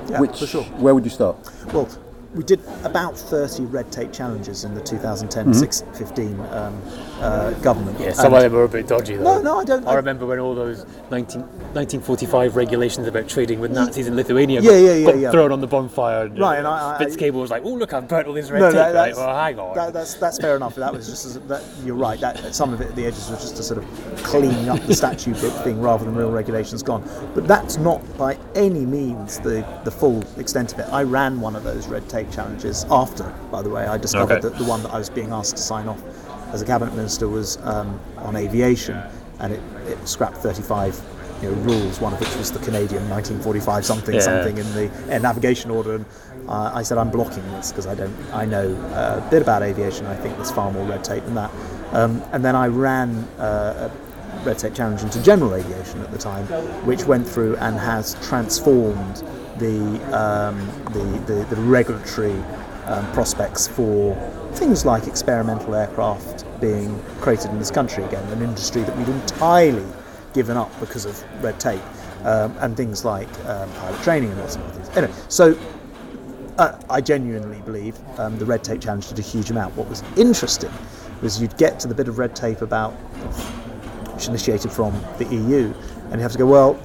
Yeah, 0.09 0.19
Which, 0.19 0.39
for 0.39 0.47
sure. 0.47 0.63
Where 0.63 0.95
would 0.95 1.03
you 1.03 1.11
start? 1.11 1.37
Well, 1.71 1.87
we 2.33 2.43
did 2.43 2.59
about 2.83 3.17
30 3.17 3.65
red 3.65 3.91
tape 3.91 4.11
challenges 4.11 4.65
in 4.65 4.73
the 4.73 4.81
2010 4.81 5.53
6 5.53 5.83
15 5.93 6.39
um, 6.39 6.81
uh, 7.21 7.51
government. 7.61 7.99
Yeah, 7.99 8.11
some 8.13 8.27
And- 8.27 8.35
of 8.35 8.41
them 8.43 8.53
were 8.53 8.65
a 8.65 8.69
bit 8.69 8.87
dodgy 8.87 9.15
though. 9.15 9.23
No, 9.37 9.41
no, 9.41 9.59
I 9.59 9.63
don't- 9.63 9.87
I 9.87 9.91
I- 9.91 9.95
remember 9.95 10.25
when 10.25 10.39
all 10.39 10.53
those 10.55 10.85
19, 11.11 11.41
1945 11.73 12.55
regulations 12.55 13.07
about 13.07 13.27
trading 13.27 13.59
with 13.59 13.71
Nazis 13.71 14.07
in 14.07 14.15
Lithuania 14.15 14.61
Yeah, 14.61 14.71
got, 14.71 14.75
yeah, 14.77 14.93
yeah, 14.93 15.05
got 15.05 15.17
yeah. 15.19 15.31
thrown 15.31 15.51
on 15.51 15.61
the 15.61 15.67
bonfire. 15.67 16.23
And, 16.25 16.39
Right, 16.39 16.57
and 16.57 16.67
I- 16.67 16.97
I- 16.99 17.29
was 17.35 17.51
like, 17.51 17.63
"Oh, 17.65 17.69
look, 17.73 17.93
I've 17.93 18.07
burnt 18.07 18.27
all 18.27 18.33
this 18.33 18.49
red 18.51 18.59
No, 18.59 18.71
tape." 18.71 18.93
that- 18.93 19.15
well, 19.15 19.35
hang 19.35 19.59
on. 19.59 19.75
that- 19.75 19.93
that's 19.93 20.13
that's 20.15 20.37
fair 20.39 20.55
enough. 20.55 20.75
That 20.75 20.93
was 20.93 21.07
just 21.07 21.25
as, 21.25 21.39
that, 21.47 21.61
you're 21.85 21.95
right. 21.95 22.19
That 22.19 22.53
some 22.55 22.73
of 22.73 22.81
it 22.81 22.89
at 22.89 22.95
the 22.95 23.05
edges 23.05 23.29
was 23.29 23.41
just 23.41 23.59
a 23.59 23.63
sort 23.63 23.79
of 23.79 24.23
cleaning 24.23 24.69
up 24.69 24.79
the 24.85 24.93
statute 24.95 25.39
bit 25.41 25.51
thing 25.63 25.81
rather 25.81 26.05
than 26.05 26.15
real 26.15 26.31
regulations 26.31 26.83
gone. 26.83 27.03
But 27.33 27.47
that's 27.47 27.77
not 27.77 28.01
by 28.17 28.37
any 28.55 28.85
means 28.85 29.39
the 29.39 29.63
the 29.83 29.91
full 29.91 30.23
extent 30.37 30.73
of 30.73 30.79
it. 30.79 30.87
I 30.91 31.03
ran 31.03 31.39
one 31.41 31.55
of 31.55 31.63
those 31.63 31.87
red 31.87 32.07
tape 32.09 32.31
challenges 32.31 32.85
after, 32.91 33.25
by 33.51 33.61
the 33.61 33.69
way, 33.69 33.85
I 33.85 33.97
discovered 33.97 34.33
Okay. 34.39 34.41
that 34.49 34.57
the 34.57 34.65
one 34.65 34.81
that 34.83 34.93
I 34.93 34.97
was 34.97 35.09
being 35.09 35.31
asked 35.31 35.57
to 35.57 35.61
sign 35.63 35.87
off 35.87 36.01
as 36.55 36.61
a 36.61 36.65
cabinet 36.65 36.95
minister 36.95 37.27
was 37.27 37.57
um, 37.63 37.99
on 38.17 38.35
aviation, 38.37 38.97
and 39.39 39.53
it, 39.53 39.61
it 39.87 40.07
scrapped 40.07 40.37
35. 40.37 40.99
You 41.41 41.51
know, 41.51 41.57
rules. 41.63 41.99
One 41.99 42.13
of 42.13 42.19
which 42.21 42.33
was 42.37 42.49
the 42.49 42.59
Canadian 42.59 43.09
1945 43.09 43.85
something 43.85 44.15
Yeah. 44.15 44.21
something 44.21 44.57
in 44.57 44.73
the 44.73 44.89
air 45.09 45.19
navigation 45.19 45.69
order. 45.69 45.95
And 45.95 46.05
uh, 46.47 46.71
I 46.73 46.81
said 46.81 46.97
I'm 46.97 47.11
blocking 47.11 47.43
this 47.51 47.71
because 47.73 47.87
I 47.87 47.93
don't. 47.93 48.15
I 48.31 48.45
know 48.45 48.73
uh, 48.73 49.21
a 49.21 49.29
bit 49.29 49.41
about 49.41 49.61
aviation. 49.61 50.05
I 50.05 50.15
think 50.15 50.37
there's 50.37 50.49
far 50.51 50.71
more 50.71 50.85
red 50.85 51.03
tape 51.03 51.25
than 51.25 51.35
that. 51.35 51.51
Um, 51.91 52.23
and 52.31 52.43
then 52.43 52.55
I 52.55 52.67
ran 52.67 53.09
uh, 53.37 53.89
a 53.91 54.45
red 54.45 54.57
tape 54.57 54.73
challenge 54.75 55.01
into 55.03 55.21
general 55.21 55.53
aviation 55.53 55.99
at 55.99 56.11
the 56.13 56.17
time, 56.17 56.45
which 56.85 57.03
went 57.03 57.27
through 57.27 57.57
and 57.57 57.77
has 57.77 58.15
transformed 58.25 59.17
the 59.59 59.77
um, 60.17 60.57
the, 60.93 61.03
the, 61.33 61.43
the 61.53 61.61
regulatory 61.63 62.41
um, 62.85 63.05
prospects 63.11 63.67
for 63.67 64.15
things 64.53 64.85
like 64.85 65.05
experimental 65.05 65.75
aircraft 65.75 66.44
being 66.59 67.01
created 67.21 67.51
in 67.51 67.59
this 67.59 67.71
country 67.71 68.03
again, 68.03 68.23
an 68.31 68.41
industry 68.41 68.81
that 68.83 68.97
we'd 68.97 69.07
entirely 69.07 69.85
given 70.33 70.57
up 70.57 70.71
because 70.79 71.05
of 71.05 71.43
red 71.43 71.59
tape, 71.59 71.81
um, 72.23 72.55
and 72.59 72.75
things 72.75 73.05
like 73.05 73.29
um, 73.45 73.71
pilot 73.73 74.01
training 74.03 74.31
and 74.31 74.39
lots 74.39 74.55
of 74.55 74.63
other 74.63 74.73
things. 74.73 74.97
Anyway, 74.97 75.13
so 75.29 75.57
uh, 76.57 76.79
I 76.89 77.01
genuinely 77.01 77.61
believe 77.61 77.97
um, 78.19 78.37
the 78.37 78.45
red 78.45 78.63
tape 78.63 78.81
challenge 78.81 79.09
did 79.09 79.19
a 79.19 79.21
huge 79.21 79.49
amount. 79.49 79.75
What 79.75 79.89
was 79.89 80.03
interesting 80.17 80.71
was 81.21 81.41
you'd 81.41 81.57
get 81.57 81.79
to 81.81 81.87
the 81.87 81.95
bit 81.95 82.07
of 82.07 82.17
red 82.17 82.35
tape 82.35 82.61
about 82.61 82.91
which 84.13 84.27
initiated 84.27 84.71
from 84.71 84.93
the 85.17 85.25
EU, 85.25 85.73
and 86.05 86.13
you 86.15 86.19
have 86.19 86.31
to 86.31 86.37
go, 86.37 86.45
well, 86.45 86.79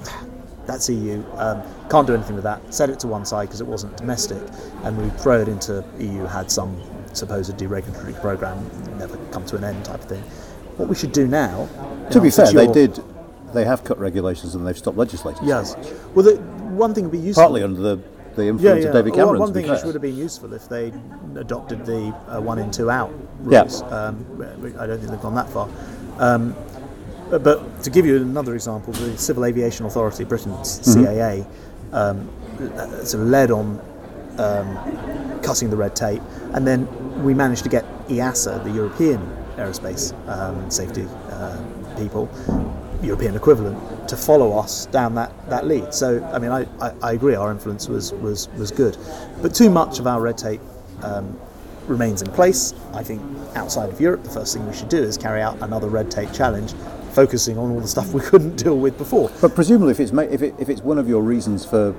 that's 0.66 0.88
EU, 0.88 1.24
um, 1.37 1.62
can't 1.88 2.06
do 2.06 2.14
anything 2.14 2.35
with 2.35 2.44
that. 2.44 2.61
Set 2.72 2.90
it 2.90 3.00
to 3.00 3.06
one 3.06 3.24
side 3.24 3.46
because 3.46 3.61
it 3.61 3.66
wasn't 3.66 3.96
domestic, 3.96 4.42
and 4.85 4.96
we 4.96 5.09
throw 5.18 5.40
it 5.40 5.48
into 5.48 5.85
EU 5.98 6.24
had 6.24 6.50
some 6.50 6.80
supposed 7.12 7.57
deregulatory 7.57 8.18
program, 8.20 8.68
never 8.99 9.16
come 9.33 9.44
to 9.46 9.57
an 9.57 9.64
end 9.64 9.85
type 9.85 10.01
of 10.01 10.05
thing. 10.09 10.23
What 10.77 10.88
we 10.88 10.94
should 10.94 11.12
do 11.12 11.27
now. 11.27 11.68
To 12.11 12.20
be 12.20 12.31
fair, 12.31 12.53
they 12.53 12.66
did. 12.66 12.99
They 13.53 13.64
have 13.64 13.83
cut 13.85 13.99
regulations 13.99 14.55
and 14.55 14.64
they've 14.66 14.79
stopped 14.79 14.96
legislating. 14.96 15.40
so 15.42 15.46
Yes. 15.46 15.77
much. 15.77 15.87
Well, 16.14 16.25
the 16.25 16.37
one 16.37 16.94
thing 16.94 17.05
would 17.05 17.12
be 17.12 17.18
useful. 17.18 17.42
Partly 17.42 17.64
under 17.64 17.81
the, 17.81 17.99
the 18.37 18.46
influence 18.46 18.85
of 18.85 18.92
David 18.92 19.14
Well, 19.16 19.37
one 19.37 19.53
thing 19.53 19.68
which 19.68 19.83
would 19.83 19.94
have 19.94 20.03
been 20.03 20.16
useful 20.16 20.53
if 20.55 20.68
they 20.68 20.92
adopted 21.37 21.85
the 21.85 22.14
uh, 22.29 22.40
one 22.40 22.61
in 22.61 22.70
two 22.70 22.90
out 22.90 23.12
Yeah. 23.49 23.62
rules. 23.62 23.83
Um, 23.83 24.25
I 24.79 24.87
don't 24.87 24.99
think 24.99 25.11
they've 25.11 25.20
gone 25.20 25.35
that 25.35 25.51
far. 25.51 25.68
Um, 26.18 26.55
but, 27.29 27.42
but 27.42 27.83
to 27.83 27.90
give 27.90 28.07
you 28.07 28.18
another 28.18 28.55
example, 28.55 28.92
the 28.92 29.18
Civil 29.18 29.44
Aviation 29.44 29.85
Authority, 29.87 30.23
Britain's 30.25 30.79
Mm-hmm. 30.81 31.05
CAA, 31.05 31.46
um, 31.92 32.29
uh, 32.77 33.05
sort 33.05 33.23
of 33.25 33.29
led 33.31 33.51
on 33.51 33.81
um, 34.38 35.29
cutting 35.42 35.70
the 35.70 35.76
red 35.76 35.94
tape, 35.96 36.22
and 36.55 36.66
then 36.66 36.88
we 37.22 37.35
managed 37.35 37.62
to 37.64 37.68
get 37.68 37.85
EASA, 38.09 38.62
the 38.64 38.70
European 38.70 39.20
aerospace 39.57 40.14
um, 40.29 40.70
safety 40.70 41.07
uh, 41.31 41.62
people, 41.96 42.29
European 43.03 43.35
equivalent, 43.35 44.09
to 44.09 44.16
follow 44.16 44.59
us 44.59 44.87
down 44.87 45.14
that, 45.14 45.33
that 45.48 45.66
lead. 45.66 45.92
So, 45.94 46.22
I 46.33 46.38
mean, 46.38 46.50
I, 46.50 46.66
I, 46.81 46.92
I 47.03 47.12
agree, 47.12 47.35
our 47.35 47.50
influence 47.50 47.88
was, 47.88 48.12
was, 48.14 48.48
was 48.50 48.70
good. 48.70 48.96
But 49.42 49.55
too 49.55 49.70
much 49.70 49.98
of 49.98 50.07
our 50.07 50.20
red 50.20 50.37
tape 50.38 50.61
um, 51.03 51.38
remains 51.87 52.22
in 52.22 52.31
place. 52.33 52.74
I 52.92 53.03
think 53.03 53.22
outside 53.55 53.90
of 53.90 54.00
Europe, 54.00 54.22
the 54.22 54.31
first 54.31 54.55
thing 54.55 54.66
we 54.66 54.74
should 54.74 54.88
do 54.88 55.03
is 55.03 55.16
carry 55.16 55.42
out 55.42 55.61
another 55.62 55.88
red 55.88 56.11
tape 56.11 56.33
challenge, 56.33 56.72
focusing 57.12 57.59
on 57.59 57.70
all 57.70 57.81
the 57.81 57.88
stuff 57.88 58.12
we 58.12 58.20
couldn't 58.33 58.57
deal 58.57 58.79
with 58.79 58.96
before. 58.98 59.31
But 59.40 59.55
presumably, 59.55 59.92
if 59.92 60.00
it's 60.00 60.12
ma- 60.12 60.22
if, 60.22 60.42
it, 60.42 60.55
if 60.59 60.68
it's 60.68 60.83
one 60.83 60.98
of 60.98 61.09
your 61.09 61.22
reasons 61.22 61.64
for 61.64 61.94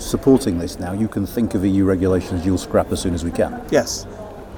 supporting 0.00 0.58
this 0.58 0.78
now, 0.78 0.92
you 0.92 1.08
can 1.08 1.26
think 1.26 1.54
of 1.54 1.64
EU 1.64 1.84
regulations 1.84 2.44
you'll 2.44 2.58
scrap 2.58 2.90
as 2.92 3.00
soon 3.00 3.14
as 3.14 3.24
we 3.24 3.30
can. 3.30 3.62
Yes. 3.70 4.04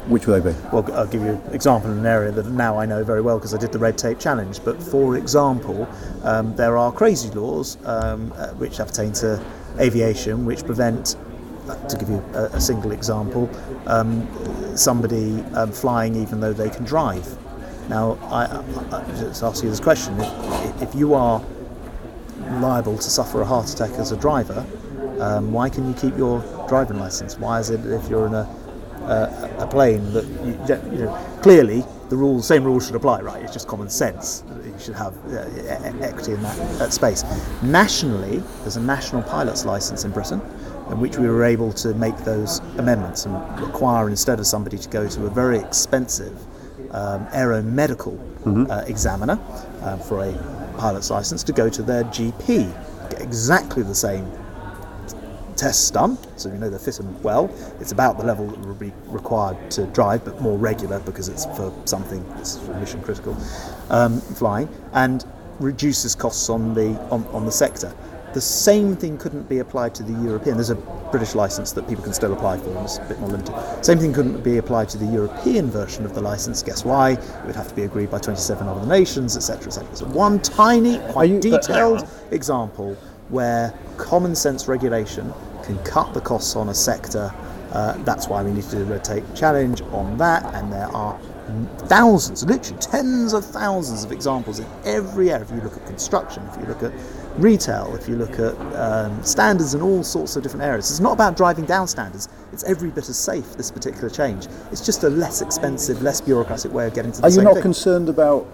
Which 0.09 0.27
will 0.27 0.41
they 0.41 0.53
be? 0.53 0.59
Well, 0.73 0.91
I'll 0.95 1.07
give 1.07 1.23
you 1.23 1.29
an 1.29 1.55
example 1.55 1.91
in 1.93 1.99
an 1.99 2.07
area 2.07 2.33
that 2.33 2.47
now 2.47 2.77
I 2.77 2.87
know 2.87 3.05
very 3.05 3.21
well 3.21 3.39
because 3.39 3.55
I 3.55 3.59
did 3.59 3.71
the 3.71 3.79
red 3.79 3.97
tape 3.97 4.19
challenge. 4.19 4.61
But 4.65 4.83
for 4.83 5.17
example, 5.17 5.89
um, 6.25 6.57
there 6.57 6.77
are 6.77 6.91
crazy 6.91 7.31
laws 7.31 7.79
um, 7.85 8.33
uh, 8.37 8.49
which 8.55 8.79
pertain 8.79 9.13
to 9.15 9.41
aviation 9.79 10.45
which 10.45 10.65
prevent, 10.65 11.17
uh, 11.69 11.77
to 11.87 11.97
give 11.97 12.09
you 12.09 12.23
a, 12.35 12.45
a 12.47 12.61
single 12.61 12.91
example, 12.91 13.49
um, 13.87 14.29
somebody 14.77 15.41
um, 15.55 15.71
flying 15.71 16.17
even 16.17 16.41
though 16.41 16.53
they 16.53 16.69
can 16.69 16.85
drive. 16.85 17.39
Now, 17.89 18.19
I, 18.25 18.45
I, 18.47 19.03
I 19.03 19.05
just 19.19 19.43
ask 19.43 19.63
you 19.63 19.71
this 19.71 19.81
question: 19.81 20.19
if, 20.19 20.83
if 20.83 20.95
you 20.97 21.15
are 21.15 21.41
liable 22.61 22.97
to 22.97 23.11
suffer 23.11 23.41
a 23.41 23.45
heart 23.45 23.73
attack 23.73 23.93
as 23.93 24.11
a 24.13 24.17
driver, 24.17 24.67
um, 25.23 25.53
why 25.53 25.69
can 25.69 25.87
you 25.89 25.95
keep 25.95 26.17
your 26.17 26.41
driving 26.69 26.99
license? 26.99 27.39
Why 27.39 27.61
is 27.61 27.71
it 27.71 27.85
if 27.87 28.09
you're 28.09 28.27
in 28.27 28.35
a 28.35 28.49
uh, 29.05 29.49
a 29.59 29.67
plane 29.67 30.13
that 30.13 30.25
you, 30.45 30.97
you 30.97 31.05
know, 31.05 31.39
clearly 31.43 31.85
the 32.09 32.17
rules, 32.17 32.47
same 32.47 32.65
rules 32.65 32.87
should 32.87 32.95
apply, 32.95 33.21
right? 33.21 33.43
It's 33.43 33.53
just 33.53 33.67
common 33.67 33.89
sense. 33.89 34.45
You 34.65 34.79
should 34.79 34.95
have 34.95 35.17
uh, 35.33 35.49
equity 36.05 36.33
in 36.33 36.43
that, 36.43 36.79
that 36.79 36.93
space. 36.93 37.25
Nationally, 37.63 38.39
there's 38.61 38.77
a 38.77 38.83
national 38.83 39.23
pilot's 39.23 39.65
license 39.65 40.05
in 40.05 40.13
Britain, 40.13 40.41
in 40.91 41.01
which 41.01 41.17
we 41.17 41.27
were 41.27 41.45
able 41.45 41.73
to 41.75 41.95
make 41.95 42.17
those 42.19 42.59
amendments 42.79 43.25
and 43.25 43.61
require 43.61 44.09
instead 44.09 44.39
of 44.39 44.47
somebody 44.47 44.79
to 44.79 44.89
go 44.89 45.09
to 45.09 45.27
a 45.27 45.31
very 45.31 45.59
expensive 45.59 46.39
um, 46.91 47.27
aeromedical 47.29 48.19
uh, 48.71 48.85
examiner 48.87 49.41
uh, 49.81 49.97
for 49.97 50.25
a 50.25 50.33
pilot's 50.79 51.11
license 51.11 51.43
to 51.45 51.53
go 51.53 51.69
to 51.69 51.83
their 51.83 52.05
GP, 52.05 53.11
get 53.11 53.23
exactly 53.23 53.83
the 53.83 53.95
same 53.95 54.31
tests 55.57 55.91
done, 55.91 56.19
so 56.37 56.49
you 56.49 56.57
know 56.59 56.71
they're 56.71 56.79
fit 56.79 57.01
and 57.01 57.23
well. 57.23 57.51
It's 57.81 57.93
about 57.93 58.19
the 58.19 58.25
level 58.25 58.47
that 58.47 58.59
will 58.61 58.75
be 58.75 58.93
required 59.07 59.71
to 59.73 59.87
drive, 59.89 60.25
but 60.25 60.41
more 60.41 60.59
regular 60.59 61.01
because 61.01 61.29
it's 61.29 61.47
for 61.47 61.73
something 61.85 62.27
that's 62.31 62.61
mission 62.81 63.03
critical 63.03 63.37
um, 63.91 64.21
flying, 64.21 64.69
and 64.93 65.25
reduces 65.61 66.15
costs 66.15 66.49
on 66.49 66.75
the 66.75 66.91
on, 67.11 67.27
on 67.29 67.45
the 67.45 67.53
sector. 67.53 67.95
The 68.35 68.41
same 68.41 68.97
thing 68.97 69.19
couldn't 69.19 69.47
be 69.47 69.59
applied 69.59 69.95
to 69.97 70.03
the 70.03 70.13
European. 70.25 70.57
There's 70.57 70.71
a 70.71 70.75
British 71.11 71.35
license 71.35 71.73
that 71.73 71.87
people 71.87 72.03
can 72.03 72.15
still 72.15 72.33
apply 72.33 72.57
for, 72.57 72.71
and 72.71 72.79
it's 72.79 72.97
a 72.97 73.05
bit 73.05 73.21
more 73.21 73.29
limited. 73.29 73.55
Same 73.85 73.99
thing 73.99 74.15
couldn't 74.15 74.41
be 74.43 74.57
applied 74.57 74.89
to 74.91 74.99
the 74.99 75.05
European 75.05 75.71
version 75.71 76.07
of 76.07 76.15
the 76.15 76.23
license. 76.23 76.63
Guess 76.63 76.83
why? 76.87 77.11
It 77.11 77.47
would 77.47 77.57
have 77.57 77.69
to 77.69 77.75
be 77.75 77.83
agreed 77.83 78.11
by 78.11 78.19
27 78.21 78.67
other 78.67 78.87
nations, 78.87 79.37
etc., 79.37 79.67
etc. 79.67 79.95
So 79.95 80.07
one 80.07 80.41
tiny, 80.41 80.99
quite 81.13 81.29
you- 81.29 81.41
detailed 81.41 82.09
example 82.31 82.97
where 83.33 83.75
common 83.97 84.35
sense 84.35 84.69
regulation 84.69 85.33
can 85.65 85.79
cut 85.79 86.13
the 86.15 86.21
costs 86.21 86.55
on 86.55 86.69
a 86.69 86.75
sector. 86.75 87.33
Uh, 87.73 87.95
that's 88.05 88.29
why 88.29 88.43
we 88.43 88.53
need 88.53 88.65
to 88.65 88.77
do 88.77 88.83
a 88.83 88.85
red 88.85 89.03
tape 89.03 89.25
challenge 89.35 89.81
on 89.93 90.19
that, 90.19 90.45
and 90.55 90.73
there 90.73 90.89
are 90.89 91.19
thousands, 91.87 92.45
literally 92.45 92.81
tens 92.81 93.33
of 93.33 93.45
thousands 93.45 94.05
of 94.05 94.13
examples 94.13 94.59
in 94.59 94.67
every 94.85 95.31
area. 95.31 95.43
If 95.43 95.51
you 95.51 95.61
look 95.61 95.77
at 95.77 95.87
construction, 95.87 96.47
if 96.53 96.61
you 96.61 96.67
look 96.67 96.83
at 96.83 96.93
retail, 97.39 97.97
if 97.97 98.09
you 98.09 98.17
look 98.17 98.39
at 98.39 98.55
um, 98.77 99.23
standards 99.25 99.75
in 99.75 99.81
all 99.81 100.03
sorts 100.03 100.37
of 100.37 100.43
different 100.43 100.65
areas, 100.65 100.91
it's 100.91 101.01
not 101.01 101.13
about 101.13 101.37
driving 101.37 101.65
down 101.65 101.89
standards. 101.89 102.29
It's 102.53 102.65
every 102.65 102.91
bit 102.91 103.09
as 103.09 103.19
safe. 103.19 103.57
This 103.57 103.71
particular 103.71 104.11
change. 104.11 104.47
It's 104.71 104.85
just 104.85 105.05
a 105.05 105.09
less 105.09 105.41
expensive, 105.41 106.03
less 106.03 106.21
bureaucratic 106.21 106.73
way 106.73 106.87
of 106.87 106.95
getting 106.95 107.13
to 107.13 107.21
the 107.21 107.27
Are 107.27 107.31
you 107.31 107.43
not 107.43 107.55
thing. 107.55 107.63
concerned 107.63 108.09
about 108.09 108.47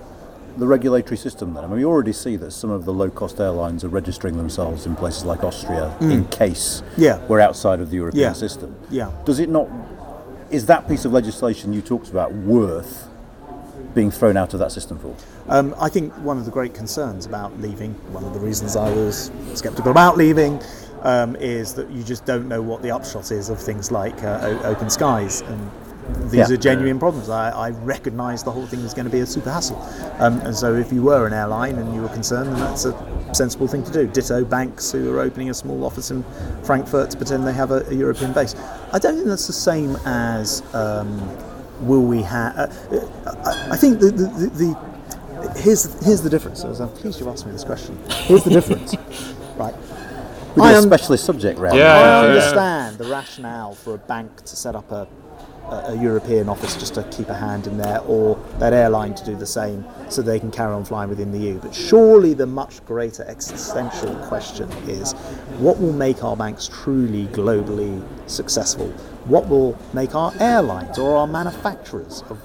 the 0.59 0.66
regulatory 0.66 1.16
system 1.16 1.55
then? 1.55 1.64
I 1.64 1.66
mean, 1.68 1.77
we 1.79 1.85
already 1.85 2.12
see 2.12 2.37
that 2.37 2.51
some 2.53 2.71
of 2.71 2.85
the 2.85 2.92
low 2.92 3.11
cost 3.11 3.40
airlines 3.40 3.85
are 3.85 3.88
registering 3.88 4.37
themselves 4.37 4.87
in 4.87 4.97
places 4.97 5.25
like 5.25 5.44
Austria 5.44 5.94
in 6.01 6.25
case 6.27 6.83
Mm. 6.83 6.99
Yeah. 6.99 7.18
we're 7.29 7.40
outside 7.40 7.81
of 7.81 7.90
the 7.90 7.97
European 7.97 8.23
Yeah. 8.23 8.33
system. 8.33 8.75
Yeah. 8.90 9.11
Does 9.25 9.38
it 9.38 9.49
not, 9.49 9.68
is 10.51 10.66
that 10.66 10.88
piece 10.88 11.05
of 11.05 11.12
legislation 11.12 11.73
you 11.73 11.81
talked 11.81 12.09
about 12.11 12.35
worth 12.35 13.09
being 13.94 14.11
thrown 14.11 14.37
out 14.37 14.53
of 14.53 14.61
that 14.61 14.73
system 14.73 14.99
for? 14.99 15.14
Um, 15.49 15.75
I 15.81 15.88
think 15.88 16.12
one 16.25 16.38
of 16.38 16.44
the 16.44 16.51
great 16.51 16.75
concerns 16.75 17.25
about 17.25 17.59
leaving, 17.61 17.94
one 18.12 18.25
of 18.25 18.35
the 18.35 18.40
reasons 18.40 18.77
I 18.77 18.90
was 18.92 19.31
sceptical 19.55 19.90
about 19.90 20.16
leaving, 20.16 20.61
um, 21.03 21.37
is 21.37 21.75
that 21.75 21.88
you 21.90 22.03
just 22.03 22.25
don't 22.27 22.49
know 22.49 22.61
what 22.61 22.83
the 22.83 22.90
upshot 22.90 23.31
is 23.31 23.49
of 23.49 23.59
things 23.61 23.90
like 23.92 24.23
uh, 24.25 24.40
o- 24.42 24.62
open 24.64 24.90
skies. 24.90 25.42
And 25.42 25.71
these 26.31 26.35
Yeah. 26.49 26.55
are 26.55 26.57
genuine 26.57 26.99
problems. 26.99 27.29
I, 27.29 27.51
I 27.51 27.71
recognise 27.71 28.42
the 28.42 28.51
whole 28.51 28.66
thing 28.66 28.81
is 28.81 28.94
going 28.94 29.05
to 29.07 29.11
be 29.12 29.21
a 29.21 29.27
super 29.27 29.51
hassle. 29.51 29.77
Um, 30.18 30.40
and 30.40 30.55
so 30.55 30.75
if 30.75 30.92
you 30.92 31.03
were 31.03 31.27
an 31.27 31.33
airline 31.33 31.77
and 31.77 31.94
you 31.94 32.03
were 32.03 32.09
concerned, 32.09 32.51
then 32.53 32.59
that's 32.61 32.85
a 32.85 32.94
sensible 33.35 33.68
thing 33.68 33.83
to 33.85 33.92
do. 33.92 34.07
Ditto 34.07 34.44
banks 34.44 34.90
who 34.92 35.14
are 35.14 35.21
opening 35.21 35.51
a 35.51 35.55
small 35.55 35.85
office 35.85 36.11
in 36.11 36.25
Frankfurt 36.62 37.11
to 37.11 37.16
pretend 37.16 37.47
they 37.47 37.53
have 37.53 37.71
a, 37.71 37.85
a 37.88 37.94
European 37.94 38.33
base. 38.33 38.55
I 38.92 38.99
don't 38.99 39.14
think 39.16 39.27
that's 39.27 39.47
the 39.47 39.53
same 39.53 39.97
as. 40.07 40.62
Um, 40.75 41.21
will 41.87 42.03
we 42.03 42.23
have? 42.23 42.57
Uh, 42.59 43.07
I, 43.44 43.68
I 43.73 43.77
think 43.77 44.01
the, 44.01 44.07
the, 44.11 44.25
the, 44.27 44.49
the 45.44 45.61
here's 45.61 45.85
here's 46.05 46.23
the 46.23 46.31
difference. 46.31 46.64
As 46.64 46.81
I'm 46.81 46.88
pleased 46.88 47.21
you 47.21 47.29
asked 47.29 47.47
me 47.47 47.53
this 47.53 47.64
question. 47.64 47.97
Here's 48.11 48.42
the 48.44 48.51
difference, 48.51 48.97
right? 49.57 49.75
We 50.57 50.62
I 50.62 50.68
did 50.71 50.75
a 50.75 50.77
am- 50.79 50.83
specialist 50.85 51.25
subject 51.25 51.59
round. 51.61 51.77
Yeah. 51.77 51.92
I 51.94 52.27
understand 52.27 52.99
the 52.99 53.05
rationale 53.05 53.75
for 53.77 53.94
a 53.94 53.99
bank 53.99 54.44
to 54.44 54.57
set 54.57 54.75
up 54.75 54.90
a, 54.90 55.07
a, 55.71 55.97
European 56.01 56.49
office 56.49 56.77
just 56.77 56.95
to 56.95 57.03
keep 57.05 57.29
a 57.29 57.35
hand 57.35 57.67
in 57.67 57.77
there, 57.77 58.01
or 58.01 58.39
that 58.59 58.73
airline 58.73 59.15
to 59.15 59.25
do 59.25 59.37
the 59.37 59.47
same 59.47 59.85
so 60.09 60.23
they 60.23 60.39
can 60.39 60.51
carry 60.51 60.73
on 60.73 60.85
flying 60.85 61.09
within 61.09 61.33
the 61.33 61.39
EU. 61.39 61.59
But 61.59 61.75
surely 61.75 62.35
the 62.35 62.47
much 62.47 62.85
greater 62.85 63.25
existential 63.25 64.15
question 64.27 64.71
is 64.87 65.13
what 65.59 65.81
will 65.81 65.93
make 65.93 66.25
our 66.25 66.37
banks 66.37 66.69
truly 66.73 67.27
globally 67.29 68.03
successful? 68.29 68.89
What 69.27 69.49
will 69.49 69.77
make 69.93 70.15
our 70.15 70.33
airlines 70.41 70.99
or 70.99 71.17
our 71.17 71.27
manufacturers 71.27 72.23
of 72.31 72.41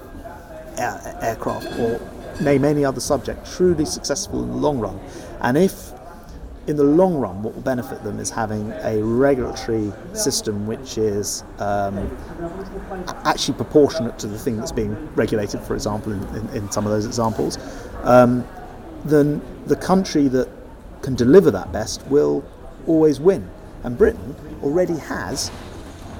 air, 0.78 1.18
aircraft 1.22 1.68
or 1.80 2.02
name 2.42 2.66
any 2.66 2.84
other 2.84 3.00
subject 3.00 3.46
truly 3.46 3.86
successful 3.86 4.44
in 4.44 4.50
the 4.50 4.58
long 4.58 4.80
run? 4.80 5.00
And 5.42 5.58
if 5.58 5.92
in 6.67 6.78
the 6.78 6.84
long 6.84 7.15
run, 7.15 7.43
what 7.43 7.54
will 7.54 7.62
benefit 7.62 8.04
them 8.04 8.19
is 8.19 8.30
having 8.30 8.71
a 8.84 9.02
regulatory 9.04 9.91
system 10.13 10.65
which 10.65 10.97
is 10.97 11.43
um, 11.60 12.10
actually 13.26 13.56
proportionate 13.56 14.17
to 14.19 14.28
the 14.28 14.39
thing 14.39 14.56
that's 14.58 14.71
being 14.71 14.95
regulated, 15.15 15.60
for 15.62 15.73
example, 15.76 16.13
in, 16.13 16.23
in, 16.36 16.49
in 16.49 16.71
some 16.71 16.86
of 16.86 16.91
those 16.91 17.06
examples, 17.06 17.58
um, 18.04 18.47
then 19.04 19.41
the 19.65 19.76
country 19.76 20.30
that 20.30 20.47
can 21.02 21.15
deliver 21.15 21.52
that 21.52 21.71
best 21.73 22.06
will 22.08 22.45
always 22.88 23.19
win. 23.19 23.49
And 23.84 23.97
Britain 23.97 24.36
already 24.63 24.97
has 24.97 25.52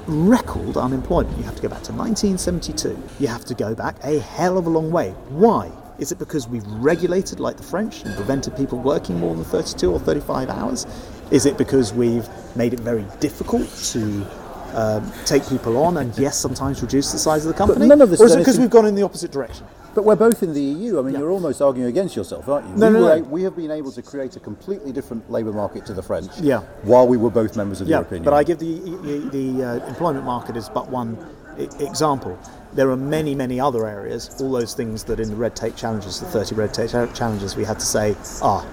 record 0.06 0.76
unemployment. 0.76 1.36
You 1.38 1.44
have 1.44 1.56
to 1.56 1.62
go 1.62 1.68
back 1.68 1.82
to 1.84 1.92
1972. 1.92 3.02
You 3.18 3.28
have 3.28 3.46
to 3.46 3.54
go 3.54 3.74
back 3.74 3.96
a 4.04 4.18
hell 4.18 4.58
of 4.58 4.66
a 4.66 4.70
long 4.70 4.90
way. 4.90 5.10
Why? 5.30 5.70
Is 5.98 6.10
it 6.10 6.18
because 6.18 6.48
we've 6.48 6.66
regulated 6.66 7.38
like 7.40 7.56
the 7.56 7.62
French 7.62 8.02
and 8.04 8.14
prevented 8.16 8.56
people 8.56 8.78
working 8.78 9.18
more 9.20 9.34
than 9.34 9.44
32 9.44 9.92
or 9.92 9.98
35 10.00 10.50
hours? 10.50 10.86
Is 11.30 11.46
it 11.46 11.56
because 11.56 11.92
we've 11.92 12.28
made 12.56 12.72
it 12.74 12.80
very 12.80 13.04
difficult 13.20 13.68
to 13.92 14.26
um, 14.74 15.12
take 15.24 15.46
people 15.48 15.76
on 15.78 15.98
and 15.98 16.16
yes, 16.18 16.36
sometimes 16.36 16.82
reduce 16.82 17.12
the 17.12 17.18
size 17.18 17.46
of 17.46 17.52
the 17.52 17.56
company? 17.58 17.86
none 17.86 18.00
of 18.00 18.10
this 18.10 18.20
or 18.20 18.26
is 18.26 18.34
it 18.34 18.38
because 18.38 18.58
we've 18.58 18.70
gone 18.70 18.86
in 18.86 18.94
the 18.96 19.02
opposite 19.02 19.30
direction? 19.30 19.66
But 19.94 20.04
we're 20.04 20.16
both 20.16 20.42
in 20.42 20.52
the 20.52 20.60
EU. 20.60 20.98
I 20.98 21.02
mean, 21.02 21.12
Yeah. 21.14 21.20
you're 21.20 21.30
almost 21.30 21.62
arguing 21.62 21.88
against 21.88 22.16
yourself, 22.16 22.48
aren't 22.48 22.68
you? 22.68 22.74
No, 22.74 22.88
we, 22.88 22.92
no, 22.94 23.00
were 23.04 23.16
no. 23.18 23.22
we 23.22 23.42
have 23.44 23.54
been 23.54 23.70
able 23.70 23.92
to 23.92 24.02
create 24.02 24.34
a 24.34 24.40
completely 24.40 24.90
different 24.90 25.30
labour 25.30 25.52
market 25.52 25.86
to 25.86 25.94
the 25.94 26.02
French 26.02 26.32
Yeah. 26.40 26.62
while 26.82 27.06
we 27.06 27.16
were 27.16 27.30
both 27.30 27.56
members 27.56 27.80
of 27.80 27.86
the 27.86 27.92
Yeah, 27.92 27.98
European 27.98 28.24
Union. 28.24 28.32
but 28.32 28.36
I 28.36 28.42
give 28.42 28.58
the 28.58 28.74
the, 28.80 29.28
the 29.30 29.64
uh, 29.64 29.86
employment 29.86 30.24
market 30.24 30.56
as 30.56 30.68
but 30.68 30.90
one 30.90 31.16
e- 31.56 31.68
example. 31.78 32.36
There 32.74 32.90
are 32.90 32.96
many, 32.96 33.36
many 33.36 33.60
other 33.60 33.86
areas. 33.86 34.40
All 34.40 34.50
those 34.50 34.74
things 34.74 35.04
that 35.04 35.20
in 35.20 35.30
the 35.30 35.36
red 35.36 35.54
tape 35.54 35.76
challenges, 35.76 36.18
the 36.18 36.26
30 36.26 36.56
red 36.56 36.74
tape 36.74 36.90
challenges, 36.90 37.54
we 37.54 37.64
had 37.64 37.78
to 37.78 37.86
say, 37.86 38.16
ah, 38.42 38.66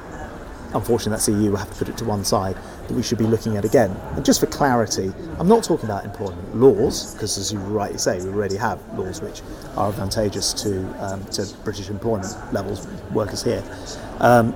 unfortunately 0.73 1.11
that's 1.11 1.27
EU. 1.27 1.51
We'll 1.51 1.57
have 1.57 1.69
to 1.69 1.75
put 1.75 1.87
it 1.87 1.97
to 1.97 2.05
one 2.05 2.25
side. 2.25 2.57
That 2.87 2.95
we 2.95 3.03
should 3.03 3.19
be 3.19 3.25
looking 3.25 3.57
at 3.57 3.63
again. 3.63 3.91
And 4.15 4.25
just 4.25 4.39
for 4.39 4.47
clarity, 4.47 5.11
I'm 5.37 5.47
not 5.47 5.63
talking 5.63 5.85
about 5.85 6.03
employment 6.03 6.55
laws 6.55 7.13
because, 7.13 7.37
as 7.37 7.53
you 7.53 7.59
rightly 7.59 7.99
say, 7.99 8.19
we 8.21 8.29
already 8.29 8.57
have 8.57 8.79
laws 8.97 9.21
which 9.21 9.43
are 9.77 9.89
advantageous 9.89 10.51
to 10.63 10.83
um, 11.05 11.23
to 11.25 11.45
British 11.63 11.89
employment 11.89 12.35
levels, 12.51 12.87
workers 13.11 13.43
here. 13.43 13.63
Um, 14.19 14.55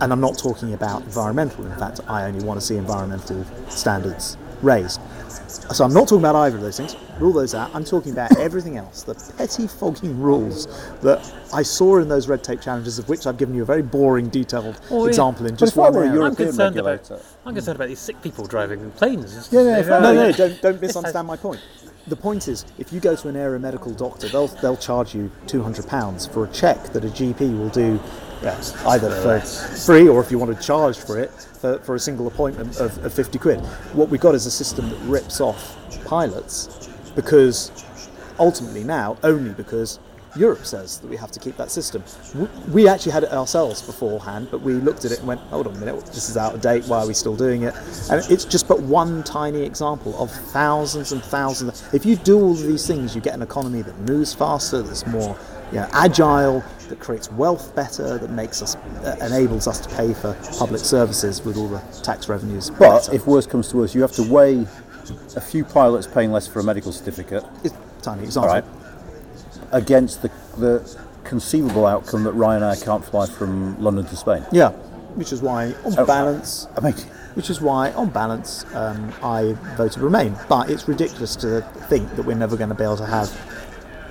and 0.00 0.12
I'm 0.12 0.20
not 0.20 0.36
talking 0.36 0.74
about 0.74 1.02
environmental. 1.02 1.64
In 1.64 1.78
fact, 1.78 2.00
I 2.08 2.24
only 2.24 2.44
want 2.44 2.60
to 2.60 2.66
see 2.66 2.76
environmental 2.76 3.44
standards 3.68 4.36
raised. 4.62 5.00
So 5.48 5.84
I'm 5.84 5.92
not 5.92 6.08
talking 6.08 6.18
about 6.20 6.34
either 6.36 6.56
of 6.56 6.62
those 6.62 6.76
things. 6.76 6.96
Rule 7.18 7.32
those 7.32 7.54
out. 7.54 7.70
I'm 7.74 7.84
talking 7.84 8.12
about 8.12 8.36
everything 8.38 8.76
else. 8.76 9.02
The 9.02 9.14
petty 9.36 9.66
fogging 9.66 10.18
rules 10.20 10.66
that 11.00 11.30
I 11.52 11.62
saw 11.62 11.98
in 11.98 12.08
those 12.08 12.28
red 12.28 12.42
tape 12.42 12.60
challenges, 12.60 12.98
of 12.98 13.08
which 13.08 13.26
I've 13.26 13.36
given 13.36 13.54
you 13.54 13.62
a 13.62 13.64
very 13.64 13.82
boring, 13.82 14.28
detailed 14.28 14.80
Oh, 14.90 15.04
yeah. 15.04 15.08
example 15.10 15.46
in 15.46 15.56
just 15.56 15.76
one 15.76 15.92
were 15.94 16.04
a. 16.04 16.08
I'm 16.08 16.14
European 16.14 16.48
concerned 16.48 16.76
regulator. 16.76 17.14
about. 17.14 17.26
I'm 17.46 17.54
concerned 17.54 17.76
about 17.76 17.88
these 17.88 17.98
sick 18.00 18.20
people 18.22 18.46
driving 18.46 18.90
planes. 18.92 19.24
It's- 19.32 19.52
Yeah, 19.52 19.62
yeah, 19.62 19.78
it's- 19.78 19.88
No, 20.02 20.14
no, 20.14 20.32
don't, 20.32 20.62
don't 20.62 20.80
misunderstand 20.80 21.26
my 21.26 21.36
point. 21.36 21.60
The 22.08 22.16
point 22.16 22.48
is, 22.48 22.64
if 22.78 22.92
you 22.92 22.98
go 22.98 23.14
to 23.14 23.28
an 23.28 23.36
aeromedical 23.36 23.96
doctor, 23.96 24.28
they'll 24.28 24.48
they'll 24.48 24.76
charge 24.76 25.14
you 25.14 25.30
two 25.46 25.62
hundred 25.62 25.86
pounds 25.86 26.26
for 26.26 26.44
a 26.44 26.48
check 26.48 26.82
that 26.92 27.04
a 27.04 27.08
GP 27.08 27.56
will 27.56 27.68
do, 27.68 28.00
yes, 28.42 28.74
either 28.86 29.08
for 29.22 29.40
free 29.40 30.08
or 30.08 30.20
if 30.20 30.30
you 30.30 30.38
want 30.38 30.56
to 30.56 30.60
charge 30.60 30.98
for 30.98 31.18
it 31.20 31.30
for, 31.30 31.78
for 31.78 31.94
a 31.94 32.00
single 32.00 32.26
appointment 32.26 32.76
of, 32.78 33.04
of 33.04 33.14
fifty 33.14 33.38
quid. 33.38 33.60
What 33.94 34.08
we've 34.08 34.20
got 34.20 34.34
is 34.34 34.46
a 34.46 34.50
system 34.50 34.90
that 34.90 34.98
rips 35.02 35.40
off 35.40 35.76
pilots 36.04 36.88
because 37.14 37.70
ultimately 38.38 38.82
now 38.82 39.16
only 39.22 39.52
because 39.52 40.00
Europe 40.36 40.64
says 40.64 40.98
that 40.98 41.08
we 41.08 41.16
have 41.16 41.30
to 41.32 41.40
keep 41.40 41.56
that 41.56 41.70
system. 41.70 42.02
We 42.70 42.88
actually 42.88 43.12
had 43.12 43.24
it 43.24 43.32
ourselves 43.32 43.82
beforehand, 43.82 44.48
but 44.50 44.62
we 44.62 44.74
looked 44.74 45.04
at 45.04 45.12
it 45.12 45.18
and 45.18 45.28
went, 45.28 45.40
hold 45.42 45.66
on 45.66 45.76
a 45.76 45.78
minute, 45.78 46.06
this 46.06 46.28
is 46.30 46.36
out 46.36 46.54
of 46.54 46.60
date, 46.60 46.84
why 46.86 47.00
are 47.00 47.06
we 47.06 47.14
still 47.14 47.36
doing 47.36 47.64
it? 47.64 47.74
And 48.10 48.24
it's 48.30 48.44
just 48.44 48.66
but 48.66 48.80
one 48.80 49.22
tiny 49.24 49.62
example 49.62 50.20
of 50.22 50.30
thousands 50.30 51.12
and 51.12 51.22
thousands. 51.22 51.86
If 51.92 52.06
you 52.06 52.16
do 52.16 52.40
all 52.40 52.52
of 52.52 52.62
these 52.62 52.86
things, 52.86 53.14
you 53.14 53.20
get 53.20 53.34
an 53.34 53.42
economy 53.42 53.82
that 53.82 53.98
moves 54.00 54.32
faster, 54.32 54.82
that's 54.82 55.06
more 55.06 55.36
you 55.70 55.78
know, 55.78 55.88
agile, 55.92 56.64
that 56.88 57.00
creates 57.00 57.30
wealth 57.32 57.74
better, 57.74 58.18
that 58.18 58.30
makes 58.30 58.62
us, 58.62 58.76
uh, 58.76 59.16
enables 59.22 59.66
us 59.66 59.80
to 59.80 59.88
pay 59.96 60.12
for 60.12 60.34
public 60.58 60.80
services 60.82 61.42
with 61.42 61.56
all 61.56 61.68
the 61.68 61.80
tax 62.02 62.28
revenues. 62.28 62.70
But 62.70 63.06
better. 63.06 63.14
if 63.14 63.26
worse 63.26 63.46
comes 63.46 63.68
to 63.68 63.78
worse, 63.78 63.94
you 63.94 64.02
have 64.02 64.12
to 64.12 64.22
weigh 64.22 64.66
a 65.36 65.40
few 65.40 65.64
pilots 65.64 66.06
paying 66.06 66.30
less 66.32 66.46
for 66.46 66.60
a 66.60 66.64
medical 66.64 66.92
certificate, 66.92 67.44
It's 67.64 67.74
a 67.74 68.02
tiny 68.02 68.20
all 68.20 68.26
example. 68.26 68.52
right, 68.52 68.64
against 69.72 70.22
the, 70.22 70.30
the 70.58 70.98
conceivable 71.24 71.86
outcome 71.86 72.24
that 72.24 72.34
Ryanair 72.34 72.82
can't 72.84 73.04
fly 73.04 73.26
from 73.26 73.80
London 73.82 74.04
to 74.06 74.16
Spain. 74.16 74.44
Yeah, 74.52 74.70
which 75.14 75.32
is 75.32 75.42
why, 75.42 75.74
on 75.84 75.98
Oh, 75.98 76.06
balance, 76.06 76.66
I 76.76 76.80
mean, 76.80 76.94
which 77.34 77.50
is 77.50 77.60
why, 77.60 77.92
on 77.92 78.10
balance, 78.10 78.64
um, 78.74 79.12
I 79.22 79.54
voted 79.76 80.02
Remain. 80.02 80.36
But 80.48 80.70
it's 80.70 80.86
ridiculous 80.88 81.36
to 81.36 81.62
think 81.88 82.14
that 82.16 82.24
we're 82.24 82.36
never 82.36 82.56
going 82.56 82.68
to 82.70 82.74
be 82.74 82.84
able 82.84 82.96
to 82.98 83.06
have. 83.06 83.30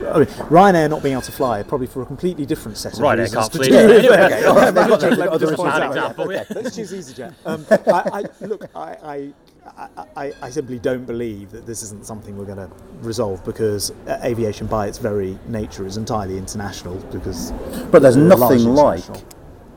I 0.07 0.17
mean, 0.19 0.25
Ryanair 0.27 0.89
not 0.89 1.03
being 1.03 1.13
able 1.13 1.21
to 1.23 1.31
fly, 1.31 1.63
probably 1.63 1.87
for 1.87 2.01
a 2.01 2.05
completely 2.05 2.45
different 2.45 2.77
set 2.77 2.93
of 2.93 2.99
Ryanair 2.99 3.19
reasons. 3.19 3.33
can't 3.35 3.51
to 3.51 3.57
flee. 3.57 3.67
do 3.69 3.73
Yeah, 3.73 3.85
with- 3.87 3.97
anyway. 3.99 4.17
Okay, 4.25 4.45
all 4.45 4.55
right, 4.55 4.73
They've 4.73 4.87
got 4.87 5.01
let 5.01 5.11
me 5.11 5.17
their 5.17 5.27
just 5.27 5.31
other 5.31 5.55
point 5.57 5.69
bad 5.71 5.81
out, 5.81 5.95
yeah, 5.95 6.01
example, 6.09 6.23
okay, 6.25 6.45
Let's 6.55 6.75
choose 6.75 6.91
EasyJet. 6.93 7.33
Um, 7.45 7.65
I, 7.69 8.25
I, 8.41 8.45
look, 8.45 8.65
I, 8.75 8.79
I, 9.03 9.33
I, 9.77 10.05
I, 10.15 10.33
I 10.41 10.49
simply 10.49 10.79
don't 10.79 11.05
believe 11.05 11.51
that 11.51 11.65
this 11.65 11.83
isn't 11.83 12.05
something 12.05 12.37
we're 12.37 12.45
going 12.45 12.57
to 12.57 12.69
resolve 13.01 13.43
because 13.45 13.91
uh, 14.07 14.19
aviation, 14.23 14.67
by 14.67 14.87
its 14.87 14.97
very 14.97 15.37
nature, 15.47 15.85
is 15.85 15.97
entirely 15.97 16.37
international. 16.37 16.95
Because 17.11 17.51
but 17.91 18.01
there's 18.01 18.17
nothing 18.17 18.65
like 18.65 19.03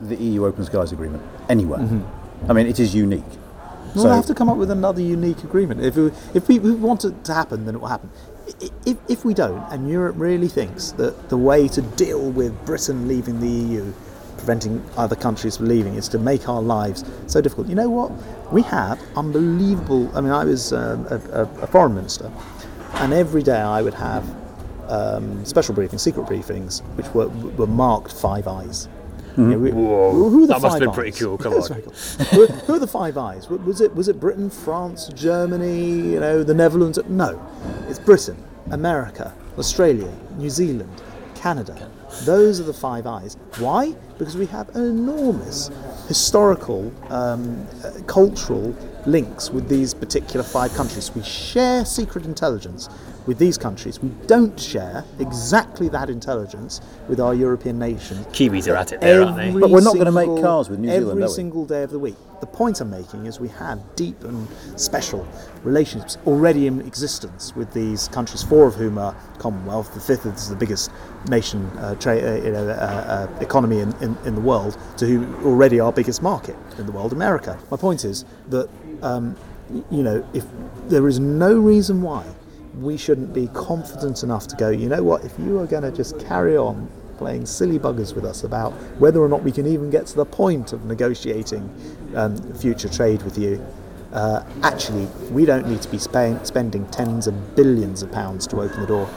the 0.01 0.15
EU 0.15 0.45
Open 0.45 0.65
Skies 0.65 0.91
Agreement 0.91 1.23
anywhere. 1.49 1.87
I 2.49 2.53
mean, 2.53 2.67
it 2.67 2.79
is 2.79 2.93
unique. 2.93 3.23
We'll 3.95 4.13
have 4.13 4.25
to 4.27 4.35
come 4.35 4.49
up 4.49 4.57
with 4.57 4.71
another 4.71 5.01
unique 5.01 5.43
agreement. 5.43 5.81
If 5.81 5.95
we, 5.95 6.11
if 6.33 6.47
we, 6.47 6.59
we 6.59 6.71
want 6.71 7.05
it 7.05 7.23
to 7.25 7.33
happen, 7.33 7.65
then 7.65 7.75
it 7.75 7.81
will 7.81 7.87
happen. 7.87 8.09
If, 8.85 8.97
if 9.09 9.25
we 9.25 9.33
don't, 9.33 9.61
and 9.71 9.89
Europe 9.89 10.15
really 10.17 10.47
thinks 10.47 10.91
that 10.93 11.29
the 11.29 11.37
way 11.37 11.67
to 11.69 11.81
deal 11.81 12.29
with 12.29 12.65
Britain 12.65 13.07
leaving 13.07 13.39
the 13.39 13.47
EU, 13.47 13.93
preventing 14.37 14.83
other 14.97 15.15
countries 15.15 15.57
from 15.57 15.67
leaving, 15.67 15.95
is 15.95 16.07
to 16.09 16.19
make 16.19 16.47
our 16.47 16.61
lives 16.61 17.03
so 17.27 17.41
difficult, 17.41 17.67
you 17.67 17.75
know 17.75 17.89
what? 17.89 18.11
We 18.51 18.61
have 18.63 18.99
unbelievable. 19.15 20.11
I 20.15 20.21
mean, 20.21 20.31
I 20.31 20.43
was 20.43 20.73
um, 20.73 21.07
a, 21.09 21.15
a, 21.31 21.41
a 21.61 21.67
foreign 21.67 21.95
minister, 21.95 22.31
and 22.95 23.13
every 23.13 23.41
day 23.41 23.59
I 23.59 23.81
would 23.81 23.95
have 23.95 24.23
um, 24.87 25.43
special 25.45 25.73
briefings, 25.73 26.01
secret 26.01 26.27
briefings, 26.27 26.81
which 26.95 27.07
were, 27.13 27.29
were 27.29 27.67
marked 27.67 28.11
Five 28.11 28.47
Eyes. 28.47 28.87
You 29.37 29.43
know, 29.43 29.57
we- 29.59 29.71
Whoa, 29.71 30.11
who 30.13 30.43
are 30.43 30.47
the 30.47 30.53
that 30.53 30.61
must 30.61 30.63
have 30.63 30.71
Five 30.73 30.79
been 30.81 30.91
pretty 30.91 31.11
Eyes? 31.11 31.19
cool, 31.19 31.37
come 31.43 31.53
on. 31.53 31.67
cool. 31.67 31.93
who, 32.31 32.45
who 32.47 32.73
are 32.75 32.79
the 32.79 32.87
Five 32.87 33.17
Eyes? 33.17 33.49
Was 33.49 33.81
it 33.81 33.93
was 33.95 34.07
it 34.07 34.19
Britain, 34.19 34.49
France, 34.49 35.09
Germany? 35.13 35.89
You 36.13 36.19
know, 36.19 36.43
the 36.43 36.53
Netherlands? 36.53 36.97
No, 37.09 37.41
it's 37.89 37.99
Britain, 37.99 38.37
America, 38.71 39.33
Australia, 39.57 40.11
New 40.37 40.49
Zealand, 40.49 41.01
Canada. 41.35 41.89
Those 42.23 42.61
are 42.61 42.63
the 42.63 42.73
Five 42.73 43.05
Eyes. 43.07 43.35
Why? 43.59 43.93
Because 44.17 44.37
we 44.37 44.45
have 44.47 44.69
enormous 44.75 45.69
historical, 46.07 46.93
um, 47.09 47.67
uh, 47.83 47.91
cultural 48.07 48.73
links 49.05 49.49
with 49.49 49.67
these 49.67 49.93
particular 49.93 50.43
five 50.43 50.73
countries. 50.75 51.13
We 51.13 51.23
share 51.23 51.83
secret 51.83 52.23
intelligence 52.25 52.87
with 53.25 53.37
these 53.39 53.57
countries. 53.57 54.01
We 54.01 54.09
don't 54.27 54.59
share 54.59 55.03
exactly 55.19 55.89
that 55.89 56.09
intelligence 56.09 56.81
with 57.07 57.19
our 57.19 57.33
European 57.33 57.79
nations. 57.79 58.25
Kiwis 58.27 58.71
are 58.71 58.75
at 58.75 58.91
it 58.91 59.01
there, 59.01 59.23
aren't 59.23 59.37
they? 59.37 59.51
But 59.59 59.69
we're 59.69 59.81
not 59.81 59.97
gonna 59.97 60.11
make 60.11 60.41
cars 60.41 60.69
with 60.69 60.79
New 60.79 60.89
Zealand, 60.89 61.21
Every 61.21 61.33
single 61.33 61.65
day 61.65 61.83
of 61.83 61.91
the 61.91 61.99
week. 61.99 62.15
The 62.41 62.45
point 62.47 62.81
I'm 62.81 62.89
making 62.89 63.25
is 63.25 63.39
we 63.39 63.47
have 63.49 63.79
deep 63.95 64.23
and 64.23 64.47
special 64.75 65.25
relationships 65.63 66.17
already 66.27 66.67
in 66.67 66.81
existence 66.81 67.55
with 67.55 67.73
these 67.73 68.07
countries, 68.09 68.43
four 68.43 68.67
of 68.67 68.75
whom 68.75 68.97
are 68.97 69.15
Commonwealth. 69.39 69.93
The 69.93 69.99
fifth 69.99 70.25
is 70.25 70.49
the 70.49 70.55
biggest 70.55 70.91
nation, 71.29 71.65
uh, 71.77 71.95
tra- 71.95 72.17
uh, 72.17 72.35
you 72.35 72.51
know, 72.51 72.67
uh, 72.69 73.27
uh, 73.31 73.39
economy 73.39 73.79
in, 73.79 73.93
in, 74.01 74.17
in 74.25 74.35
the 74.35 74.41
world, 74.41 74.77
to 74.97 75.05
whom 75.05 75.45
already 75.45 75.79
our 75.79 75.91
biggest 75.91 76.21
market 76.21 76.55
in 76.77 76.85
the 76.85 76.91
world, 76.91 77.13
America. 77.13 77.57
My 77.71 77.77
point 77.77 78.03
is 78.05 78.25
that, 78.49 78.69
um, 79.01 79.35
you 79.89 80.03
know, 80.03 80.27
if 80.33 80.45
there 80.87 81.07
is 81.07 81.19
no 81.19 81.57
reason 81.57 82.01
why 82.01 82.23
we 82.81 82.97
shouldn't 82.97 83.33
be 83.33 83.47
confident 83.47 84.23
enough 84.23 84.47
to 84.47 84.55
go, 84.55 84.69
you 84.69 84.89
know 84.89 85.03
what, 85.03 85.23
if 85.23 85.37
you 85.39 85.59
are 85.59 85.67
going 85.67 85.83
to 85.83 85.91
just 85.91 86.19
carry 86.19 86.57
on 86.57 86.89
playing 87.17 87.45
silly 87.45 87.79
buggers 87.79 88.13
with 88.13 88.25
us 88.25 88.43
about 88.43 88.73
whether 88.99 89.21
or 89.21 89.29
not 89.29 89.41
we 89.43 89.51
can 89.51 89.65
even 89.65 89.89
get 89.89 90.05
to 90.07 90.15
the 90.15 90.25
point 90.25 90.73
of 90.73 90.83
negotiating 90.85 91.69
um, 92.15 92.37
future 92.55 92.89
trade 92.89 93.21
with 93.23 93.37
you, 93.37 93.65
uh, 94.13 94.43
actually, 94.63 95.05
we 95.31 95.45
don't 95.45 95.67
need 95.67 95.81
to 95.81 95.89
be 95.89 95.97
spa- 95.97 96.41
spending 96.43 96.85
tens 96.87 97.27
of 97.27 97.55
billions 97.55 98.01
of 98.01 98.11
pounds 98.11 98.47
to 98.47 98.61
open 98.61 98.79
the 98.81 98.87
door. 98.87 99.09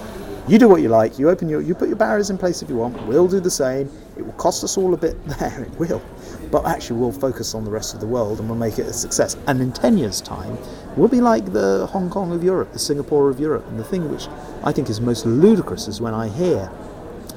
You 0.49 0.59
do 0.59 0.69
what 0.69 0.81
you 0.81 0.89
like. 0.89 1.19
You 1.19 1.29
open 1.29 1.49
your, 1.49 1.61
you 1.61 1.75
put 1.75 1.89
your 1.89 1.97
barriers 1.97 2.31
in 2.31 2.39
place 2.39 2.63
if 2.63 2.71
you 2.71 2.77
want. 2.77 3.01
We'll 3.07 3.29
do 3.29 3.39
the 3.39 3.51
same. 3.51 3.91
It 4.17 4.25
will 4.25 4.33
cost 4.33 4.65
us 4.65 4.77
all 4.77 4.95
a 4.95 4.97
bit 4.97 5.23
there. 5.39 5.63
It 5.63 5.79
will, 5.79 6.03
but 6.51 6.66
actually, 6.66 7.01
we'll 7.01 7.12
focus 7.12 7.55
on 7.55 7.64
the 7.64 7.70
rest 7.70 7.94
of 7.94 8.01
the 8.01 8.07
world 8.07 8.40
and 8.40 8.49
we'll 8.49 8.59
make 8.59 8.78
it 8.78 8.86
a 8.86 8.92
success. 8.92 9.36
And 9.46 9.61
in 9.61 9.72
ten 9.72 9.99
years' 9.99 10.20
time, 10.20 10.59
we'll 10.96 11.09
be 11.09 11.20
like 11.20 11.53
the 11.53 11.86
Hong 11.86 12.11
Kong 12.11 12.32
of 12.32 12.42
Europe, 12.42 12.72
the 12.72 12.78
Singapore 12.78 13.28
of 13.28 13.40
Europe. 13.40 13.66
And 13.68 13.78
the 13.78 13.84
thing 13.84 14.11
which 14.11 14.28
I 14.64 14.72
think 14.72 14.88
is 14.88 15.01
most 15.01 15.26
ludicrous 15.26 15.88
is 15.88 16.01
when 16.01 16.14
I 16.14 16.28
hear 16.28 16.70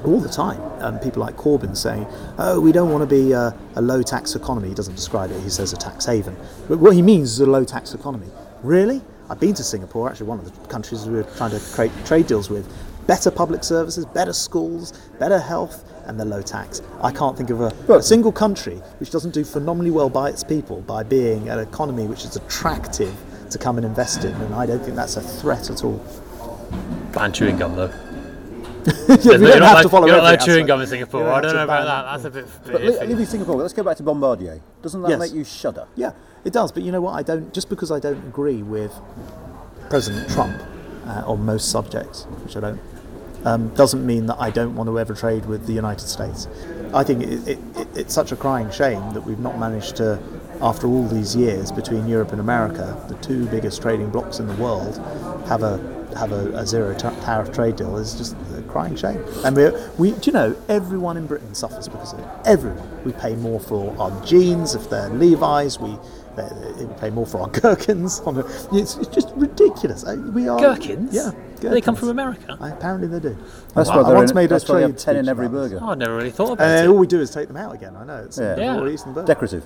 all 0.04 0.20
the 0.20 0.28
time. 0.28 0.60
Um, 0.82 0.98
people 0.98 1.20
like 1.20 1.36
Corbyn 1.36 1.76
saying, 1.76 2.06
"Oh, 2.38 2.60
we 2.60 2.72
don't 2.72 2.90
want 2.90 3.08
to 3.08 3.14
be 3.14 3.32
a, 3.32 3.56
a 3.76 3.82
low 3.82 4.02
tax 4.02 4.34
economy." 4.34 4.68
He 4.68 4.74
doesn't 4.74 4.96
describe 4.96 5.30
it; 5.30 5.40
he 5.42 5.50
says 5.50 5.72
a 5.72 5.76
tax 5.76 6.06
haven. 6.06 6.36
But 6.68 6.78
what 6.78 6.94
he 6.94 7.02
means 7.02 7.32
is 7.32 7.40
a 7.40 7.46
low 7.46 7.64
tax 7.64 7.94
economy. 7.94 8.28
Really? 8.62 9.02
I've 9.30 9.40
been 9.40 9.54
to 9.54 9.62
Singapore, 9.62 10.10
actually 10.10 10.26
one 10.26 10.40
of 10.40 10.44
the 10.44 10.68
countries 10.68 11.06
we 11.06 11.14
were 11.14 11.22
trying 11.22 11.52
to 11.52 11.60
create 11.74 11.92
trade 12.04 12.26
deals 12.26 12.50
with. 12.50 12.70
Better 13.06 13.30
public 13.30 13.64
services, 13.64 14.04
better 14.04 14.32
schools, 14.32 14.92
better 15.18 15.38
health, 15.38 15.84
and 16.06 16.18
the 16.18 16.24
low 16.24 16.42
tax. 16.42 16.82
I 17.00 17.10
can't 17.12 17.36
think 17.36 17.50
of 17.50 17.60
a, 17.60 17.72
a 17.92 18.02
single 18.02 18.32
country 18.32 18.76
which 18.98 19.10
doesn't 19.10 19.32
do 19.32 19.44
phenomenally 19.44 19.90
well 19.90 20.08
by 20.10 20.28
its 20.28 20.42
people 20.44 20.80
by 20.82 21.02
being 21.02 21.48
an 21.48 21.58
economy 21.58 22.06
which 22.06 22.24
is 22.24 22.36
attractive 22.36 23.14
to 23.50 23.58
come 23.58 23.76
and 23.76 23.84
invest 23.86 24.24
in, 24.24 24.32
and 24.34 24.54
I 24.54 24.64
don't 24.66 24.80
think 24.82 24.96
that's 24.96 25.16
a 25.16 25.20
threat 25.20 25.70
at 25.70 25.84
all. 25.84 26.04
Ban 27.12 27.32
chewing 27.32 27.56
gum 27.58 27.76
though. 27.76 27.92
Yeah, 28.84 29.16
we 29.16 29.22
You're 29.24 29.38
don't 29.38 29.40
not 29.40 29.52
have 29.52 29.62
allowed- 29.62 29.82
to 29.82 29.88
follow 29.90 30.06
You're 30.06 30.16
not 30.16 30.22
allowed 30.24 30.40
chewing 30.44 30.66
gum 30.66 30.80
in 30.80 30.86
Singapore. 30.88 31.22
You 31.22 31.28
I 31.28 31.40
don't 31.40 31.54
know 31.54 31.62
about 31.64 31.84
that. 31.84 32.00
it. 32.18 32.22
That's 32.22 32.24
a 32.24 32.30
bit. 32.30 32.46
But 32.64 32.80
bit 32.80 33.00
li- 33.00 33.06
leaving 33.08 33.26
Singapore, 33.26 33.54
let's 33.56 33.72
go 33.74 33.82
back 33.84 33.96
to 33.98 34.02
Bombardier. 34.02 34.60
Doesn't 34.82 35.02
that 35.02 35.10
Yes. 35.10 35.18
make 35.20 35.32
you 35.32 35.44
shudder? 35.44 35.86
Yeah, 35.94 36.12
it 36.44 36.52
does. 36.52 36.72
But 36.72 36.82
you 36.82 36.90
know 36.90 37.00
what? 37.00 37.12
I 37.12 37.22
don't. 37.22 37.52
Just 37.54 37.68
because 37.68 37.92
I 37.92 38.00
don't 38.00 38.16
agree 38.26 38.62
with 38.64 38.92
President 39.88 40.28
Trump 40.30 40.60
uh, 41.06 41.22
on 41.26 41.44
most 41.44 41.70
subjects, 41.70 42.24
which 42.44 42.56
I 42.56 42.60
don't, 42.60 42.80
um, 43.44 43.68
doesn't 43.74 44.04
mean 44.04 44.26
that 44.26 44.36
I 44.38 44.50
don't 44.50 44.74
want 44.74 44.88
to 44.88 44.98
ever 44.98 45.14
trade 45.14 45.46
with 45.46 45.66
the 45.66 45.72
United 45.72 46.06
States. 46.06 46.48
I 46.94 47.02
think 47.04 47.22
it, 47.22 47.48
it, 47.48 47.58
it, 47.76 47.88
it's 47.94 48.14
such 48.14 48.32
a 48.32 48.36
crying 48.36 48.70
shame 48.70 49.14
that 49.14 49.22
we've 49.22 49.38
not 49.38 49.58
managed 49.58 49.96
to, 49.96 50.20
after 50.60 50.86
all 50.86 51.06
these 51.08 51.34
years 51.34 51.72
between 51.72 52.06
Europe 52.06 52.32
and 52.32 52.40
America, 52.40 53.02
the 53.08 53.14
two 53.16 53.46
biggest 53.46 53.80
trading 53.82 54.10
blocs 54.10 54.38
in 54.38 54.46
the 54.46 54.54
world, 54.56 54.96
have 55.48 55.62
a 55.62 56.02
have 56.16 56.32
a, 56.32 56.52
a 56.56 56.66
zero 56.66 56.94
ta- 56.94 57.18
tariff 57.24 57.52
trade 57.52 57.76
deal. 57.76 57.96
It's 57.96 58.14
just 58.14 58.36
a 58.56 58.62
crying 58.62 58.96
shame. 58.96 59.24
And 59.44 59.56
we, 59.56 59.70
we, 59.98 60.12
do 60.12 60.26
you 60.26 60.32
know, 60.32 60.56
everyone 60.68 61.16
in 61.16 61.26
Britain 61.26 61.54
suffers 61.54 61.88
because 61.88 62.12
of 62.12 62.20
it. 62.20 62.26
Everyone. 62.44 63.04
We 63.04 63.12
pay 63.12 63.34
more 63.36 63.58
for 63.58 63.96
our 63.98 64.24
jeans 64.24 64.74
if 64.74 64.90
they're 64.90 65.08
Levi's. 65.08 65.78
We 65.78 65.96
they, 66.36 66.48
they- 66.78 66.84
we 66.86 66.94
pay 66.94 67.10
more 67.10 67.26
for 67.26 67.42
our 67.42 67.48
gherkins. 67.60 68.20
On 68.20 68.36
a, 68.36 68.40
it's, 68.72 68.96
it's 68.96 69.08
just 69.08 69.30
ridiculous. 69.36 70.04
Uh, 70.04 70.16
We 70.34 70.48
are 70.48 70.58
Gherkins? 70.58 71.12
Yeah, 71.14 71.30
Do 71.60 71.68
they 71.68 71.80
come 71.80 71.94
from 71.96 72.08
America? 72.08 72.56
I, 72.60 72.70
apparently 72.70 73.08
they 73.08 73.20
do. 73.20 73.36
That's 73.74 73.88
I 73.90 73.96
why 73.96 74.02
they're 74.04 74.14
once 74.16 74.30
in, 74.30 74.34
made 74.36 74.50
a 74.52 74.58
why 74.58 74.76
they 74.76 74.82
have 74.82 74.90
trade 74.92 74.98
ten 74.98 75.16
in 75.16 75.28
every 75.28 75.48
burger. 75.48 75.78
Oh, 75.82 75.90
I 75.90 75.94
never 75.94 76.16
really 76.16 76.30
thought 76.30 76.52
about 76.52 76.64
And 76.64 76.70
then 76.78 76.84
it. 76.86 76.88
all 76.88 76.98
we 76.98 77.06
do 77.06 77.20
is 77.20 77.30
take 77.30 77.48
them 77.48 77.56
out 77.56 77.74
again. 77.74 77.96
I 77.96 78.04
know 78.04 78.16
it's 78.24 78.38
Yeah. 78.38 78.56
Yeah. 78.56 78.76
all 78.78 78.88
eaten 78.88 79.12
burger. 79.12 79.26
Decorative. 79.26 79.64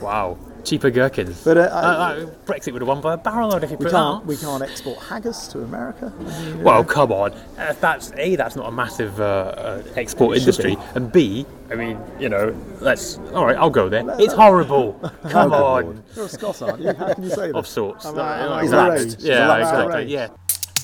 Wow, 0.00 0.36
cheaper 0.64 0.90
gherkins. 0.90 1.42
But, 1.44 1.56
uh, 1.56 1.60
Uh, 1.60 1.66
I- 1.74 2.22
uh, 2.22 2.26
Brexit 2.46 2.72
would 2.72 2.82
have 2.82 2.88
won 2.88 3.00
by 3.00 3.14
a 3.14 3.16
barrel 3.16 3.48
load 3.50 3.64
if 3.64 3.70
you 3.70 3.76
We 3.76 3.84
put 3.86 3.92
can't 3.92 4.22
that. 4.22 4.26
we 4.28 4.36
can't 4.36 4.62
export 4.62 4.98
haggis 4.98 5.48
to 5.48 5.60
America. 5.62 6.12
I 6.18 6.22
mean, 6.44 6.62
Well, 6.62 6.84
come 6.84 7.12
on. 7.12 7.32
Uh, 7.58 7.74
that's 7.80 8.12
a. 8.16 8.36
That's 8.36 8.56
not 8.56 8.66
a 8.68 8.72
massive 8.72 9.20
uh, 9.20 9.24
uh, 9.24 9.82
export 9.96 10.36
It 10.36 10.40
industry, 10.40 10.76
be. 10.76 10.82
and 10.94 11.10
b. 11.12 11.46
I 11.70 11.74
mean, 11.74 11.98
you 12.18 12.28
know, 12.28 12.54
let's. 12.80 13.18
All 13.34 13.46
right, 13.46 13.56
I'll 13.56 13.70
go 13.70 13.88
there. 13.88 14.04
It's 14.18 14.34
horrible. 14.34 14.92
Come 15.30 15.52
on. 15.52 16.02
you're 16.14 16.26
a 16.26 16.28
Scot, 16.28 16.60
aren't 16.62 16.80
you? 16.80 16.92
How 16.92 17.14
can 17.14 17.22
you 17.24 17.30
say 17.30 17.46
that? 17.52 17.56
Of 17.56 17.66
sorts. 17.66 18.04
Am 18.06 18.16
No, 18.16 18.22
I- 18.22 18.38
am 18.40 18.52
I 18.52 18.62
exactly. 18.62 19.28
Yeah, 19.28 19.44
Am 19.44 19.50
I 19.50 19.60
exactly. 19.60 20.04
Yeah. 20.12 20.28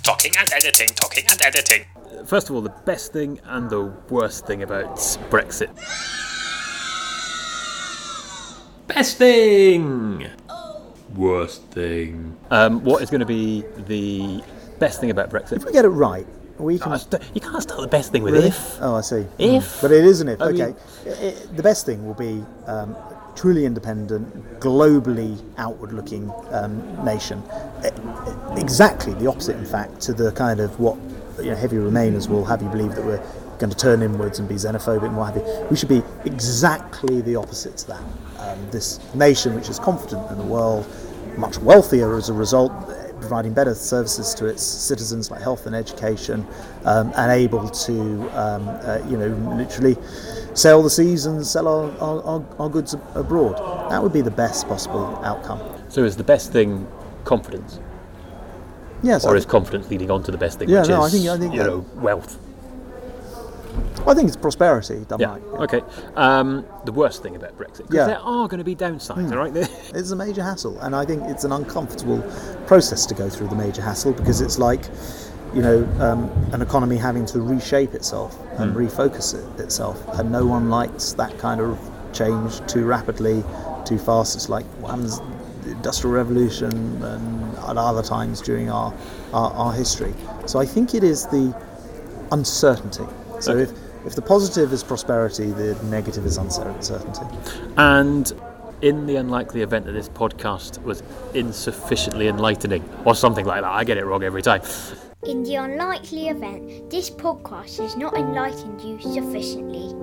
Talking 0.03 0.33
and 0.39 0.51
editing, 0.53 0.89
talking 0.95 1.25
and 1.31 1.43
editing. 1.43 1.85
First 2.25 2.49
of 2.49 2.57
all, 2.57 2.63
the 2.63 2.73
best 2.87 3.13
thing 3.13 3.39
and 3.45 3.69
the 3.69 3.93
worst 4.09 4.47
thing 4.47 4.63
about 4.63 4.97
Brexit. 5.31 5.69
Best 8.89 9.19
thing. 9.19 10.27
Worst 11.15 11.63
thing. 11.71 12.37
Um, 12.51 12.83
what 12.85 13.03
is 13.03 13.11
going 13.11 13.21
to 13.21 13.27
be 13.27 13.65
the 13.87 14.43
best 14.79 15.01
thing 15.01 15.11
about 15.11 15.31
Brexit? 15.31 15.53
If 15.57 15.65
we 15.65 15.73
get 15.73 15.85
it 15.85 15.89
right, 15.91 16.27
we 16.59 16.79
can. 16.79 16.93
Uh, 16.93 16.99
st- 16.99 17.23
You 17.35 17.41
can't 17.41 17.63
start 17.63 17.81
the 17.81 17.87
best 17.89 18.13
thing 18.13 18.23
with 18.23 18.35
Really? 18.35 18.49
if. 18.49 18.79
Oh, 18.81 18.97
I 18.97 19.01
see. 19.03 19.27
If? 19.39 19.81
But 19.81 19.93
it 19.93 20.05
isn't 20.05 20.29
if. 20.29 20.41
I 20.41 20.47
okay. 20.47 20.67
mean- 20.67 20.77
I- 21.07 21.11
I- 21.29 21.55
the 21.57 21.63
best 21.63 21.87
thing 21.87 22.07
will 22.07 22.15
be 22.15 22.45
um, 22.67 22.97
truly 23.37 23.65
independent, 23.67 24.59
globally 24.61 25.39
outward-looking 25.59 26.31
um, 26.51 27.05
nation. 27.05 27.43
Exactly 28.57 29.15
the 29.15 29.27
opposite, 29.27 29.57
in 29.57 29.65
fact, 29.67 30.01
to 30.03 30.13
the 30.13 30.33
kind 30.33 30.61
of 30.61 30.79
what 30.81 30.97
you 31.39 31.51
know, 31.51 31.57
heavy 31.57 31.77
Remainers 31.77 32.29
will 32.29 32.45
have 32.45 32.63
you 32.63 32.69
believe 32.69 32.95
that 32.97 33.05
we're 33.05 33.23
going 33.59 33.71
to 33.71 33.77
turn 33.77 34.03
inwards 34.03 34.39
and 34.39 34.49
be 34.49 34.55
xenophobic 34.57 35.05
and 35.05 35.17
what 35.17 35.35
have 35.35 35.37
you. 35.47 35.67
We 35.71 35.77
should 35.77 35.89
be 35.89 36.03
exactly 36.25 37.21
the 37.21 37.37
opposite 37.37 37.77
to 37.79 37.87
that. 37.89 38.03
Um, 38.39 38.71
this 38.71 39.01
nation, 39.15 39.55
which 39.55 39.69
is 39.69 39.79
confident 39.79 40.31
in 40.31 40.39
the 40.39 40.45
world, 40.45 40.87
much 41.37 41.59
wealthier 41.59 42.17
as 42.17 42.29
a 42.29 42.33
result, 42.33 42.73
providing 43.21 43.53
better 43.53 43.75
services 43.75 44.33
to 44.35 44.47
its 44.47 44.63
citizens 44.63 45.31
like 45.31 45.41
health 45.43 45.67
and 45.67 45.75
education, 45.75 46.47
um, 46.85 47.13
and 47.17 47.33
able 47.33 47.69
to, 47.69 48.01
um, 48.39 48.69
uh, 48.69 49.01
you 49.09 49.17
know, 49.17 49.29
literally 49.57 49.97
sail 50.55 50.83
the 50.83 50.91
seas 50.91 51.27
and 51.27 51.45
sell 51.47 51.69
our, 51.69 51.91
our, 52.01 52.45
our, 52.59 52.69
goods 52.69 52.95
abroad. 53.15 53.57
That 53.91 54.03
would 54.03 54.13
be 54.13 54.21
the 54.21 54.31
best 54.31 54.69
possible 54.69 55.21
outcome. 55.25 55.61
So 55.89 56.05
is 56.05 56.17
the 56.17 56.25
best 56.25 56.53
thing 56.53 56.87
confidence, 57.25 57.81
Yes, 59.03 59.25
or 59.25 59.35
I, 59.35 59.39
is 59.39 59.47
confidence 59.47 59.91
leading 59.91 60.11
on 60.11 60.23
to 60.25 60.31
the 60.31 60.39
best 60.39 60.59
thing, 60.59 60.69
Yeah, 60.69 60.81
which 60.81 60.89
no, 60.89 61.03
I 61.03 61.09
think- 61.11 61.29
I 61.29 61.39
think 61.39 61.55
you 61.55 61.63
know 61.63 61.85
wealth? 61.97 62.39
I 64.07 64.15
think 64.15 64.29
it's 64.29 64.37
prosperity 64.37 65.05
Yeah. 65.19 65.31
right. 65.33 65.43
Okay. 65.65 65.83
Um, 66.17 66.65
the 66.85 66.93
worst 66.93 67.23
thing 67.23 67.37
about 67.37 67.57
Brexit, 67.59 67.79
because 67.89 67.95
Yeah. 67.95 68.07
there 68.07 68.19
are 68.21 68.49
going 68.49 68.59
to 68.59 68.65
be 68.65 68.75
downsides, 68.77 69.31
all 69.33 69.39
right? 69.39 69.55
It's 69.95 70.11
a 70.11 70.17
major 70.17 70.43
hassle, 70.43 70.79
and 70.81 70.95
I 70.97 71.05
think 71.05 71.25
it's 71.27 71.45
an 71.45 71.53
uncomfortable 71.53 72.23
process 72.67 73.07
to 73.07 73.15
go 73.15 73.29
through 73.29 73.49
the 73.49 73.57
major 73.57 73.83
hassle 73.83 74.13
because 74.13 74.41
it's 74.41 74.59
like, 74.59 74.83
you 75.55 75.63
know, 75.63 75.87
um, 76.01 76.31
an 76.53 76.63
economy 76.63 76.97
having 76.97 77.27
to 77.27 77.41
reshape 77.41 77.95
itself 77.95 78.39
and 78.59 78.75
refocus 78.75 79.35
it, 79.35 79.61
itself, 79.61 80.03
and 80.19 80.31
no 80.31 80.45
one 80.47 80.69
likes 80.71 81.13
that 81.15 81.37
kind 81.39 81.61
of 81.61 81.79
change 82.13 82.61
too 82.67 82.85
rapidly, 82.85 83.45
too 83.85 83.99
fast. 83.99 84.37
It's 84.37 84.49
like 84.49 84.65
what 84.81 84.91
happens 84.91 85.21
the 85.65 85.73
industrial 85.73 86.15
revolution 86.15 86.71
and 87.03 87.59
at 87.59 87.77
other 87.77 88.03
times 88.03 88.41
during 88.41 88.71
our, 88.71 88.93
our 89.33 89.51
our 89.53 89.73
history. 89.73 90.15
So 90.47 90.59
I 90.61 90.65
think 90.67 90.95
it 90.95 91.03
is 91.05 91.27
the 91.27 91.53
uncertainty. 92.33 93.05
So 93.41 93.53
Okay. 93.53 93.63
if 93.63 93.73
if 94.07 94.15
the 94.15 94.23
positive 94.23 94.73
is 94.73 94.83
prosperity, 94.83 95.51
the 95.51 95.77
negative 95.85 96.25
is 96.25 96.39
uncertainty. 96.39 97.27
And 97.77 98.33
in 98.81 99.07
the 99.07 99.17
unlikely 99.17 99.63
event 99.63 99.87
that 99.87 99.93
this 99.93 100.09
podcast 100.09 100.83
was 100.85 101.03
insufficiently 101.35 102.29
enlightening, 102.29 102.85
or 103.05 103.15
something 103.15 103.45
like 103.45 103.63
that, 103.63 103.71
I 103.73 103.85
get 103.85 103.99
it 103.99 104.05
wrong 104.07 104.23
every 104.23 104.41
time. 104.43 104.63
In 105.27 105.43
the 105.43 105.57
unlikely 105.57 106.29
event 106.29 106.91
this 106.91 107.11
podcast 107.11 107.79
has 107.81 107.97
not 107.97 108.17
enlightened 108.17 108.81
you 108.81 109.01
sufficiently, 109.01 109.95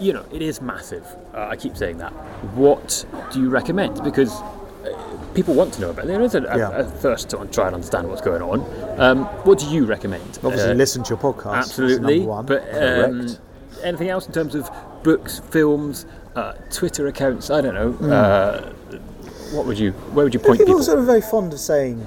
You 0.00 0.12
know, 0.12 0.24
it 0.32 0.42
is 0.42 0.60
massive. 0.60 1.04
Uh, 1.34 1.46
I 1.52 1.56
keep 1.56 1.76
saying 1.76 1.98
that. 1.98 2.12
What 2.56 3.04
do 3.32 3.40
you 3.40 3.48
recommend? 3.48 4.02
Because 4.02 4.32
people 5.34 5.54
want 5.54 5.74
to 5.74 5.80
know 5.80 5.90
about 5.90 6.04
it. 6.04 6.08
There 6.08 6.22
is 6.22 6.34
a, 6.34 6.40
Yeah. 6.42 6.70
a 6.70 6.84
thirst 6.84 7.30
to 7.30 7.44
try 7.46 7.66
and 7.66 7.74
understand 7.74 8.08
what's 8.08 8.20
going 8.22 8.42
on. 8.42 8.64
Um, 9.00 9.24
what 9.44 9.58
do 9.58 9.66
you 9.66 9.84
recommend? 9.84 10.38
Obviously, 10.44 10.70
Uh, 10.70 10.74
listen 10.74 11.02
to 11.04 11.10
your 11.10 11.18
podcast. 11.18 11.54
Absolutely. 11.56 12.20
one. 12.20 12.46
But 12.46 12.62
um, 12.74 13.36
anything 13.82 14.08
else 14.08 14.26
in 14.26 14.32
terms 14.32 14.54
of 14.54 14.70
books, 15.02 15.40
films, 15.50 16.06
uh, 16.36 16.52
Twitter 16.70 17.06
accounts? 17.08 17.50
I 17.50 17.60
don't 17.60 17.74
know. 17.74 17.92
Hmm. 17.92 18.12
Uh, 18.12 18.60
what 19.52 19.66
would 19.66 19.78
you? 19.78 19.92
Where 20.14 20.24
would 20.24 20.34
you 20.34 20.40
point 20.40 20.58
people 20.58 20.74
people? 20.74 20.82
sort 20.82 20.98
of 20.98 21.04
very 21.06 21.20
fond 21.20 21.52
of 21.52 21.60
saying 21.60 22.04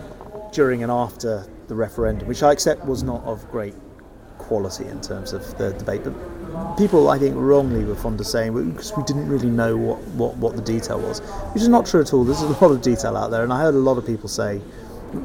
during 0.52 0.84
and 0.84 0.92
after 0.92 1.46
the 1.68 1.76
referendum, 1.76 2.28
which 2.28 2.44
I 2.44 2.52
accept 2.52 2.86
was 2.86 3.04
not 3.04 3.24
of 3.26 3.50
great 3.52 3.76
quality 4.38 4.86
in 4.86 5.02
terms 5.02 5.34
of 5.34 5.58
the 5.58 5.72
debate, 5.74 6.02
but 6.04 6.14
people 6.78 7.10
I 7.10 7.18
think 7.18 7.36
wrongly 7.38 7.84
were 7.84 7.96
fond 7.96 8.20
of 8.20 8.28
saying 8.28 8.54
because 8.72 8.96
we 8.96 9.04
didn't 9.04 9.28
really 9.28 9.50
know 9.50 9.76
what, 9.76 10.00
what, 10.10 10.38
what 10.38 10.56
the 10.56 10.62
detail 10.62 11.00
was, 11.00 11.20
which 11.54 11.64
is 11.64 11.70
not 11.70 11.86
true 11.86 12.02
at 12.02 12.14
all. 12.14 12.24
There's 12.24 12.42
a 12.42 12.48
lot 12.48 12.72
of 12.72 12.82
detail 12.82 13.18
out 13.18 13.32
there, 13.32 13.44
and 13.44 13.52
I 13.54 13.62
heard 13.62 13.76
a 13.76 13.80
lot 13.80 13.98
of 13.98 14.06
people 14.06 14.30
say. 14.30 14.62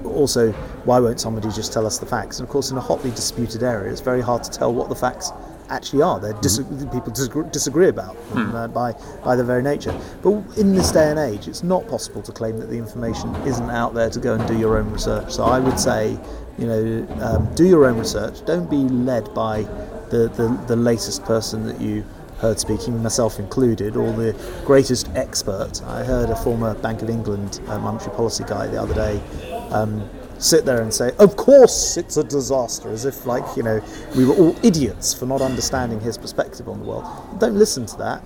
Also, 0.04 0.52
why 0.84 1.00
won't 1.00 1.18
somebody 1.20 1.48
just 1.48 1.72
tell 1.72 1.84
us 1.86 1.98
the 1.98 2.06
facts? 2.06 2.38
And 2.38 2.46
of 2.46 2.52
course, 2.52 2.70
in 2.70 2.76
a 2.76 2.80
hotly 2.80 3.10
disputed 3.10 3.64
area, 3.64 3.90
it's 3.90 4.00
very 4.00 4.20
hard 4.20 4.44
to 4.44 4.50
tell 4.50 4.72
what 4.72 4.88
the 4.88 4.94
facts 4.94 5.32
actually 5.70 6.02
are. 6.02 6.20
They're 6.20 6.34
dis- 6.34 6.58
people 6.92 7.10
disagree, 7.12 7.44
disagree 7.50 7.88
about 7.88 8.14
them, 8.28 8.54
uh, 8.54 8.68
by 8.68 8.92
by 9.24 9.34
their 9.34 9.44
very 9.44 9.62
nature. 9.62 9.98
But 10.22 10.34
in 10.56 10.72
this 10.72 10.92
day 10.92 11.10
and 11.10 11.18
age, 11.18 11.48
it's 11.48 11.64
not 11.64 11.88
possible 11.88 12.22
to 12.22 12.30
claim 12.30 12.58
that 12.58 12.70
the 12.70 12.78
information 12.78 13.34
isn't 13.44 13.70
out 13.70 13.92
there 13.92 14.08
to 14.10 14.20
go 14.20 14.34
and 14.34 14.46
do 14.46 14.56
your 14.56 14.78
own 14.78 14.90
research. 14.92 15.32
So 15.32 15.42
I 15.44 15.58
would 15.58 15.80
say, 15.80 16.16
you 16.58 16.66
know, 16.66 17.08
um, 17.20 17.52
do 17.54 17.66
your 17.66 17.86
own 17.86 17.98
research. 17.98 18.44
Don't 18.44 18.70
be 18.70 18.76
led 18.76 19.34
by 19.34 19.66
the, 20.12 20.28
the, 20.28 20.48
the 20.68 20.76
latest 20.76 21.24
person 21.24 21.64
that 21.66 21.80
you 21.80 22.04
heard 22.38 22.60
speaking, 22.60 23.02
myself 23.02 23.38
included, 23.38 23.96
or 23.96 24.12
the 24.12 24.36
greatest 24.66 25.08
expert. 25.14 25.80
I 25.86 26.04
heard 26.04 26.28
a 26.28 26.36
former 26.36 26.74
Bank 26.74 27.00
of 27.00 27.08
England 27.08 27.60
uh, 27.68 27.78
monetary 27.78 28.14
policy 28.14 28.44
guy 28.46 28.66
the 28.66 28.80
other 28.80 28.94
day 28.94 29.22
um, 29.70 30.08
sit 30.38 30.66
there 30.66 30.82
and 30.82 30.92
say, 30.92 31.12
"Of 31.18 31.36
course, 31.36 31.96
it's 31.96 32.16
a 32.18 32.24
disaster," 32.24 32.90
as 32.90 33.06
if 33.06 33.26
like 33.26 33.44
you 33.56 33.62
know 33.62 33.80
we 34.14 34.24
were 34.26 34.34
all 34.34 34.56
idiots 34.62 35.14
for 35.14 35.24
not 35.24 35.40
understanding 35.40 36.00
his 36.00 36.18
perspective 36.18 36.68
on 36.68 36.78
the 36.80 36.84
world. 36.84 37.04
Don't 37.38 37.56
listen 37.56 37.86
to 37.86 37.96
that. 37.96 38.22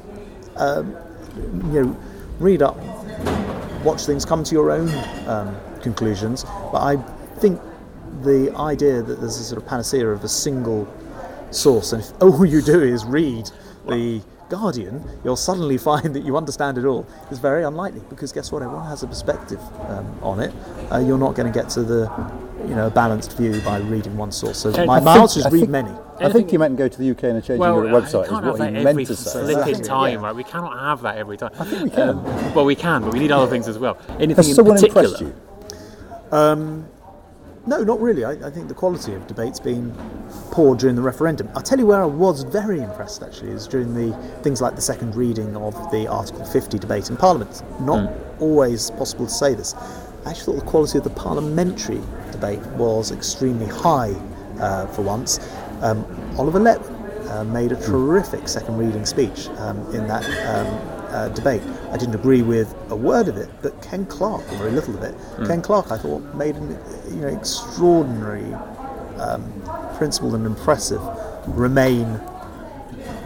Um, 0.56 0.96
you 1.72 1.84
know, 1.84 1.96
read 2.40 2.62
up, 2.62 2.76
watch 3.84 4.06
things, 4.06 4.24
come 4.24 4.42
to 4.42 4.54
your 4.54 4.70
own 4.70 4.88
um, 5.28 5.54
conclusions. 5.82 6.44
But 6.72 6.82
I 6.82 6.96
think 7.38 7.60
the 8.22 8.50
idea 8.56 9.02
that 9.02 9.20
there's 9.20 9.38
a 9.38 9.44
sort 9.44 9.60
of 9.62 9.68
panacea 9.68 10.08
of 10.08 10.24
a 10.24 10.28
single 10.28 10.88
source, 11.50 11.92
and 11.92 12.02
if 12.02 12.12
all 12.22 12.44
you 12.44 12.62
do 12.62 12.80
is 12.82 13.04
read 13.04 13.50
the 13.88 14.20
Guardian, 14.48 15.02
you'll 15.24 15.36
suddenly 15.36 15.76
find 15.90 16.14
that 16.14 16.24
you 16.24 16.36
understand 16.36 16.78
it 16.78 16.84
all. 16.84 17.06
It's 17.30 17.40
very 17.40 17.64
unlikely 17.64 18.02
because 18.08 18.32
guess 18.32 18.52
what? 18.52 18.62
Everyone 18.62 18.86
has 18.86 19.02
a 19.02 19.06
perspective 19.08 19.60
um, 19.88 20.06
on 20.22 20.40
it. 20.40 20.52
Uh, 20.92 20.98
you're 20.98 21.18
not 21.18 21.34
going 21.34 21.52
to 21.52 21.58
get 21.58 21.68
to 21.70 21.82
the 21.82 22.10
you 22.68 22.74
know 22.74 22.88
balanced 22.90 23.36
view 23.36 23.60
by 23.62 23.78
reading 23.78 24.16
one 24.16 24.30
source. 24.32 24.58
So 24.58 24.70
my, 24.86 24.96
I 24.96 25.00
my 25.00 25.18
answer 25.18 25.40
is 25.40 25.46
read 25.46 25.60
think- 25.60 25.70
many. 25.70 25.90
I 26.18 26.32
think 26.32 26.50
you 26.50 26.58
meant 26.58 26.78
go 26.78 26.88
to 26.88 26.98
the 26.98 27.10
UK 27.10 27.24
and 27.24 27.44
change 27.44 27.60
your 27.60 27.88
I 27.88 27.90
website. 27.92 28.22
Is 28.24 28.28
can't 28.30 28.30
what 28.30 28.44
have 28.44 28.54
he 28.54 28.58
that 28.60 28.72
meant 28.72 28.86
every 28.88 29.04
to 29.04 29.14
say. 29.16 29.32
flipping 29.32 29.58
Exactly, 29.58 29.84
time, 29.86 30.20
yeah. 30.20 30.26
right? 30.26 30.34
We 30.34 30.44
cannot 30.44 30.78
have 30.78 31.02
that 31.02 31.18
every 31.18 31.36
time. 31.36 31.50
I 31.58 31.64
think 31.66 31.82
we 31.82 31.90
can. 31.90 32.22
well, 32.54 32.64
we 32.64 32.74
can, 32.74 33.02
but 33.02 33.12
we 33.12 33.18
need 33.18 33.32
other 33.32 33.50
things 33.50 33.68
as 33.68 33.78
well. 33.78 33.98
Anything 34.18 34.36
Has 34.36 34.48
in 34.48 34.54
someone 34.54 34.76
particular? 34.76 35.04
impressed 35.08 35.20
you? 35.20 35.34
No, 37.66 37.82
not 37.82 38.00
really. 38.00 38.24
I, 38.24 38.32
I 38.32 38.50
think 38.50 38.68
the 38.68 38.74
quality 38.74 39.14
of 39.14 39.26
debate's 39.26 39.58
been 39.58 39.92
poor 40.52 40.76
during 40.76 40.94
the 40.94 41.02
referendum. 41.02 41.48
I'll 41.56 41.62
tell 41.62 41.78
you 41.78 41.86
where 41.86 42.00
I 42.00 42.06
was 42.06 42.44
very 42.44 42.80
impressed 42.80 43.24
actually 43.24 43.50
is 43.50 43.66
during 43.66 43.92
the 43.92 44.16
things 44.42 44.62
like 44.62 44.76
the 44.76 44.82
second 44.82 45.16
reading 45.16 45.56
of 45.56 45.74
the 45.90 46.06
Article 46.06 46.44
50 46.44 46.78
debate 46.78 47.10
in 47.10 47.16
Parliament. 47.16 47.50
It's 47.50 47.62
Not 47.80 48.12
always 48.38 48.92
possible 48.92 49.26
to 49.26 49.32
say 49.32 49.54
this. 49.54 49.74
I 49.74 50.30
actually 50.30 50.44
thought 50.44 50.64
the 50.64 50.70
quality 50.70 50.98
of 50.98 51.04
the 51.04 51.10
parliamentary 51.10 52.00
debate 52.30 52.60
was 52.76 53.10
extremely 53.10 53.66
high 53.66 54.14
uh, 54.60 54.86
for 54.86 55.02
once. 55.02 55.40
Um, 55.82 56.04
Oliver 56.38 56.60
Letwin 56.60 57.30
uh, 57.30 57.44
made 57.44 57.72
a 57.72 57.80
terrific 57.80 58.46
second 58.48 58.78
reading 58.78 59.04
speech 59.04 59.48
um, 59.58 59.78
in 59.92 60.06
that 60.06 60.24
um, 60.46 60.95
uh, 61.10 61.28
debate. 61.30 61.62
I 61.90 61.96
didn't 61.96 62.14
agree 62.14 62.42
with 62.42 62.74
a 62.90 62.96
word 62.96 63.28
of 63.28 63.36
it, 63.36 63.48
but 63.62 63.80
Ken 63.82 64.06
Clarke, 64.06 64.50
or 64.52 64.56
very 64.56 64.72
little 64.72 64.96
of 64.96 65.02
it, 65.02 65.14
Ken 65.46 65.62
Clarke, 65.62 65.90
I 65.90 65.98
thought 65.98 66.22
made 66.34 66.56
an 66.56 66.78
you 67.10 67.16
know 67.16 67.28
extraordinary, 67.28 68.52
um, 69.18 69.42
principled 69.96 70.34
and 70.34 70.46
impressive 70.46 71.00
Remain 71.48 72.20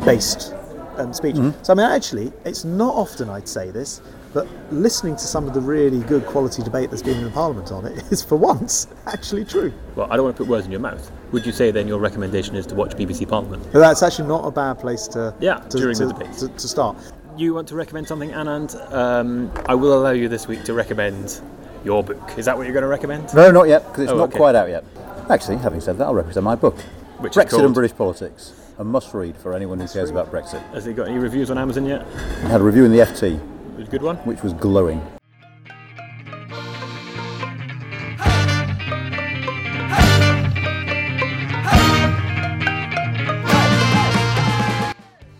based 0.04 0.52
um, 0.98 1.12
speech. 1.14 1.36
So 1.62 1.72
I 1.72 1.74
mean, 1.74 1.86
actually, 1.86 2.32
it's 2.44 2.64
not 2.66 2.94
often 2.94 3.30
I'd 3.30 3.48
say 3.48 3.70
this, 3.70 4.02
but 4.32 4.46
listening 4.70 5.16
to 5.16 5.22
some 5.22 5.48
of 5.48 5.54
the 5.54 5.60
really 5.60 6.00
good 6.00 6.24
quality 6.26 6.62
debate 6.62 6.90
that's 6.90 7.02
been 7.02 7.16
in 7.18 7.24
the 7.24 7.30
Parliament 7.30 7.72
on 7.72 7.86
it 7.86 8.04
is, 8.12 8.22
for 8.22 8.36
once, 8.36 8.86
actually 9.06 9.44
true. 9.44 9.72
Well, 9.96 10.06
I 10.10 10.16
don't 10.16 10.24
want 10.24 10.36
to 10.36 10.42
put 10.42 10.48
words 10.50 10.66
in 10.66 10.70
your 10.70 10.80
mouth. 10.80 11.10
Would 11.32 11.46
you 11.46 11.52
say 11.52 11.70
then 11.70 11.88
your 11.88 11.98
recommendation 11.98 12.54
is 12.56 12.66
to 12.66 12.74
watch 12.74 12.92
BBC 12.92 13.28
Parliament? 13.28 13.66
But 13.72 13.80
that's 13.80 14.02
actually 14.02 14.28
not 14.28 14.46
a 14.46 14.50
bad 14.50 14.78
place 14.78 15.08
to 15.08 15.34
Yeah, 15.40 15.56
to, 15.56 15.78
during 15.78 15.96
to, 15.96 16.06
the 16.06 16.12
debates. 16.12 16.40
to, 16.40 16.48
to 16.48 16.68
start. 16.68 16.96
You 17.40 17.54
want 17.54 17.68
to 17.68 17.74
recommend 17.74 18.06
something, 18.06 18.28
Anand? 18.32 18.74
Um, 18.92 19.50
I 19.66 19.74
will 19.74 19.98
allow 19.98 20.10
you 20.10 20.28
this 20.28 20.46
week 20.46 20.62
to 20.64 20.74
recommend 20.74 21.40
your 21.86 22.04
book. 22.04 22.20
Is 22.36 22.44
that 22.44 22.54
what 22.54 22.64
you're 22.64 22.74
going 22.74 22.82
to 22.82 22.86
recommend? 22.88 23.32
No, 23.32 23.50
not 23.50 23.66
yet, 23.66 23.82
because 23.86 24.02
it's 24.02 24.12
Oh, 24.12 24.18
not 24.18 24.28
okay. 24.28 24.36
quite 24.36 24.54
out 24.54 24.68
yet. 24.68 24.84
Actually, 25.30 25.56
having 25.56 25.80
said 25.80 25.96
that, 25.96 26.04
I'll 26.04 26.14
represent 26.14 26.44
my 26.44 26.54
book. 26.54 26.78
Which 27.16 27.32
Brexit 27.32 27.48
called? 27.52 27.64
and 27.64 27.72
British 27.74 27.96
Politics. 27.96 28.52
A 28.78 28.84
must 28.84 29.14
read 29.14 29.38
for 29.38 29.54
anyone 29.54 29.80
who 29.80 29.88
cares 29.88 30.10
about 30.10 30.30
Brexit. 30.30 30.60
Has 30.74 30.86
it 30.86 30.96
got 30.96 31.08
any 31.08 31.16
reviews 31.16 31.50
on 31.50 31.56
Amazon 31.56 31.86
yet? 31.86 32.06
I 32.44 32.48
had 32.48 32.60
a 32.60 32.64
review 32.64 32.84
in 32.84 32.92
the 32.92 32.98
FT, 32.98 33.36
It 33.36 33.40
was 33.78 33.88
a 33.88 33.90
good 33.90 34.02
one. 34.02 34.16
which 34.18 34.42
was 34.42 34.52
glowing. 34.52 35.00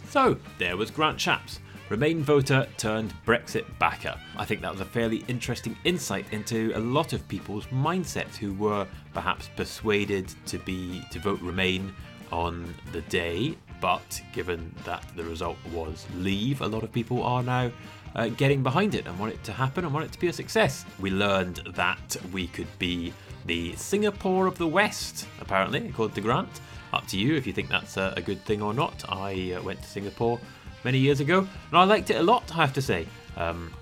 So, 0.09 0.39
there 0.59 0.77
was 0.77 0.91
Grant 0.91 1.19
Shapps, 1.19 1.61
Remain 1.91 2.23
voter 2.23 2.69
turned 2.77 3.13
Brexit 3.27 3.65
backer. 3.81 4.15
I 4.37 4.45
think 4.45 4.61
that 4.61 4.71
was 4.71 4.81
a 4.81 4.85
fairly 4.85 5.25
interesting 5.27 5.77
insight 5.83 6.25
into 6.33 6.71
a 6.77 6.79
lot 6.79 7.13
of 7.13 7.27
people's 7.27 7.67
mindsets 7.67 8.37
who 8.37 8.55
were 8.55 8.87
perhaps 9.13 9.51
persuaded 9.57 10.33
to 10.47 10.59
be 10.61 11.03
to 11.11 11.19
vote 11.19 11.41
Remain 11.41 11.93
on 12.31 12.73
the 12.93 13.01
day, 13.03 13.57
but 13.81 14.23
given 14.33 14.73
that 14.85 15.05
the 15.17 15.25
result 15.25 15.57
was 15.73 16.07
Leave, 16.15 16.61
a 16.61 16.67
lot 16.69 16.85
of 16.85 16.93
people 16.93 17.25
are 17.25 17.43
now 17.43 17.73
uh, 18.15 18.29
getting 18.29 18.63
behind 18.63 18.95
it 18.95 19.09
and 19.09 19.19
want 19.19 19.33
it 19.33 19.43
to 19.43 19.53
happen 19.53 19.85
and 19.85 19.93
want 19.93 20.07
it 20.07 20.13
to 20.13 20.21
be 20.21 20.29
a 20.29 20.33
success. 20.33 20.85
We 21.01 21.11
learned 21.11 21.57
that 21.75 22.17
we 22.33 22.47
could 22.47 22.69
be 22.79 23.13
the 23.47 23.75
Singapore 23.75 24.47
of 24.47 24.59
the 24.59 24.67
West, 24.69 25.27
apparently, 25.41 25.89
according 25.89 26.15
to 26.15 26.21
Grant. 26.21 26.61
Up 26.93 27.07
to 27.09 27.19
you 27.19 27.35
if 27.35 27.47
you 27.47 27.53
think 27.53 27.69
that's 27.69 27.97
a, 27.97 28.21
good 28.25 28.45
thing 28.45 28.63
or 28.63 28.75
not. 28.75 29.05
I 29.09 29.53
uh, 29.53 29.63
went 29.63 29.81
to 29.83 29.89
Singapore 29.89 30.41
many 30.85 30.99
years 30.99 31.21
ago 31.21 31.41
and 31.41 31.79
I 31.79 31.85
liked 31.85 32.11
it 32.11 32.17
a 32.17 32.23
lot, 32.23 32.51
I 32.53 32.57
have 32.57 32.73
to 32.75 32.83
say. 32.83 33.07
Um, 33.37 33.73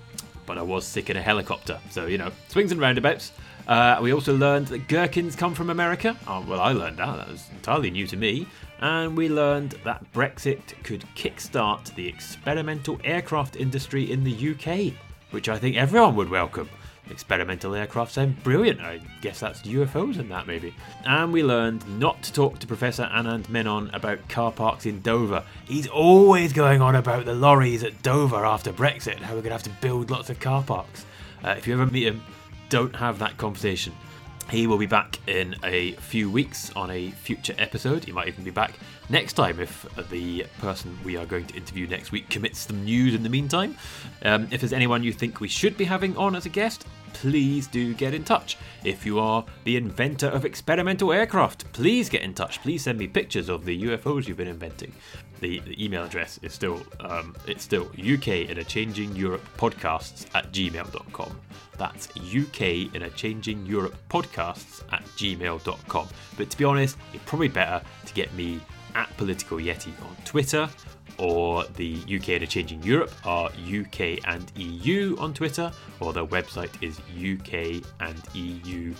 but 0.45 0.57
I 0.57 0.63
was 0.63 0.85
sick 0.85 1.11
in 1.11 1.17
a 1.17 1.21
helicopter. 1.21 1.79
So, 1.91 2.07
you 2.07 2.17
know, 2.17 2.31
swings 2.47 2.71
and 2.71 2.81
roundabouts. 2.81 3.33
Uh, 3.67 3.99
we 4.01 4.11
also 4.11 4.35
learned 4.35 4.65
that 4.67 4.87
gherkins 4.87 5.35
come 5.35 5.53
from 5.53 5.69
America. 5.69 6.17
Oh, 6.27 6.43
well, 6.47 6.59
I 6.59 6.71
learned 6.71 6.97
that. 6.97 7.17
That 7.17 7.29
was 7.29 7.47
entirely 7.51 7.91
new 7.91 8.07
to 8.07 8.17
me. 8.17 8.47
And 8.79 9.15
we 9.15 9.29
learned 9.29 9.75
that 9.83 10.11
Brexit 10.11 10.81
could 10.83 11.05
kickstart 11.15 11.93
the 11.93 12.07
experimental 12.07 12.99
aircraft 13.03 13.57
industry 13.57 14.11
in 14.11 14.23
the 14.23 14.51
UK, 14.51 14.95
which 15.29 15.49
I 15.49 15.59
think 15.59 15.75
everyone 15.75 16.15
would 16.15 16.29
welcome. 16.29 16.67
Experimental 17.09 17.75
aircraft 17.75 18.13
sound 18.13 18.41
brilliant. 18.43 18.81
I 18.81 18.99
guess 19.21 19.39
that's 19.39 19.61
UFOs 19.63 20.19
and 20.19 20.29
that, 20.31 20.47
maybe. 20.47 20.73
And 21.05 21.33
we 21.33 21.43
learned 21.43 21.87
not 21.99 22.21
to 22.23 22.33
talk 22.33 22.59
to 22.59 22.67
Professor 22.67 23.09
Anand 23.11 23.49
Menon 23.49 23.89
about 23.93 24.27
car 24.29 24.51
parks 24.51 24.85
in 24.85 25.01
Dover. 25.01 25.43
He's 25.65 25.87
always 25.87 26.53
going 26.53 26.81
on 26.81 26.95
about 26.95 27.25
the 27.25 27.35
lorries 27.35 27.83
at 27.83 28.01
Dover 28.03 28.45
after 28.45 28.71
Brexit 28.71 29.15
and 29.15 29.25
how 29.25 29.33
we're 29.33 29.41
going 29.41 29.49
to 29.49 29.63
have 29.63 29.63
to 29.63 29.81
build 29.81 30.11
lots 30.11 30.29
of 30.29 30.39
car 30.39 30.63
parks. 30.63 31.05
Uh, 31.43 31.55
if 31.57 31.67
you 31.67 31.73
ever 31.73 31.85
meet 31.85 32.07
him, 32.07 32.23
don't 32.69 32.95
have 32.95 33.19
that 33.19 33.37
conversation. 33.37 33.93
He 34.49 34.65
will 34.65 34.79
be 34.79 34.87
back 34.87 35.19
in 35.27 35.55
a 35.63 35.91
few 35.93 36.29
weeks 36.31 36.71
on 36.75 36.89
a 36.89 37.11
future 37.11 37.53
episode. 37.59 38.03
He 38.03 38.11
might 38.11 38.27
even 38.27 38.43
be 38.43 38.49
back 38.49 38.73
next 39.07 39.33
time 39.33 39.59
if 39.59 39.85
the 40.09 40.45
person 40.59 40.97
we 41.03 41.17
are 41.17 41.25
going 41.25 41.45
to 41.45 41.55
interview 41.55 41.85
next 41.87 42.11
week 42.11 42.29
commits 42.29 42.59
some 42.59 42.83
news 42.83 43.13
in 43.13 43.21
the 43.21 43.29
meantime. 43.29 43.77
Um, 44.23 44.47
if 44.49 44.61
there's 44.61 44.73
anyone 44.73 45.03
you 45.03 45.13
think 45.13 45.39
we 45.39 45.47
should 45.47 45.77
be 45.77 45.85
having 45.85 46.17
on 46.17 46.35
as 46.35 46.47
a 46.47 46.49
guest, 46.49 46.87
please 47.13 47.67
do 47.67 47.93
get 47.93 48.13
in 48.13 48.23
touch. 48.23 48.57
If 48.83 49.05
you 49.05 49.19
are 49.19 49.45
the 49.63 49.77
inventor 49.77 50.27
of 50.27 50.45
experimental 50.45 51.11
aircraft, 51.11 51.71
please 51.73 52.09
get 52.09 52.21
in 52.21 52.33
touch. 52.33 52.61
Please 52.61 52.83
send 52.83 52.97
me 52.97 53.07
pictures 53.07 53.49
of 53.49 53.65
the 53.65 53.83
UFOs 53.83 54.27
you've 54.27 54.37
been 54.37 54.47
inventing. 54.47 54.93
The, 55.41 55.59
the 55.59 55.83
email 55.83 56.03
address 56.03 56.39
is 56.41 56.53
still 56.53 56.81
um, 56.99 57.35
it's 57.47 57.63
still 57.63 57.91
UK 57.97 58.49
in 58.49 58.57
a 58.57 58.63
changing 58.63 59.15
Europe 59.15 59.43
podcasts 59.57 60.25
at 60.35 60.51
gmail.com. 60.51 61.39
That's 61.77 62.09
UK 62.17 62.93
in 62.93 63.03
a 63.03 63.09
changing 63.11 63.65
Europe 63.65 63.95
podcasts 64.09 64.83
at 64.91 65.03
gmail.com. 65.15 66.07
But 66.37 66.49
to 66.49 66.57
be 66.57 66.65
honest, 66.65 66.97
it's 67.13 67.23
probably 67.25 67.47
better 67.47 67.81
to 68.05 68.13
get 68.13 68.33
me 68.33 68.59
at 68.95 69.15
Political 69.17 69.59
Yeti 69.59 69.93
on 70.03 70.15
Twitter 70.25 70.69
or 71.19 71.65
the 71.75 71.97
UK 72.03 72.29
in 72.29 72.43
a 72.43 72.47
Changing 72.47 72.81
Europe 72.81 73.11
are 73.25 73.49
UK 73.49 74.25
and 74.25 74.49
EU 74.55 75.17
on 75.19 75.33
Twitter, 75.33 75.73
or 75.99 76.13
their 76.13 76.25
website 76.25 76.71
is 76.81 76.97
ukandeu.ac.uk. 77.17 78.95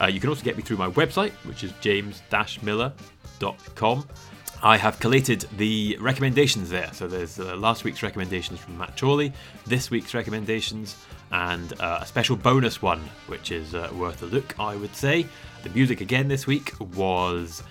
Uh, 0.00 0.06
you 0.06 0.20
can 0.20 0.28
also 0.28 0.42
get 0.42 0.56
me 0.56 0.62
through 0.62 0.76
my 0.76 0.90
website, 0.90 1.30
which 1.46 1.64
is 1.64 1.72
james-millar.com. 1.80 4.08
I 4.64 4.76
have 4.76 5.00
collated 5.00 5.44
the 5.56 5.96
recommendations 6.00 6.70
there. 6.70 6.88
So 6.92 7.08
there's 7.08 7.40
uh, 7.40 7.56
last 7.56 7.82
week's 7.82 8.00
recommendations 8.00 8.60
from 8.60 8.78
Matt 8.78 8.96
Chorley, 8.96 9.32
this 9.66 9.90
week's 9.90 10.14
recommendations, 10.14 10.96
and 11.32 11.72
uh, 11.80 11.98
a 12.02 12.06
special 12.06 12.36
bonus 12.36 12.80
one, 12.80 13.00
which 13.26 13.50
is 13.50 13.74
uh, 13.74 13.90
worth 13.92 14.22
a 14.22 14.26
look, 14.26 14.56
I 14.60 14.76
would 14.76 14.94
say. 14.94 15.26
The 15.64 15.70
music 15.70 16.00
again 16.00 16.28
this 16.28 16.46
week 16.46 16.74
was 16.94 17.64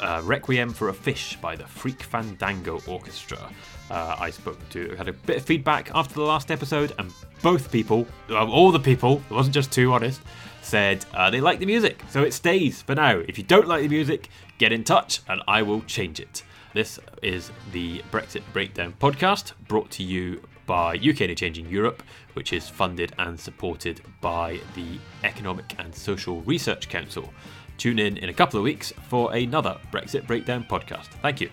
uh, 0.00 0.22
Requiem 0.24 0.72
for 0.72 0.88
a 0.88 0.94
Fish 0.94 1.36
by 1.40 1.56
the 1.56 1.66
Freak 1.66 2.02
Fandango 2.02 2.80
Orchestra. 2.86 3.50
Uh, 3.90 4.16
I 4.18 4.30
spoke 4.30 4.58
to, 4.70 4.94
had 4.96 5.08
a 5.08 5.12
bit 5.12 5.38
of 5.38 5.44
feedback 5.44 5.90
after 5.94 6.14
the 6.14 6.22
last 6.22 6.50
episode, 6.50 6.92
and 6.98 7.12
both 7.42 7.70
people, 7.70 8.06
well, 8.28 8.50
all 8.50 8.72
the 8.72 8.80
people, 8.80 9.22
it 9.30 9.34
wasn't 9.34 9.54
just 9.54 9.72
two, 9.72 9.92
honest, 9.92 10.20
said 10.62 11.04
uh, 11.14 11.30
they 11.30 11.40
like 11.40 11.58
the 11.58 11.66
music. 11.66 12.02
So 12.10 12.22
it 12.22 12.32
stays 12.32 12.82
for 12.82 12.94
now. 12.94 13.18
If 13.18 13.36
you 13.36 13.44
don't 13.44 13.68
like 13.68 13.82
the 13.82 13.88
music, 13.88 14.28
get 14.58 14.72
in 14.72 14.84
touch 14.84 15.20
and 15.28 15.42
I 15.46 15.62
will 15.62 15.82
change 15.82 16.20
it. 16.20 16.42
This 16.74 16.98
is 17.22 17.50
the 17.72 17.98
Brexit 18.10 18.42
Breakdown 18.52 18.94
podcast 18.98 19.52
brought 19.68 19.90
to 19.92 20.02
you 20.02 20.42
by 20.66 20.94
UK 20.94 21.22
and 21.22 21.36
Changing 21.36 21.68
Europe, 21.68 22.02
which 22.32 22.52
is 22.52 22.68
funded 22.68 23.12
and 23.18 23.38
supported 23.38 24.00
by 24.20 24.58
the 24.74 24.98
Economic 25.24 25.74
and 25.78 25.94
Social 25.94 26.40
Research 26.42 26.88
Council. 26.88 27.32
Tune 27.78 27.98
in 27.98 28.16
in 28.16 28.28
a 28.28 28.32
couple 28.32 28.58
of 28.58 28.64
weeks 28.64 28.92
for 29.08 29.32
another 29.32 29.78
Brexit 29.90 30.26
Breakdown 30.26 30.64
podcast. 30.68 31.06
Thank 31.22 31.40
you. 31.40 31.50